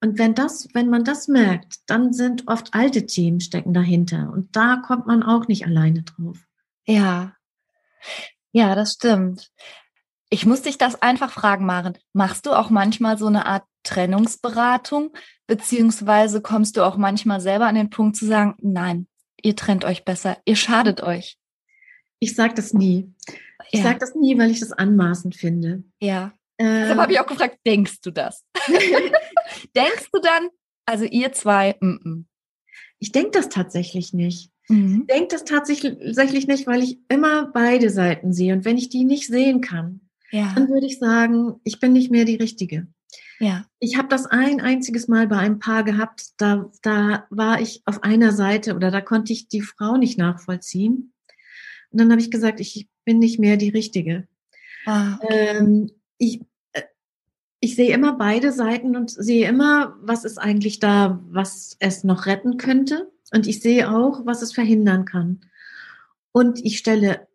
Und 0.00 0.16
wenn 0.16 0.34
das, 0.34 0.68
wenn 0.74 0.90
man 0.90 1.02
das 1.02 1.26
merkt, 1.26 1.78
dann 1.86 2.12
sind 2.12 2.44
oft 2.46 2.72
alte 2.72 3.06
Themen 3.06 3.40
stecken 3.40 3.74
dahinter 3.74 4.30
und 4.32 4.54
da 4.54 4.76
kommt 4.76 5.08
man 5.08 5.24
auch 5.24 5.48
nicht 5.48 5.66
alleine 5.66 6.04
drauf. 6.04 6.38
Ja. 6.86 7.34
Ja, 8.52 8.76
das 8.76 8.92
stimmt. 8.92 9.50
Ich 10.30 10.44
muss 10.44 10.62
dich 10.62 10.76
das 10.76 11.00
einfach 11.00 11.30
fragen, 11.30 11.64
Maren. 11.64 11.96
Machst 12.12 12.46
du 12.46 12.52
auch 12.52 12.70
manchmal 12.70 13.16
so 13.16 13.26
eine 13.26 13.46
Art 13.46 13.64
Trennungsberatung, 13.82 15.12
beziehungsweise 15.46 16.42
kommst 16.42 16.76
du 16.76 16.84
auch 16.84 16.96
manchmal 16.96 17.40
selber 17.40 17.66
an 17.66 17.74
den 17.74 17.90
Punkt 17.90 18.16
zu 18.16 18.26
sagen, 18.26 18.54
nein, 18.60 19.06
ihr 19.42 19.56
trennt 19.56 19.84
euch 19.84 20.04
besser, 20.04 20.36
ihr 20.44 20.56
schadet 20.56 21.02
euch? 21.02 21.38
Ich 22.18 22.34
sage 22.34 22.54
das 22.54 22.74
nie. 22.74 23.12
Ich 23.70 23.80
ja. 23.80 23.84
sage 23.86 23.98
das 23.98 24.14
nie, 24.14 24.36
weil 24.38 24.50
ich 24.50 24.60
das 24.60 24.72
anmaßend 24.72 25.36
finde. 25.36 25.84
Ja. 26.00 26.32
Äh, 26.58 26.64
Deshalb 26.64 26.98
habe 26.98 27.12
ich 27.12 27.20
auch 27.20 27.26
gefragt, 27.26 27.58
denkst 27.66 28.00
du 28.02 28.10
das? 28.10 28.44
denkst 29.76 30.08
du 30.12 30.20
dann, 30.20 30.48
also 30.84 31.04
ihr 31.04 31.32
zwei, 31.32 31.76
m 31.80 32.00
-m. 32.04 32.24
ich 32.98 33.12
denke 33.12 33.30
das 33.30 33.48
tatsächlich 33.48 34.12
nicht. 34.12 34.50
Mhm. 34.68 35.06
Ich 35.08 35.14
denke 35.14 35.28
das 35.28 35.44
tatsächlich 35.44 36.46
nicht, 36.46 36.66
weil 36.66 36.82
ich 36.82 36.98
immer 37.08 37.50
beide 37.52 37.90
Seiten 37.90 38.32
sehe. 38.32 38.52
Und 38.52 38.64
wenn 38.64 38.76
ich 38.76 38.88
die 38.88 39.04
nicht 39.04 39.26
sehen 39.26 39.60
kann, 39.60 40.07
ja. 40.30 40.52
dann 40.54 40.68
würde 40.68 40.86
ich 40.86 40.98
sagen, 40.98 41.60
ich 41.64 41.80
bin 41.80 41.92
nicht 41.92 42.10
mehr 42.10 42.24
die 42.24 42.36
Richtige. 42.36 42.86
Ja. 43.40 43.66
Ich 43.78 43.96
habe 43.96 44.08
das 44.08 44.26
ein 44.26 44.60
einziges 44.60 45.08
Mal 45.08 45.28
bei 45.28 45.38
einem 45.38 45.58
Paar 45.58 45.84
gehabt, 45.84 46.32
da, 46.38 46.70
da 46.82 47.26
war 47.30 47.60
ich 47.60 47.82
auf 47.84 48.02
einer 48.02 48.32
Seite 48.32 48.74
oder 48.74 48.90
da 48.90 49.00
konnte 49.00 49.32
ich 49.32 49.48
die 49.48 49.62
Frau 49.62 49.96
nicht 49.96 50.18
nachvollziehen. 50.18 51.12
Und 51.90 52.00
dann 52.00 52.10
habe 52.10 52.20
ich 52.20 52.30
gesagt, 52.30 52.60
ich 52.60 52.88
bin 53.04 53.18
nicht 53.18 53.38
mehr 53.38 53.56
die 53.56 53.70
Richtige. 53.70 54.26
Ah, 54.86 55.18
okay. 55.20 55.56
ähm, 55.56 55.90
ich, 56.18 56.42
äh, 56.72 56.82
ich 57.60 57.76
sehe 57.76 57.94
immer 57.94 58.18
beide 58.18 58.52
Seiten 58.52 58.96
und 58.96 59.10
sehe 59.10 59.48
immer, 59.48 59.96
was 60.02 60.24
ist 60.24 60.38
eigentlich 60.38 60.80
da, 60.80 61.22
was 61.30 61.76
es 61.78 62.04
noch 62.04 62.26
retten 62.26 62.56
könnte. 62.56 63.10
Und 63.32 63.46
ich 63.46 63.60
sehe 63.60 63.90
auch, 63.90 64.26
was 64.26 64.42
es 64.42 64.52
verhindern 64.52 65.04
kann. 65.04 65.40
Und 66.32 66.64
ich 66.64 66.78
stelle 66.78 67.27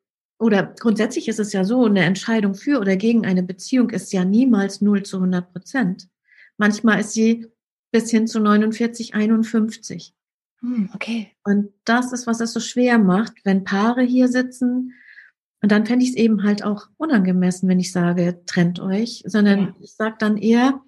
oder 0.44 0.76
grundsätzlich 0.80 1.30
ist 1.30 1.40
es 1.40 1.54
ja 1.54 1.64
so, 1.64 1.86
eine 1.86 2.04
Entscheidung 2.04 2.54
für 2.54 2.80
oder 2.80 2.98
gegen 2.98 3.26
eine 3.26 3.44
Beziehung 3.44 3.90
ist 3.92 4.12
ja 4.12 4.26
niemals 4.26 4.82
0 4.82 5.04
zu 5.04 5.18
100 5.18 5.52
Prozent. 5.52 6.10
Manchmal 6.58 7.00
ist 7.00 7.14
sie 7.14 7.48
bis 7.92 8.12
hin 8.12 8.28
zu 8.28 8.40
49, 8.40 9.16
51. 9.16 10.14
Hm, 10.60 10.90
okay. 10.94 11.32
Und 11.44 11.70
das 11.86 12.12
ist, 12.12 12.28
was 12.28 12.42
es 12.42 12.52
so 12.52 12.60
schwer 12.60 12.98
macht, 12.98 13.34
wenn 13.46 13.64
Paare 13.64 14.04
hier 14.04 14.28
sitzen. 14.28 14.94
Und 15.62 15.72
dann 15.72 15.86
fände 15.86 16.04
ich 16.04 16.12
es 16.12 16.18
eben 16.18 16.44
halt 16.44 16.64
auch 16.64 16.88
unangemessen, 16.98 17.70
wenn 17.70 17.80
ich 17.80 17.94
sage, 17.94 18.42
trennt 18.46 18.82
euch, 18.82 19.24
sondern 19.26 19.60
ja. 19.60 19.76
ich 19.80 19.94
sage 19.94 20.16
dann 20.20 20.38
eher, 20.38 20.82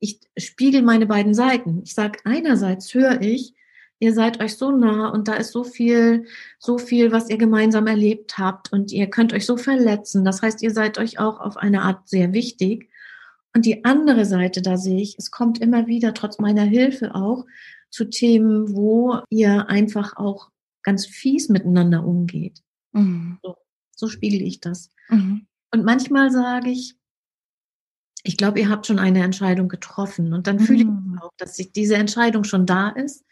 ich 0.00 0.20
spiegel 0.36 0.82
meine 0.82 1.06
beiden 1.06 1.34
Seiten. 1.34 1.82
Ich 1.84 1.94
sage, 1.94 2.18
einerseits 2.24 2.92
höre 2.92 3.20
ich, 3.20 3.54
ihr 4.00 4.14
seid 4.14 4.40
euch 4.40 4.56
so 4.56 4.72
nah 4.72 5.10
und 5.10 5.28
da 5.28 5.34
ist 5.34 5.52
so 5.52 5.62
viel, 5.62 6.24
so 6.58 6.78
viel, 6.78 7.12
was 7.12 7.28
ihr 7.28 7.36
gemeinsam 7.36 7.86
erlebt 7.86 8.38
habt 8.38 8.72
und 8.72 8.90
ihr 8.92 9.08
könnt 9.08 9.32
euch 9.34 9.46
so 9.46 9.56
verletzen. 9.58 10.24
Das 10.24 10.42
heißt, 10.42 10.62
ihr 10.62 10.72
seid 10.72 10.98
euch 10.98 11.18
auch 11.18 11.38
auf 11.38 11.58
eine 11.58 11.82
Art 11.82 12.08
sehr 12.08 12.32
wichtig. 12.32 12.88
Und 13.54 13.66
die 13.66 13.84
andere 13.84 14.24
Seite, 14.24 14.62
da 14.62 14.78
sehe 14.78 15.00
ich, 15.00 15.16
es 15.18 15.30
kommt 15.30 15.60
immer 15.60 15.86
wieder, 15.86 16.14
trotz 16.14 16.38
meiner 16.38 16.62
Hilfe 16.62 17.14
auch, 17.14 17.44
zu 17.90 18.08
Themen, 18.08 18.74
wo 18.74 19.18
ihr 19.28 19.68
einfach 19.68 20.16
auch 20.16 20.50
ganz 20.82 21.06
fies 21.06 21.48
miteinander 21.48 22.04
umgeht. 22.06 22.62
Mhm. 22.92 23.38
So, 23.42 23.56
so 23.94 24.08
spiegel 24.08 24.40
ich 24.40 24.60
das. 24.60 24.90
Mhm. 25.08 25.46
Und 25.72 25.84
manchmal 25.84 26.30
sage 26.30 26.70
ich, 26.70 26.94
ich 28.22 28.36
glaube, 28.36 28.60
ihr 28.60 28.70
habt 28.70 28.86
schon 28.86 28.98
eine 28.98 29.24
Entscheidung 29.24 29.68
getroffen. 29.68 30.32
Und 30.32 30.46
dann 30.46 30.56
mhm. 30.56 30.60
fühle 30.60 30.78
ich 30.80 30.86
mhm. 30.86 31.18
auch, 31.20 31.32
dass 31.36 31.56
diese 31.56 31.96
Entscheidung 31.96 32.44
schon 32.44 32.64
da 32.64 32.88
ist 32.90 33.24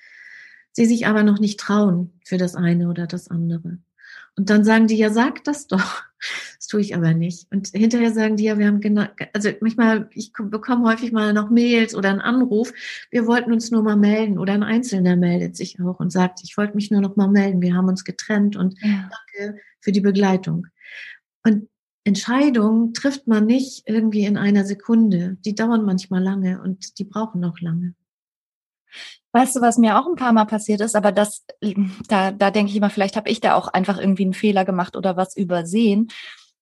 sie 0.78 0.86
sich 0.86 1.08
aber 1.08 1.24
noch 1.24 1.40
nicht 1.40 1.58
trauen 1.58 2.12
für 2.24 2.38
das 2.38 2.54
eine 2.54 2.88
oder 2.88 3.08
das 3.08 3.26
andere. 3.26 3.78
Und 4.36 4.48
dann 4.48 4.64
sagen 4.64 4.86
die, 4.86 4.96
ja, 4.96 5.10
sag 5.10 5.42
das 5.42 5.66
doch. 5.66 6.02
Das 6.56 6.66
tue 6.66 6.80
ich 6.80 6.94
aber 6.96 7.14
nicht. 7.14 7.46
Und 7.52 7.68
hinterher 7.68 8.12
sagen 8.12 8.36
die, 8.36 8.44
ja, 8.44 8.58
wir 8.58 8.66
haben 8.66 8.80
genau, 8.80 9.06
also 9.32 9.50
manchmal, 9.60 10.08
ich 10.12 10.32
bekomme 10.32 10.88
häufig 10.88 11.12
mal 11.12 11.32
noch 11.32 11.50
Mails 11.50 11.94
oder 11.94 12.10
einen 12.10 12.20
Anruf. 12.20 12.72
Wir 13.10 13.26
wollten 13.26 13.52
uns 13.52 13.70
nur 13.70 13.82
mal 13.82 13.96
melden 13.96 14.38
oder 14.38 14.52
ein 14.52 14.62
Einzelner 14.62 15.16
meldet 15.16 15.56
sich 15.56 15.80
auch 15.80 15.98
und 15.98 16.10
sagt, 16.10 16.40
ich 16.44 16.56
wollte 16.56 16.74
mich 16.76 16.90
nur 16.90 17.00
noch 17.00 17.16
mal 17.16 17.28
melden. 17.28 17.60
Wir 17.60 17.74
haben 17.74 17.88
uns 17.88 18.04
getrennt 18.04 18.56
und 18.56 18.80
ja. 18.80 19.08
danke 19.10 19.58
für 19.80 19.92
die 19.92 20.00
Begleitung. 20.00 20.66
Und 21.44 21.68
Entscheidungen 22.04 22.94
trifft 22.94 23.26
man 23.26 23.46
nicht 23.46 23.84
irgendwie 23.86 24.24
in 24.24 24.36
einer 24.36 24.64
Sekunde. 24.64 25.36
Die 25.44 25.54
dauern 25.54 25.84
manchmal 25.84 26.22
lange 26.22 26.60
und 26.62 26.98
die 26.98 27.04
brauchen 27.04 27.44
auch 27.44 27.60
lange. 27.60 27.94
Weißt 29.32 29.56
du, 29.56 29.60
was 29.60 29.78
mir 29.78 29.98
auch 29.98 30.06
ein 30.06 30.16
paar 30.16 30.32
Mal 30.32 30.46
passiert 30.46 30.80
ist, 30.80 30.96
aber 30.96 31.12
das, 31.12 31.44
da, 32.08 32.30
da 32.30 32.50
denke 32.50 32.70
ich 32.70 32.76
immer, 32.76 32.90
vielleicht 32.90 33.16
habe 33.16 33.28
ich 33.30 33.40
da 33.40 33.54
auch 33.54 33.68
einfach 33.68 33.98
irgendwie 33.98 34.24
einen 34.24 34.34
Fehler 34.34 34.64
gemacht 34.64 34.96
oder 34.96 35.16
was 35.16 35.36
übersehen, 35.36 36.08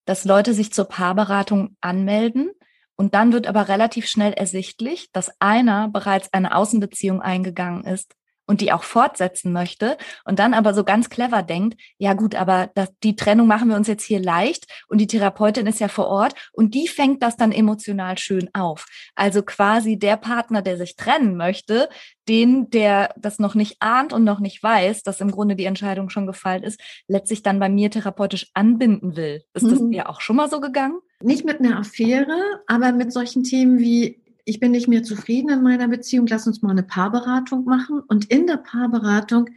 dass 0.04 0.24
Leute 0.24 0.52
sich 0.52 0.72
zur 0.72 0.86
Paarberatung 0.86 1.76
anmelden 1.80 2.50
und 2.96 3.14
dann 3.14 3.32
wird 3.32 3.46
aber 3.46 3.68
relativ 3.68 4.06
schnell 4.08 4.32
ersichtlich, 4.32 5.10
dass 5.12 5.30
einer 5.38 5.88
bereits 5.88 6.32
eine 6.32 6.56
Außenbeziehung 6.56 7.22
eingegangen 7.22 7.84
ist 7.84 8.14
und 8.46 8.60
die 8.60 8.72
auch 8.72 8.82
fortsetzen 8.82 9.52
möchte 9.52 9.96
und 10.24 10.38
dann 10.38 10.54
aber 10.54 10.74
so 10.74 10.84
ganz 10.84 11.10
clever 11.10 11.42
denkt, 11.42 11.80
ja 11.98 12.14
gut, 12.14 12.34
aber 12.34 12.70
das, 12.74 12.90
die 13.02 13.16
Trennung 13.16 13.46
machen 13.46 13.68
wir 13.68 13.76
uns 13.76 13.88
jetzt 13.88 14.04
hier 14.04 14.20
leicht 14.20 14.66
und 14.88 14.98
die 14.98 15.06
Therapeutin 15.06 15.66
ist 15.66 15.80
ja 15.80 15.88
vor 15.88 16.06
Ort 16.06 16.34
und 16.52 16.74
die 16.74 16.88
fängt 16.88 17.22
das 17.22 17.36
dann 17.36 17.52
emotional 17.52 18.18
schön 18.18 18.48
auf. 18.54 18.86
Also 19.14 19.42
quasi 19.42 19.98
der 19.98 20.16
Partner, 20.16 20.62
der 20.62 20.76
sich 20.76 20.96
trennen 20.96 21.36
möchte, 21.36 21.88
den, 22.28 22.70
der 22.70 23.14
das 23.16 23.38
noch 23.38 23.54
nicht 23.54 23.76
ahnt 23.80 24.12
und 24.12 24.24
noch 24.24 24.40
nicht 24.40 24.62
weiß, 24.62 25.02
dass 25.02 25.20
im 25.20 25.30
Grunde 25.30 25.56
die 25.56 25.64
Entscheidung 25.64 26.10
schon 26.10 26.26
gefallen 26.26 26.62
ist, 26.62 26.80
letztlich 27.08 27.42
dann 27.42 27.60
bei 27.60 27.68
mir 27.68 27.90
therapeutisch 27.90 28.50
anbinden 28.54 29.16
will. 29.16 29.42
Ist 29.54 29.66
das 29.66 29.80
mhm. 29.80 29.92
dir 29.92 30.08
auch 30.08 30.20
schon 30.20 30.36
mal 30.36 30.50
so 30.50 30.60
gegangen? 30.60 30.98
Nicht 31.22 31.44
mit 31.44 31.60
einer 31.60 31.78
Affäre, 31.78 32.38
aber 32.66 32.92
mit 32.92 33.12
solchen 33.12 33.42
Themen 33.42 33.78
wie 33.78 34.22
ich 34.46 34.60
bin 34.60 34.70
nicht 34.70 34.88
mehr 34.88 35.02
zufrieden 35.02 35.50
in 35.50 35.62
meiner 35.62 35.88
Beziehung, 35.88 36.26
lass 36.28 36.46
uns 36.46 36.62
mal 36.62 36.70
eine 36.70 36.84
Paarberatung 36.84 37.64
machen. 37.64 38.00
Und 38.06 38.30
in 38.30 38.46
der 38.46 38.56
Paarberatung 38.56 39.50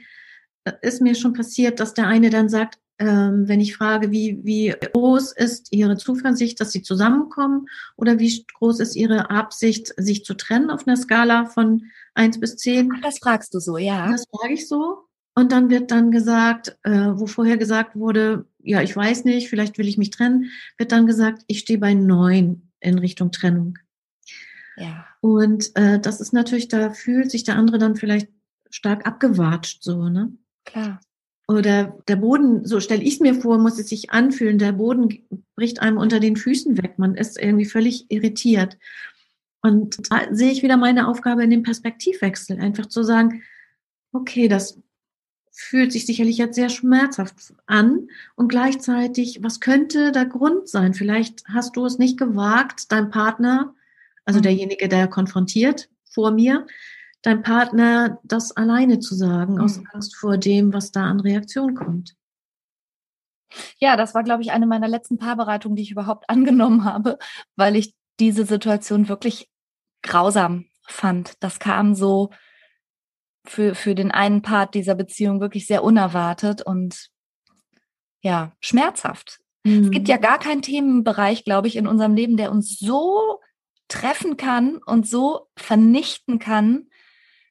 äh, 0.65 0.73
ist 0.81 1.01
mir 1.01 1.15
schon 1.15 1.33
passiert, 1.33 1.79
dass 1.79 1.93
der 1.93 2.07
eine 2.07 2.31
dann 2.31 2.49
sagt, 2.49 2.79
ähm, 2.97 3.47
wenn 3.47 3.61
ich 3.61 3.77
frage, 3.77 4.11
wie, 4.11 4.39
wie 4.43 4.73
groß 4.93 5.31
ist 5.31 5.71
Ihre 5.71 5.95
Zuversicht, 5.95 6.59
dass 6.59 6.71
Sie 6.71 6.81
zusammenkommen 6.81 7.67
oder 7.95 8.19
wie 8.19 8.45
groß 8.55 8.79
ist 8.79 8.95
Ihre 8.95 9.29
Absicht, 9.29 9.93
sich 9.95 10.25
zu 10.25 10.33
trennen 10.33 10.71
auf 10.71 10.87
einer 10.87 10.97
Skala 10.97 11.45
von 11.45 11.83
eins 12.15 12.39
bis 12.39 12.57
zehn? 12.57 12.91
Das 13.03 13.19
fragst 13.19 13.53
du 13.53 13.59
so, 13.59 13.77
ja. 13.77 14.11
Das 14.11 14.25
frage 14.35 14.55
ich 14.55 14.67
so. 14.67 15.05
Und 15.35 15.51
dann 15.51 15.69
wird 15.69 15.91
dann 15.91 16.09
gesagt, 16.09 16.77
äh, 16.83 17.11
wo 17.13 17.27
vorher 17.27 17.57
gesagt 17.57 17.95
wurde, 17.95 18.47
ja, 18.57 18.81
ich 18.81 18.95
weiß 18.95 19.23
nicht, 19.23 19.49
vielleicht 19.49 19.77
will 19.77 19.87
ich 19.87 19.99
mich 19.99 20.09
trennen, 20.09 20.51
wird 20.77 20.91
dann 20.91 21.05
gesagt, 21.05 21.43
ich 21.45 21.59
stehe 21.59 21.79
bei 21.79 21.93
neun 21.93 22.71
in 22.79 22.97
Richtung 22.97 23.31
Trennung. 23.31 23.77
Ja. 24.79 25.05
Und 25.21 25.75
äh, 25.75 25.99
das 25.99 26.21
ist 26.21 26.33
natürlich, 26.33 26.67
da 26.67 26.91
fühlt 26.91 27.29
sich 27.29 27.43
der 27.43 27.57
andere 27.57 27.77
dann 27.77 27.95
vielleicht 27.95 28.29
stark 28.69 29.05
abgewatscht, 29.05 29.83
so, 29.83 30.09
ne? 30.09 30.33
Klar. 30.65 31.01
Oder 31.47 31.97
der 32.07 32.15
Boden, 32.15 32.65
so 32.65 32.79
stelle 32.79 33.01
ich 33.01 33.15
es 33.15 33.19
mir 33.19 33.33
vor, 33.33 33.57
muss 33.57 33.79
es 33.79 33.89
sich 33.89 34.11
anfühlen, 34.11 34.59
der 34.59 34.71
Boden 34.71 35.25
bricht 35.55 35.81
einem 35.81 35.97
unter 35.97 36.19
den 36.19 36.35
Füßen 36.35 36.77
weg. 36.77 36.99
Man 36.99 37.15
ist 37.15 37.41
irgendwie 37.41 37.65
völlig 37.65 38.05
irritiert. 38.09 38.77
Und 39.63 40.11
da 40.11 40.27
sehe 40.31 40.51
ich 40.51 40.61
wieder 40.61 40.77
meine 40.77 41.07
Aufgabe 41.07 41.43
in 41.43 41.49
dem 41.49 41.63
Perspektivwechsel, 41.63 42.59
einfach 42.59 42.85
zu 42.85 43.03
sagen, 43.03 43.41
okay, 44.13 44.47
das 44.47 44.79
fühlt 45.51 45.91
sich 45.91 46.05
sicherlich 46.05 46.37
jetzt 46.37 46.55
sehr 46.55 46.69
schmerzhaft 46.69 47.53
an 47.65 48.07
und 48.35 48.47
gleichzeitig, 48.47 49.43
was 49.43 49.59
könnte 49.59 50.11
der 50.11 50.25
Grund 50.25 50.69
sein? 50.69 50.93
Vielleicht 50.93 51.43
hast 51.47 51.75
du 51.75 51.85
es 51.85 51.97
nicht 51.97 52.17
gewagt, 52.17 52.91
deinem 52.91 53.09
Partner 53.09 53.73
also 54.25 54.39
mhm. 54.39 54.43
derjenige, 54.43 54.87
der 54.87 55.07
konfrontiert 55.07 55.89
vor 56.11 56.31
mir, 56.31 56.65
dein 57.21 57.43
Partner 57.43 58.19
das 58.23 58.51
alleine 58.55 58.99
zu 58.99 59.15
sagen, 59.15 59.55
mhm. 59.55 59.61
aus 59.61 59.81
Angst 59.93 60.15
vor 60.15 60.37
dem, 60.37 60.73
was 60.73 60.91
da 60.91 61.05
an 61.05 61.19
Reaktion 61.19 61.75
kommt. 61.75 62.15
Ja, 63.79 63.97
das 63.97 64.13
war, 64.13 64.23
glaube 64.23 64.43
ich, 64.43 64.51
eine 64.51 64.67
meiner 64.67 64.87
letzten 64.87 65.17
Paarbereitungen, 65.17 65.75
die 65.75 65.83
ich 65.83 65.91
überhaupt 65.91 66.29
angenommen 66.29 66.85
habe, 66.85 67.17
weil 67.55 67.75
ich 67.75 67.95
diese 68.19 68.45
Situation 68.45 69.09
wirklich 69.09 69.49
grausam 70.01 70.65
fand. 70.87 71.33
Das 71.41 71.59
kam 71.59 71.95
so 71.95 72.29
für, 73.45 73.75
für 73.75 73.95
den 73.95 74.11
einen 74.11 74.41
Part 74.41 74.75
dieser 74.75 74.95
Beziehung 74.95 75.39
wirklich 75.39 75.65
sehr 75.65 75.83
unerwartet 75.83 76.61
und 76.61 77.09
ja, 78.21 78.53
schmerzhaft. 78.59 79.39
Mhm. 79.63 79.83
Es 79.83 79.91
gibt 79.91 80.07
mhm. 80.07 80.11
ja 80.11 80.17
gar 80.17 80.39
keinen 80.39 80.61
Themenbereich, 80.61 81.43
glaube 81.43 81.67
ich, 81.67 81.75
in 81.75 81.87
unserem 81.87 82.13
Leben, 82.13 82.37
der 82.37 82.51
uns 82.51 82.77
so 82.77 83.39
treffen 83.89 84.37
kann 84.37 84.77
und 84.77 85.07
so 85.07 85.47
vernichten 85.57 86.39
kann, 86.39 86.87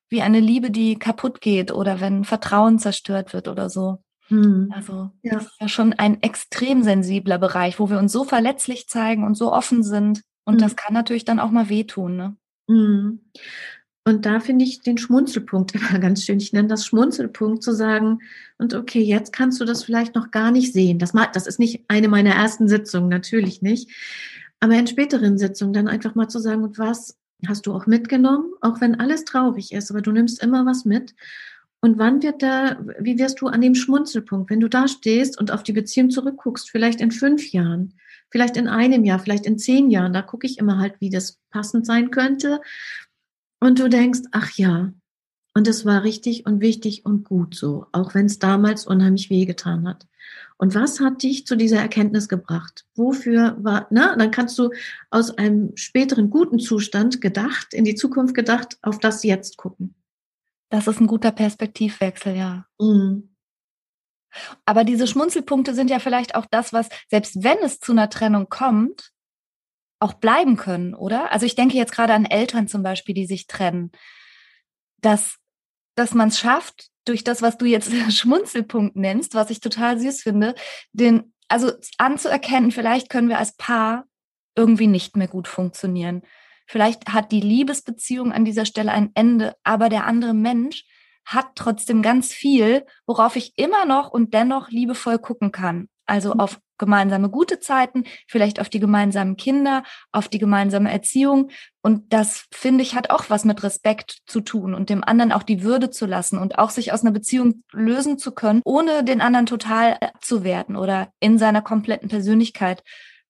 wie 0.09 0.23
eine 0.23 0.41
Liebe, 0.41 0.71
die 0.71 0.99
kaputt 0.99 1.41
geht 1.41 1.71
oder 1.71 2.01
wenn 2.01 2.25
Vertrauen 2.25 2.79
zerstört 2.79 3.35
wird 3.35 3.49
oder 3.49 3.69
so. 3.69 3.99
Mhm. 4.31 4.73
Also 4.75 5.11
ja. 5.23 5.35
das 5.35 5.45
ist 5.45 5.61
ja 5.61 5.69
schon 5.69 5.93
ein 5.93 6.23
extrem 6.23 6.83
sensibler 6.83 7.39
Bereich, 7.39 7.79
wo 7.79 7.91
wir 7.91 7.99
uns 7.99 8.13
so 8.13 8.25
verletzlich 8.25 8.89
zeigen 8.89 9.25
und 9.25 9.35
so 9.35 9.53
offen 9.53 9.83
sind. 9.83 10.23
Und 10.45 10.55
mhm. 10.55 10.59
das 10.59 10.77
kann 10.77 10.95
natürlich 10.95 11.25
dann 11.25 11.41
auch 11.41 11.51
mal 11.51 11.69
wehtun. 11.69 12.17
Ne? 12.17 12.37
Mhm. 12.69 13.21
Und 14.05 14.25
da 14.25 14.41
finde 14.41 14.65
ich 14.65 14.81
den 14.81 14.97
Schmunzelpunkt 14.97 15.75
immer 15.75 15.99
ganz 15.99 16.25
schön. 16.25 16.39
Ich 16.39 16.53
nenne 16.53 16.69
das 16.69 16.87
Schmunzelpunkt 16.87 17.63
zu 17.63 17.73
sagen, 17.73 18.21
und 18.57 18.75
okay, 18.75 19.03
jetzt 19.03 19.33
kannst 19.33 19.61
du 19.61 19.67
das 19.67 19.85
vielleicht 19.85 20.15
noch 20.15 20.31
gar 20.31 20.51
nicht 20.51 20.73
sehen. 20.73 20.99
Das, 20.99 21.13
das 21.35 21.47
ist 21.47 21.59
nicht 21.59 21.85
eine 21.89 22.09
meiner 22.09 22.35
ersten 22.35 22.69
Sitzungen, 22.69 23.09
natürlich 23.09 23.61
nicht. 23.61 23.91
Aber 24.61 24.75
in 24.75 24.87
späteren 24.87 25.39
Sitzungen 25.39 25.73
dann 25.73 25.89
einfach 25.89 26.15
mal 26.15 26.29
zu 26.29 26.39
sagen, 26.41 26.65
und 26.65 26.79
was 26.79 27.17
hast 27.47 27.67
du 27.67 27.73
auch 27.73 27.87
mitgenommen, 27.87 28.53
auch 28.61 28.81
wenn 28.81 28.99
alles 28.99 29.25
traurig 29.25 29.73
ist, 29.73 29.91
aber 29.91 30.03
du 30.03 30.11
nimmst 30.11 30.43
immer 30.43 30.67
was 30.67 30.85
mit. 30.85 31.15
Und 31.81 31.99
wann 31.99 32.23
wird 32.23 32.43
da, 32.43 32.79
wie 32.99 33.19
wirst 33.19 33.41
du 33.41 33.47
an 33.47 33.61
dem 33.61 33.77
Schmunzelpunkt, 33.77 34.51
wenn 34.51 34.59
du 34.59 34.69
da 34.69 34.89
stehst 34.89 35.39
und 35.39 35.53
auf 35.53 35.63
die 35.63 35.73
Beziehung 35.73 36.11
zurückguckst, 36.11 36.69
vielleicht 36.69 37.01
in 37.01 37.13
fünf 37.13 37.53
Jahren, 37.53 37.95
vielleicht 38.31 38.57
in 38.57 38.67
einem 38.67 39.05
Jahr, 39.05 39.21
vielleicht 39.21 39.47
in 39.47 39.59
zehn 39.59 39.89
Jahren, 39.91 40.13
da 40.13 40.23
gucke 40.23 40.47
ich 40.47 40.59
immer 40.59 40.79
halt, 40.79 40.95
wie 41.01 41.11
das 41.11 41.39
passend 41.51 41.87
sein 41.87 42.11
könnte. 42.11 42.61
Und 43.61 43.79
du 43.79 43.89
denkst, 43.89 44.23
ach 44.33 44.51
ja, 44.53 44.93
und 45.55 45.69
es 45.69 45.85
war 45.85 46.03
richtig 46.03 46.47
und 46.47 46.61
wichtig 46.61 47.05
und 47.05 47.25
gut 47.25 47.55
so, 47.55 47.87
auch 47.93 48.15
wenn 48.15 48.27
es 48.27 48.39
damals 48.39 48.87
unheimlich 48.87 49.31
wehgetan 49.31 49.89
hat. 49.89 50.07
Und 50.59 50.75
was 50.75 50.99
hat 50.99 51.23
dich 51.23 51.47
zu 51.47 51.57
dieser 51.57 51.79
Erkenntnis 51.79 52.29
gebracht? 52.29 52.85
Wofür 52.97 53.57
war, 53.61 53.87
na, 53.91 54.17
dann 54.17 54.33
kannst 54.33 54.59
du 54.59 54.71
aus 55.09 55.31
einem 55.39 55.77
späteren 55.77 56.31
guten 56.31 56.59
Zustand 56.59 57.21
gedacht, 57.21 57.73
in 57.73 57.85
die 57.85 57.95
Zukunft 57.95 58.35
gedacht, 58.35 58.77
auf 58.83 58.99
das 58.99 59.23
jetzt 59.23 59.57
gucken. 59.57 59.95
Das 60.69 60.89
ist 60.89 61.01
ein 61.01 61.07
guter 61.07 61.31
Perspektivwechsel, 61.31 62.37
ja. 62.37 62.67
Mhm. 62.81 63.35
Aber 64.65 64.85
diese 64.85 65.07
Schmunzelpunkte 65.07 65.75
sind 65.75 65.91
ja 65.91 66.01
vielleicht 66.01 66.35
auch 66.35 66.47
das, 66.47 66.73
was, 66.73 66.89
selbst 67.09 67.43
wenn 67.43 67.59
es 67.63 67.79
zu 67.79 67.93
einer 67.93 68.11
Trennung 68.11 68.49
kommt, 68.49 69.13
auch 70.01 70.15
bleiben 70.15 70.57
können, 70.57 70.95
oder? 70.95 71.33
Also 71.33 71.47
ich 71.47 71.55
denke 71.55 71.77
jetzt 71.77 71.93
gerade 71.93 72.15
an 72.15 72.25
Eltern 72.25 72.69
zum 72.69 72.83
Beispiel, 72.83 73.15
die 73.15 73.27
sich 73.27 73.47
trennen, 73.47 73.91
dass, 75.01 75.39
dass 75.95 76.15
man 76.15 76.29
es 76.29 76.39
schafft, 76.39 76.91
durch 77.09 77.25
das, 77.25 77.43
was 77.43 77.59
du 77.59 77.67
jetzt 77.67 77.91
Schmunzelpunkt 78.13 78.97
nennst, 78.97 79.35
was 79.35 79.51
ich 79.51 79.61
total 79.61 79.99
süß 79.99 80.23
finde, 80.23 80.55
den, 80.93 81.33
also 81.49 81.73
anzuerkennen, 81.99 82.71
vielleicht 82.71 83.11
können 83.11 83.29
wir 83.29 83.39
als 83.39 83.57
Paar 83.57 84.05
irgendwie 84.55 84.87
nicht 84.87 85.17
mehr 85.17 85.29
gut 85.29 85.49
funktionieren. 85.49 86.23
Vielleicht 86.67 87.09
hat 87.09 87.33
die 87.33 87.41
Liebesbeziehung 87.41 88.33
an 88.33 88.45
dieser 88.45 88.67
Stelle 88.67 88.93
ein 88.93 89.11
Ende, 89.15 89.55
aber 89.65 89.89
der 89.89 90.05
andere 90.05 90.35
Mensch 90.35 90.85
hat 91.25 91.51
trotzdem 91.55 92.03
ganz 92.03 92.33
viel, 92.33 92.85
worauf 93.07 93.37
ich 93.37 93.53
immer 93.57 93.87
noch 93.87 94.11
und 94.11 94.35
dennoch 94.35 94.71
liebevoll 94.71 95.19
gucken 95.19 95.53
kann. 95.53 95.89
Also 96.07 96.35
mhm. 96.35 96.41
auf 96.41 96.61
gemeinsame 96.79 97.29
gute 97.29 97.61
Zeiten, 97.61 98.05
vielleicht 98.27 98.61
auf 98.61 98.69
die 98.69 98.81
gemeinsamen 98.81 99.37
Kinder, 99.37 99.83
auf 100.13 100.29
die 100.29 100.39
gemeinsame 100.39 100.91
Erziehung. 100.91 101.51
Und 101.83 102.13
das, 102.13 102.47
finde 102.53 102.83
ich, 102.83 102.95
hat 102.95 103.11
auch 103.11 103.29
was 103.29 103.45
mit 103.45 103.63
Respekt 103.63 104.19
zu 104.27 104.41
tun 104.41 104.75
und 104.75 104.91
dem 104.91 105.05
anderen 105.05 105.33
auch 105.33 105.43
die 105.43 105.63
Würde 105.63 105.91
zu 105.91 106.07
lassen 106.07 106.39
und 106.39 106.59
auch 106.59 106.71
sich 106.71 106.93
aus 106.93 107.03
einer 107.03 107.13
Beziehung 107.13 107.63
lösen 107.73 108.19
zu 108.19 108.33
können, 108.33 108.63
ohne 108.65 109.05
den 109.05 109.21
anderen 109.21 109.47
total 109.47 109.95
abzuwerten 110.01 110.77
oder 110.77 111.13
in 111.21 111.39
seiner 111.39 111.63
kompletten 111.63 112.09
Persönlichkeit 112.09 112.83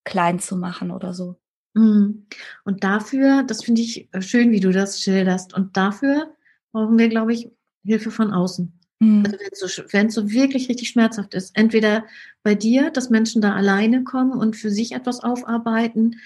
klein 0.05 0.39
zu 0.39 0.57
machen 0.57 0.91
oder 0.91 1.15
so. 1.15 1.37
Mhm. 1.75 2.27
Und 2.65 2.85
dafür, 2.85 3.45
das 3.45 3.65
finde 3.65 3.83
ich 3.83 4.09
schön, 4.21 4.51
wie 4.51 4.61
du 4.61 4.73
das 4.73 5.01
schilderst. 5.01 5.55
Und 5.55 5.77
dafür 5.77 6.35
brauchen 6.73 6.99
wir, 6.99 7.09
glaube 7.09 7.33
ich, 7.33 7.51
Hilfe 7.85 8.11
von 8.11 8.33
außen. 8.33 8.78
Mhm. 9.01 9.25
Also 9.25 9.39
wenn 9.39 9.49
es 9.53 9.61
so, 9.61 9.83
wenn 9.91 10.11
so 10.11 10.31
wirklich 10.31 10.69
richtig 10.69 10.89
schmerzhaft 10.89 11.35
ist, 11.35 11.57
entweder 11.57 12.05
bei 12.43 12.55
dir, 12.55 12.91
dass 12.91 13.11
Menschen 13.11 13.43
da 13.43 13.55
alleine 13.55 14.05
kommen 14.05 14.33
und 14.33 14.57
für 14.57 14.71
sich 14.71 14.93
etwas 14.93 15.21
aufarbeiten, 15.21 16.17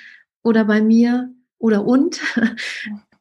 oder 0.42 0.64
bei 0.64 0.82
mir 0.82 1.30
oder 1.58 1.84
und, 1.84 2.20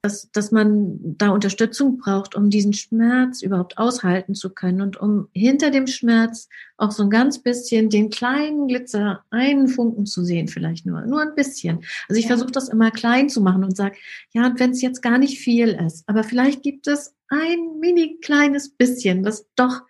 dass, 0.01 0.31
dass 0.31 0.51
man 0.51 0.97
da 1.17 1.29
Unterstützung 1.29 1.99
braucht, 1.99 2.33
um 2.33 2.49
diesen 2.49 2.73
Schmerz 2.73 3.43
überhaupt 3.43 3.77
aushalten 3.77 4.33
zu 4.33 4.49
können 4.49 4.81
und 4.81 4.97
um 4.97 5.27
hinter 5.31 5.69
dem 5.69 5.85
Schmerz 5.85 6.49
auch 6.77 6.89
so 6.89 7.03
ein 7.03 7.11
ganz 7.11 7.43
bisschen 7.43 7.91
den 7.91 8.09
kleinen 8.09 8.67
Glitzer, 8.67 9.23
einen 9.29 9.67
Funken 9.67 10.07
zu 10.07 10.23
sehen, 10.23 10.47
vielleicht 10.47 10.87
nur, 10.87 11.01
nur 11.01 11.21
ein 11.21 11.35
bisschen. 11.35 11.83
Also 12.09 12.17
ich 12.17 12.25
ja. 12.25 12.29
versuche 12.29 12.51
das 12.51 12.69
immer 12.69 12.89
klein 12.89 13.29
zu 13.29 13.41
machen 13.41 13.63
und 13.63 13.77
sage, 13.77 13.95
ja, 14.33 14.47
und 14.47 14.59
wenn 14.59 14.71
es 14.71 14.81
jetzt 14.81 15.03
gar 15.03 15.19
nicht 15.19 15.37
viel 15.37 15.69
ist, 15.69 16.03
aber 16.07 16.23
vielleicht 16.23 16.63
gibt 16.63 16.87
es 16.87 17.13
ein 17.31 17.79
mini 17.79 18.19
kleines 18.19 18.75
bisschen, 18.75 19.23
das 19.23 19.49
doch 19.55 19.81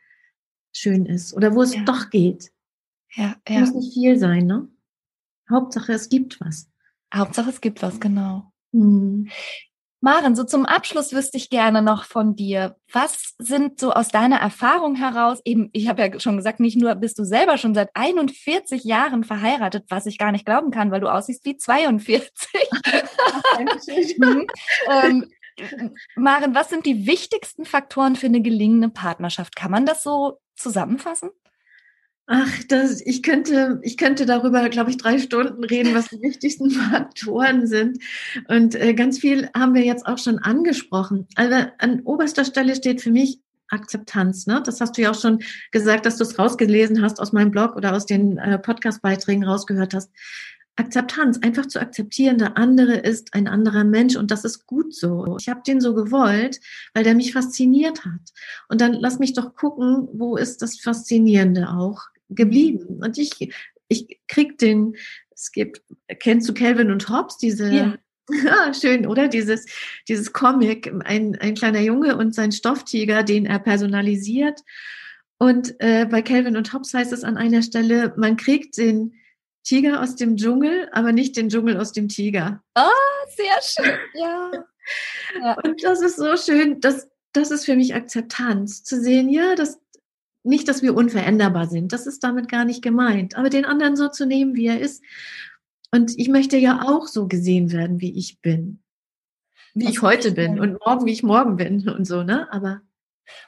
schön 0.73 1.05
ist 1.05 1.33
oder 1.33 1.53
wo 1.53 1.63
es 1.63 1.75
ja. 1.75 1.83
doch 1.83 2.09
geht. 2.09 2.51
Ja, 3.13 3.35
ja. 3.47 3.59
Muss 3.59 3.73
nicht 3.73 3.93
viel 3.93 4.17
sein, 4.17 4.45
ne? 4.45 4.69
Hauptsache, 5.49 5.91
es 5.91 6.07
gibt 6.07 6.39
was. 6.39 6.69
Hauptsache, 7.13 7.49
es 7.49 7.59
gibt 7.59 7.81
was, 7.81 7.99
genau. 7.99 8.53
Mhm. 8.71 9.29
Maren, 10.03 10.35
so 10.35 10.43
zum 10.43 10.65
Abschluss 10.65 11.13
wüsste 11.13 11.37
ich 11.37 11.51
gerne 11.51 11.83
noch 11.83 12.05
von 12.05 12.35
dir, 12.35 12.75
was 12.91 13.35
sind 13.37 13.79
so 13.79 13.91
aus 13.91 14.07
deiner 14.07 14.37
Erfahrung 14.37 14.95
heraus, 14.95 15.39
eben, 15.45 15.69
ich 15.73 15.87
habe 15.89 16.01
ja 16.01 16.19
schon 16.19 16.37
gesagt, 16.37 16.59
nicht 16.59 16.75
nur 16.75 16.95
bist 16.95 17.19
du 17.19 17.23
selber 17.23 17.59
schon 17.59 17.75
seit 17.75 17.89
41 17.93 18.83
Jahren 18.83 19.23
verheiratet, 19.23 19.85
was 19.89 20.07
ich 20.07 20.17
gar 20.17 20.31
nicht 20.31 20.45
glauben 20.45 20.71
kann, 20.71 20.89
weil 20.89 21.01
du 21.01 21.11
aussiehst 21.11 21.45
wie 21.45 21.55
42. 21.55 22.19
mhm. 24.17 24.47
ähm, 24.89 25.29
Maren, 26.15 26.55
was 26.55 26.69
sind 26.69 26.85
die 26.85 27.05
wichtigsten 27.07 27.65
Faktoren 27.65 28.15
für 28.15 28.27
eine 28.27 28.41
gelingende 28.41 28.89
Partnerschaft? 28.89 29.55
Kann 29.55 29.71
man 29.71 29.85
das 29.85 30.03
so 30.03 30.39
zusammenfassen? 30.55 31.29
Ach, 32.27 32.63
das, 32.69 33.01
ich 33.01 33.23
könnte, 33.23 33.79
ich 33.83 33.97
könnte 33.97 34.25
darüber, 34.25 34.69
glaube 34.69 34.89
ich, 34.89 34.97
drei 34.97 35.17
Stunden 35.19 35.63
reden, 35.65 35.93
was 35.93 36.07
die 36.07 36.21
wichtigsten 36.21 36.69
Faktoren 36.71 37.67
sind. 37.67 38.01
Und 38.47 38.75
äh, 38.75 38.93
ganz 38.93 39.19
viel 39.19 39.49
haben 39.53 39.73
wir 39.73 39.83
jetzt 39.83 40.05
auch 40.05 40.17
schon 40.17 40.39
angesprochen. 40.39 41.27
Also 41.35 41.55
an 41.79 42.01
oberster 42.03 42.45
Stelle 42.45 42.75
steht 42.75 43.01
für 43.01 43.11
mich 43.11 43.41
Akzeptanz. 43.67 44.47
Ne? 44.47 44.61
Das 44.63 44.79
hast 44.79 44.97
du 44.97 45.01
ja 45.01 45.11
auch 45.11 45.19
schon 45.19 45.39
gesagt, 45.71 46.05
dass 46.05 46.17
du 46.17 46.23
es 46.23 46.37
rausgelesen 46.37 47.01
hast 47.01 47.19
aus 47.19 47.33
meinem 47.33 47.51
Blog 47.51 47.75
oder 47.75 47.93
aus 47.93 48.05
den 48.05 48.37
äh, 48.37 48.59
Podcast-Beiträgen 48.59 49.43
rausgehört 49.43 49.93
hast. 49.93 50.11
Akzeptanz, 50.81 51.39
einfach 51.41 51.67
zu 51.67 51.79
akzeptieren, 51.79 52.37
der 52.37 52.57
andere 52.57 52.95
ist 52.95 53.33
ein 53.33 53.47
anderer 53.47 53.83
Mensch 53.83 54.15
und 54.15 54.31
das 54.31 54.43
ist 54.43 54.65
gut 54.65 54.93
so. 54.93 55.37
Ich 55.39 55.47
habe 55.47 55.61
den 55.65 55.79
so 55.79 55.93
gewollt, 55.93 56.59
weil 56.93 57.03
der 57.03 57.15
mich 57.15 57.33
fasziniert 57.33 58.03
hat. 58.03 58.21
Und 58.67 58.81
dann 58.81 58.93
lass 58.93 59.19
mich 59.19 59.33
doch 59.33 59.55
gucken, 59.55 60.07
wo 60.13 60.37
ist 60.37 60.61
das 60.61 60.79
Faszinierende 60.79 61.69
auch 61.69 62.01
geblieben. 62.29 63.01
Und 63.03 63.17
ich, 63.17 63.53
ich 63.87 64.19
krieg 64.27 64.57
den, 64.57 64.95
es 65.29 65.51
gibt, 65.51 65.83
kennst 66.19 66.49
du 66.49 66.53
Calvin 66.53 66.91
und 66.91 67.09
Hobbes, 67.09 67.37
diese 67.37 67.71
ja. 67.71 67.97
Ja, 68.45 68.73
schön, 68.79 69.05
oder? 69.07 69.27
Dieses, 69.27 69.65
dieses 70.07 70.31
Comic, 70.33 70.93
ein, 71.05 71.35
ein 71.35 71.55
kleiner 71.55 71.81
Junge 71.81 72.17
und 72.17 72.33
sein 72.33 72.51
Stofftiger, 72.51 73.23
den 73.23 73.45
er 73.45 73.59
personalisiert. 73.59 74.61
Und 75.37 75.75
äh, 75.79 76.05
bei 76.05 76.21
Calvin 76.21 76.55
und 76.55 76.71
Hobbes 76.73 76.93
heißt 76.93 77.11
es 77.13 77.23
an 77.23 77.37
einer 77.37 77.61
Stelle, 77.61 78.13
man 78.15 78.37
kriegt 78.37 78.77
den 78.77 79.15
Tiger 79.63 80.01
aus 80.01 80.15
dem 80.15 80.37
Dschungel, 80.37 80.89
aber 80.91 81.11
nicht 81.11 81.37
den 81.37 81.49
Dschungel 81.49 81.77
aus 81.77 81.91
dem 81.91 82.07
Tiger. 82.07 82.63
Ah, 82.73 82.87
oh, 82.87 83.29
sehr 83.35 83.85
schön, 83.85 83.99
ja. 84.15 84.51
ja. 85.41 85.57
Und 85.63 85.83
das 85.83 86.01
ist 86.01 86.17
so 86.17 86.35
schön, 86.37 86.79
dass 86.81 87.07
das 87.33 87.51
ist 87.51 87.65
für 87.65 87.75
mich 87.75 87.95
Akzeptanz, 87.95 88.83
zu 88.83 88.99
sehen, 88.99 89.29
ja, 89.29 89.55
das, 89.55 89.79
nicht, 90.43 90.67
dass 90.67 90.81
wir 90.81 90.95
unveränderbar 90.95 91.67
sind, 91.67 91.93
das 91.93 92.07
ist 92.07 92.23
damit 92.23 92.49
gar 92.49 92.65
nicht 92.65 92.81
gemeint, 92.81 93.37
aber 93.37 93.49
den 93.49 93.65
anderen 93.65 93.95
so 93.95 94.09
zu 94.09 94.25
nehmen, 94.25 94.55
wie 94.55 94.67
er 94.67 94.79
ist. 94.79 95.03
Und 95.91 96.17
ich 96.17 96.29
möchte 96.29 96.57
ja 96.57 96.81
auch 96.85 97.07
so 97.07 97.27
gesehen 97.27 97.71
werden, 97.71 98.01
wie 98.01 98.17
ich 98.17 98.41
bin. 98.41 98.81
Wie 99.73 99.85
das 99.85 99.93
ich 99.93 100.01
heute 100.01 100.31
bin 100.31 100.59
und 100.59 100.79
morgen, 100.85 101.05
wie 101.05 101.11
ich 101.11 101.23
morgen 101.23 101.57
bin 101.57 101.87
und 101.87 102.05
so, 102.05 102.23
ne? 102.23 102.51
Aber 102.51 102.81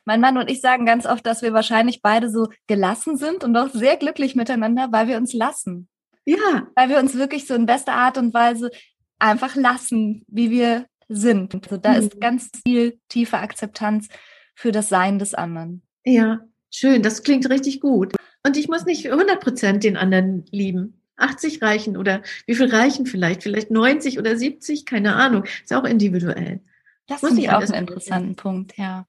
mein 0.06 0.22
Mann 0.22 0.38
und 0.38 0.50
ich 0.50 0.62
sagen 0.62 0.86
ganz 0.86 1.06
oft, 1.06 1.26
dass 1.26 1.42
wir 1.42 1.54
wahrscheinlich 1.54 2.02
beide 2.02 2.30
so 2.30 2.50
gelassen 2.68 3.18
sind 3.18 3.44
und 3.44 3.58
auch 3.58 3.70
sehr 3.70 3.98
glücklich 3.98 4.36
miteinander, 4.36 4.90
weil 4.92 5.08
wir 5.08 5.18
uns 5.18 5.34
lassen. 5.34 5.90
Ja. 6.26 6.68
Weil 6.76 6.90
wir 6.90 7.00
uns 7.00 7.16
wirklich 7.16 7.48
so 7.48 7.54
in 7.54 7.66
bester 7.66 7.94
Art 7.94 8.18
und 8.18 8.34
Weise 8.34 8.72
einfach 9.20 9.56
lassen, 9.56 10.24
wie 10.28 10.52
wir 10.52 10.86
sind. 11.10 11.54
Also 11.56 11.78
da 11.78 11.92
mhm. 11.92 12.00
ist 12.00 12.22
ganz 12.22 12.50
viel 12.66 13.00
tiefe 13.10 13.38
Akzeptanz 13.38 14.08
für 14.56 14.72
das 14.72 14.90
Sein 14.90 15.20
des 15.20 15.34
anderen. 15.34 15.84
Ja, 16.06 16.42
schön. 16.72 17.02
Das 17.02 17.24
klingt 17.24 17.50
richtig 17.50 17.80
gut. 17.80 18.14
Und 18.46 18.58
ich 18.58 18.68
muss 18.68 18.86
nicht 18.86 19.10
100 19.10 19.40
Prozent 19.42 19.84
den 19.84 19.98
anderen 19.98 20.46
lieben. 20.52 21.00
80 21.16 21.62
reichen 21.62 21.96
oder 21.96 22.24
wie 22.48 22.56
viel 22.56 22.70
reichen 22.70 23.06
vielleicht? 23.06 23.44
Vielleicht 23.44 23.72
90 23.72 24.20
oder 24.20 24.36
70? 24.36 24.86
Keine 24.86 25.16
Ahnung. 25.16 25.46
Ist 25.64 25.74
auch 25.74 25.86
individuell. 25.86 26.62
Das 27.08 27.22
muss 27.22 27.38
ich 27.38 27.50
auch 27.50 27.62
einen 27.62 27.74
interessanten 27.74 28.36
Punkt, 28.36 28.78
ja. 28.78 29.06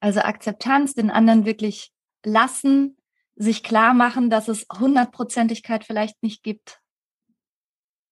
Also 0.00 0.20
Akzeptanz, 0.20 0.94
den 0.94 1.10
anderen 1.10 1.44
wirklich 1.44 1.92
lassen, 2.24 2.96
sich 3.40 3.62
klar 3.62 3.94
machen, 3.94 4.28
dass 4.28 4.48
es 4.48 4.66
Hundertprozentigkeit 4.78 5.84
vielleicht 5.84 6.22
nicht 6.22 6.42
gibt. 6.42 6.78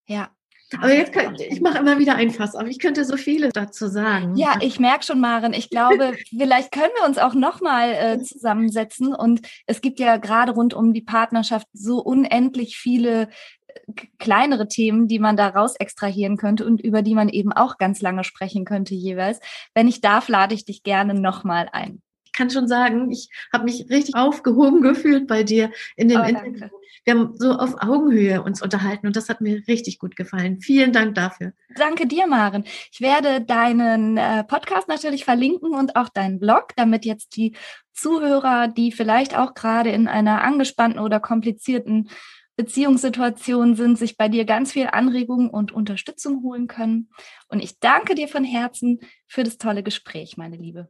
Ja. 0.06 0.30
Aber 0.76 0.92
jetzt 0.92 1.12
kann, 1.12 1.34
ich 1.34 1.62
mache 1.62 1.78
immer 1.78 1.98
wieder 1.98 2.14
ein 2.16 2.30
Fass 2.30 2.54
auf. 2.54 2.66
Ich 2.66 2.78
könnte 2.78 3.04
so 3.04 3.16
viele 3.16 3.48
dazu 3.50 3.88
sagen. 3.88 4.36
Ja, 4.36 4.58
ich 4.60 4.78
merke 4.78 5.04
schon, 5.04 5.20
Maren. 5.20 5.54
Ich 5.54 5.70
glaube, 5.70 6.14
vielleicht 6.28 6.72
können 6.72 6.92
wir 6.98 7.06
uns 7.06 7.16
auch 7.16 7.32
nochmal 7.32 7.92
äh, 7.92 8.22
zusammensetzen. 8.22 9.14
Und 9.14 9.40
es 9.66 9.80
gibt 9.80 9.98
ja 9.98 10.18
gerade 10.18 10.52
rund 10.52 10.74
um 10.74 10.92
die 10.92 11.02
Partnerschaft 11.02 11.66
so 11.72 12.00
unendlich 12.00 12.76
viele 12.76 13.30
äh, 13.68 14.06
kleinere 14.18 14.68
Themen, 14.68 15.08
die 15.08 15.18
man 15.18 15.38
da 15.38 15.48
raus 15.48 15.74
extrahieren 15.78 16.36
könnte 16.36 16.66
und 16.66 16.82
über 16.82 17.00
die 17.00 17.14
man 17.14 17.30
eben 17.30 17.52
auch 17.52 17.78
ganz 17.78 18.02
lange 18.02 18.24
sprechen 18.24 18.66
könnte 18.66 18.94
jeweils. 18.94 19.40
Wenn 19.74 19.88
ich 19.88 20.02
darf, 20.02 20.28
lade 20.28 20.54
ich 20.54 20.66
dich 20.66 20.82
gerne 20.82 21.14
nochmal 21.14 21.68
ein 21.72 22.02
kann 22.38 22.50
schon 22.50 22.68
sagen, 22.68 23.10
ich 23.10 23.28
habe 23.52 23.64
mich 23.64 23.90
richtig 23.90 24.14
aufgehoben 24.14 24.80
gefühlt 24.80 25.26
bei 25.26 25.42
dir 25.42 25.70
in 25.96 26.08
dem 26.08 26.20
oh, 26.20 26.24
Interview. 26.24 26.60
Danke. 26.60 26.70
Wir 27.04 27.14
haben 27.14 27.34
so 27.36 27.52
auf 27.52 27.74
Augenhöhe 27.80 28.42
uns 28.42 28.62
unterhalten 28.62 29.06
und 29.06 29.16
das 29.16 29.28
hat 29.28 29.40
mir 29.40 29.62
richtig 29.66 29.98
gut 29.98 30.14
gefallen. 30.14 30.60
Vielen 30.60 30.92
Dank 30.92 31.14
dafür. 31.14 31.52
Danke 31.74 32.06
dir, 32.06 32.26
Maren. 32.26 32.64
Ich 32.92 33.00
werde 33.00 33.40
deinen 33.40 34.16
äh, 34.18 34.44
Podcast 34.44 34.88
natürlich 34.88 35.24
verlinken 35.24 35.74
und 35.74 35.96
auch 35.96 36.08
deinen 36.08 36.38
Blog, 36.38 36.68
damit 36.76 37.04
jetzt 37.04 37.36
die 37.36 37.56
Zuhörer, 37.92 38.68
die 38.68 38.92
vielleicht 38.92 39.36
auch 39.36 39.54
gerade 39.54 39.90
in 39.90 40.06
einer 40.06 40.42
angespannten 40.42 41.00
oder 41.00 41.18
komplizierten 41.18 42.08
Beziehungssituation 42.56 43.74
sind, 43.74 43.98
sich 43.98 44.16
bei 44.16 44.28
dir 44.28 44.44
ganz 44.44 44.72
viel 44.72 44.88
Anregung 44.88 45.48
und 45.48 45.72
Unterstützung 45.72 46.42
holen 46.42 46.66
können. 46.66 47.08
Und 47.48 47.62
ich 47.62 47.78
danke 47.78 48.14
dir 48.14 48.28
von 48.28 48.44
Herzen 48.44 49.00
für 49.26 49.44
das 49.44 49.58
tolle 49.58 49.82
Gespräch, 49.82 50.36
meine 50.36 50.56
Liebe. 50.56 50.88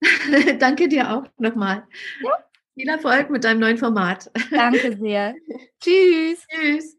Danke 0.58 0.88
dir 0.88 1.10
auch 1.10 1.24
nochmal. 1.38 1.86
Ja. 2.22 2.30
Viel 2.74 2.88
Erfolg 2.88 3.30
mit 3.30 3.42
deinem 3.42 3.60
neuen 3.60 3.78
Format. 3.78 4.30
Danke 4.50 4.96
sehr. 4.96 5.34
Tschüss. 5.80 6.46
Tschüss. 6.48 6.94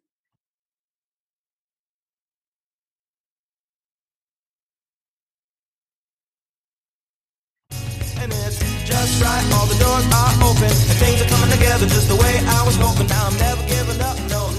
Just 8.86 9.22
right, 9.24 9.54
all 9.54 9.68
the 9.68 9.78
doors 9.80 10.04
are 10.12 10.34
open, 10.44 10.64
and 10.64 10.98
things 11.00 11.22
are 11.22 11.30
coming 11.30 11.52
together 11.52 11.86
just 11.86 12.10
the 12.10 12.16
way 12.16 12.40
I 12.44 12.64
was 12.66 12.76
hoping. 12.76 13.08
Now 13.08 13.28
I'm 13.28 13.38
never 13.38 13.62
giving 13.68 14.02
up, 14.02 14.18
no. 14.30 14.50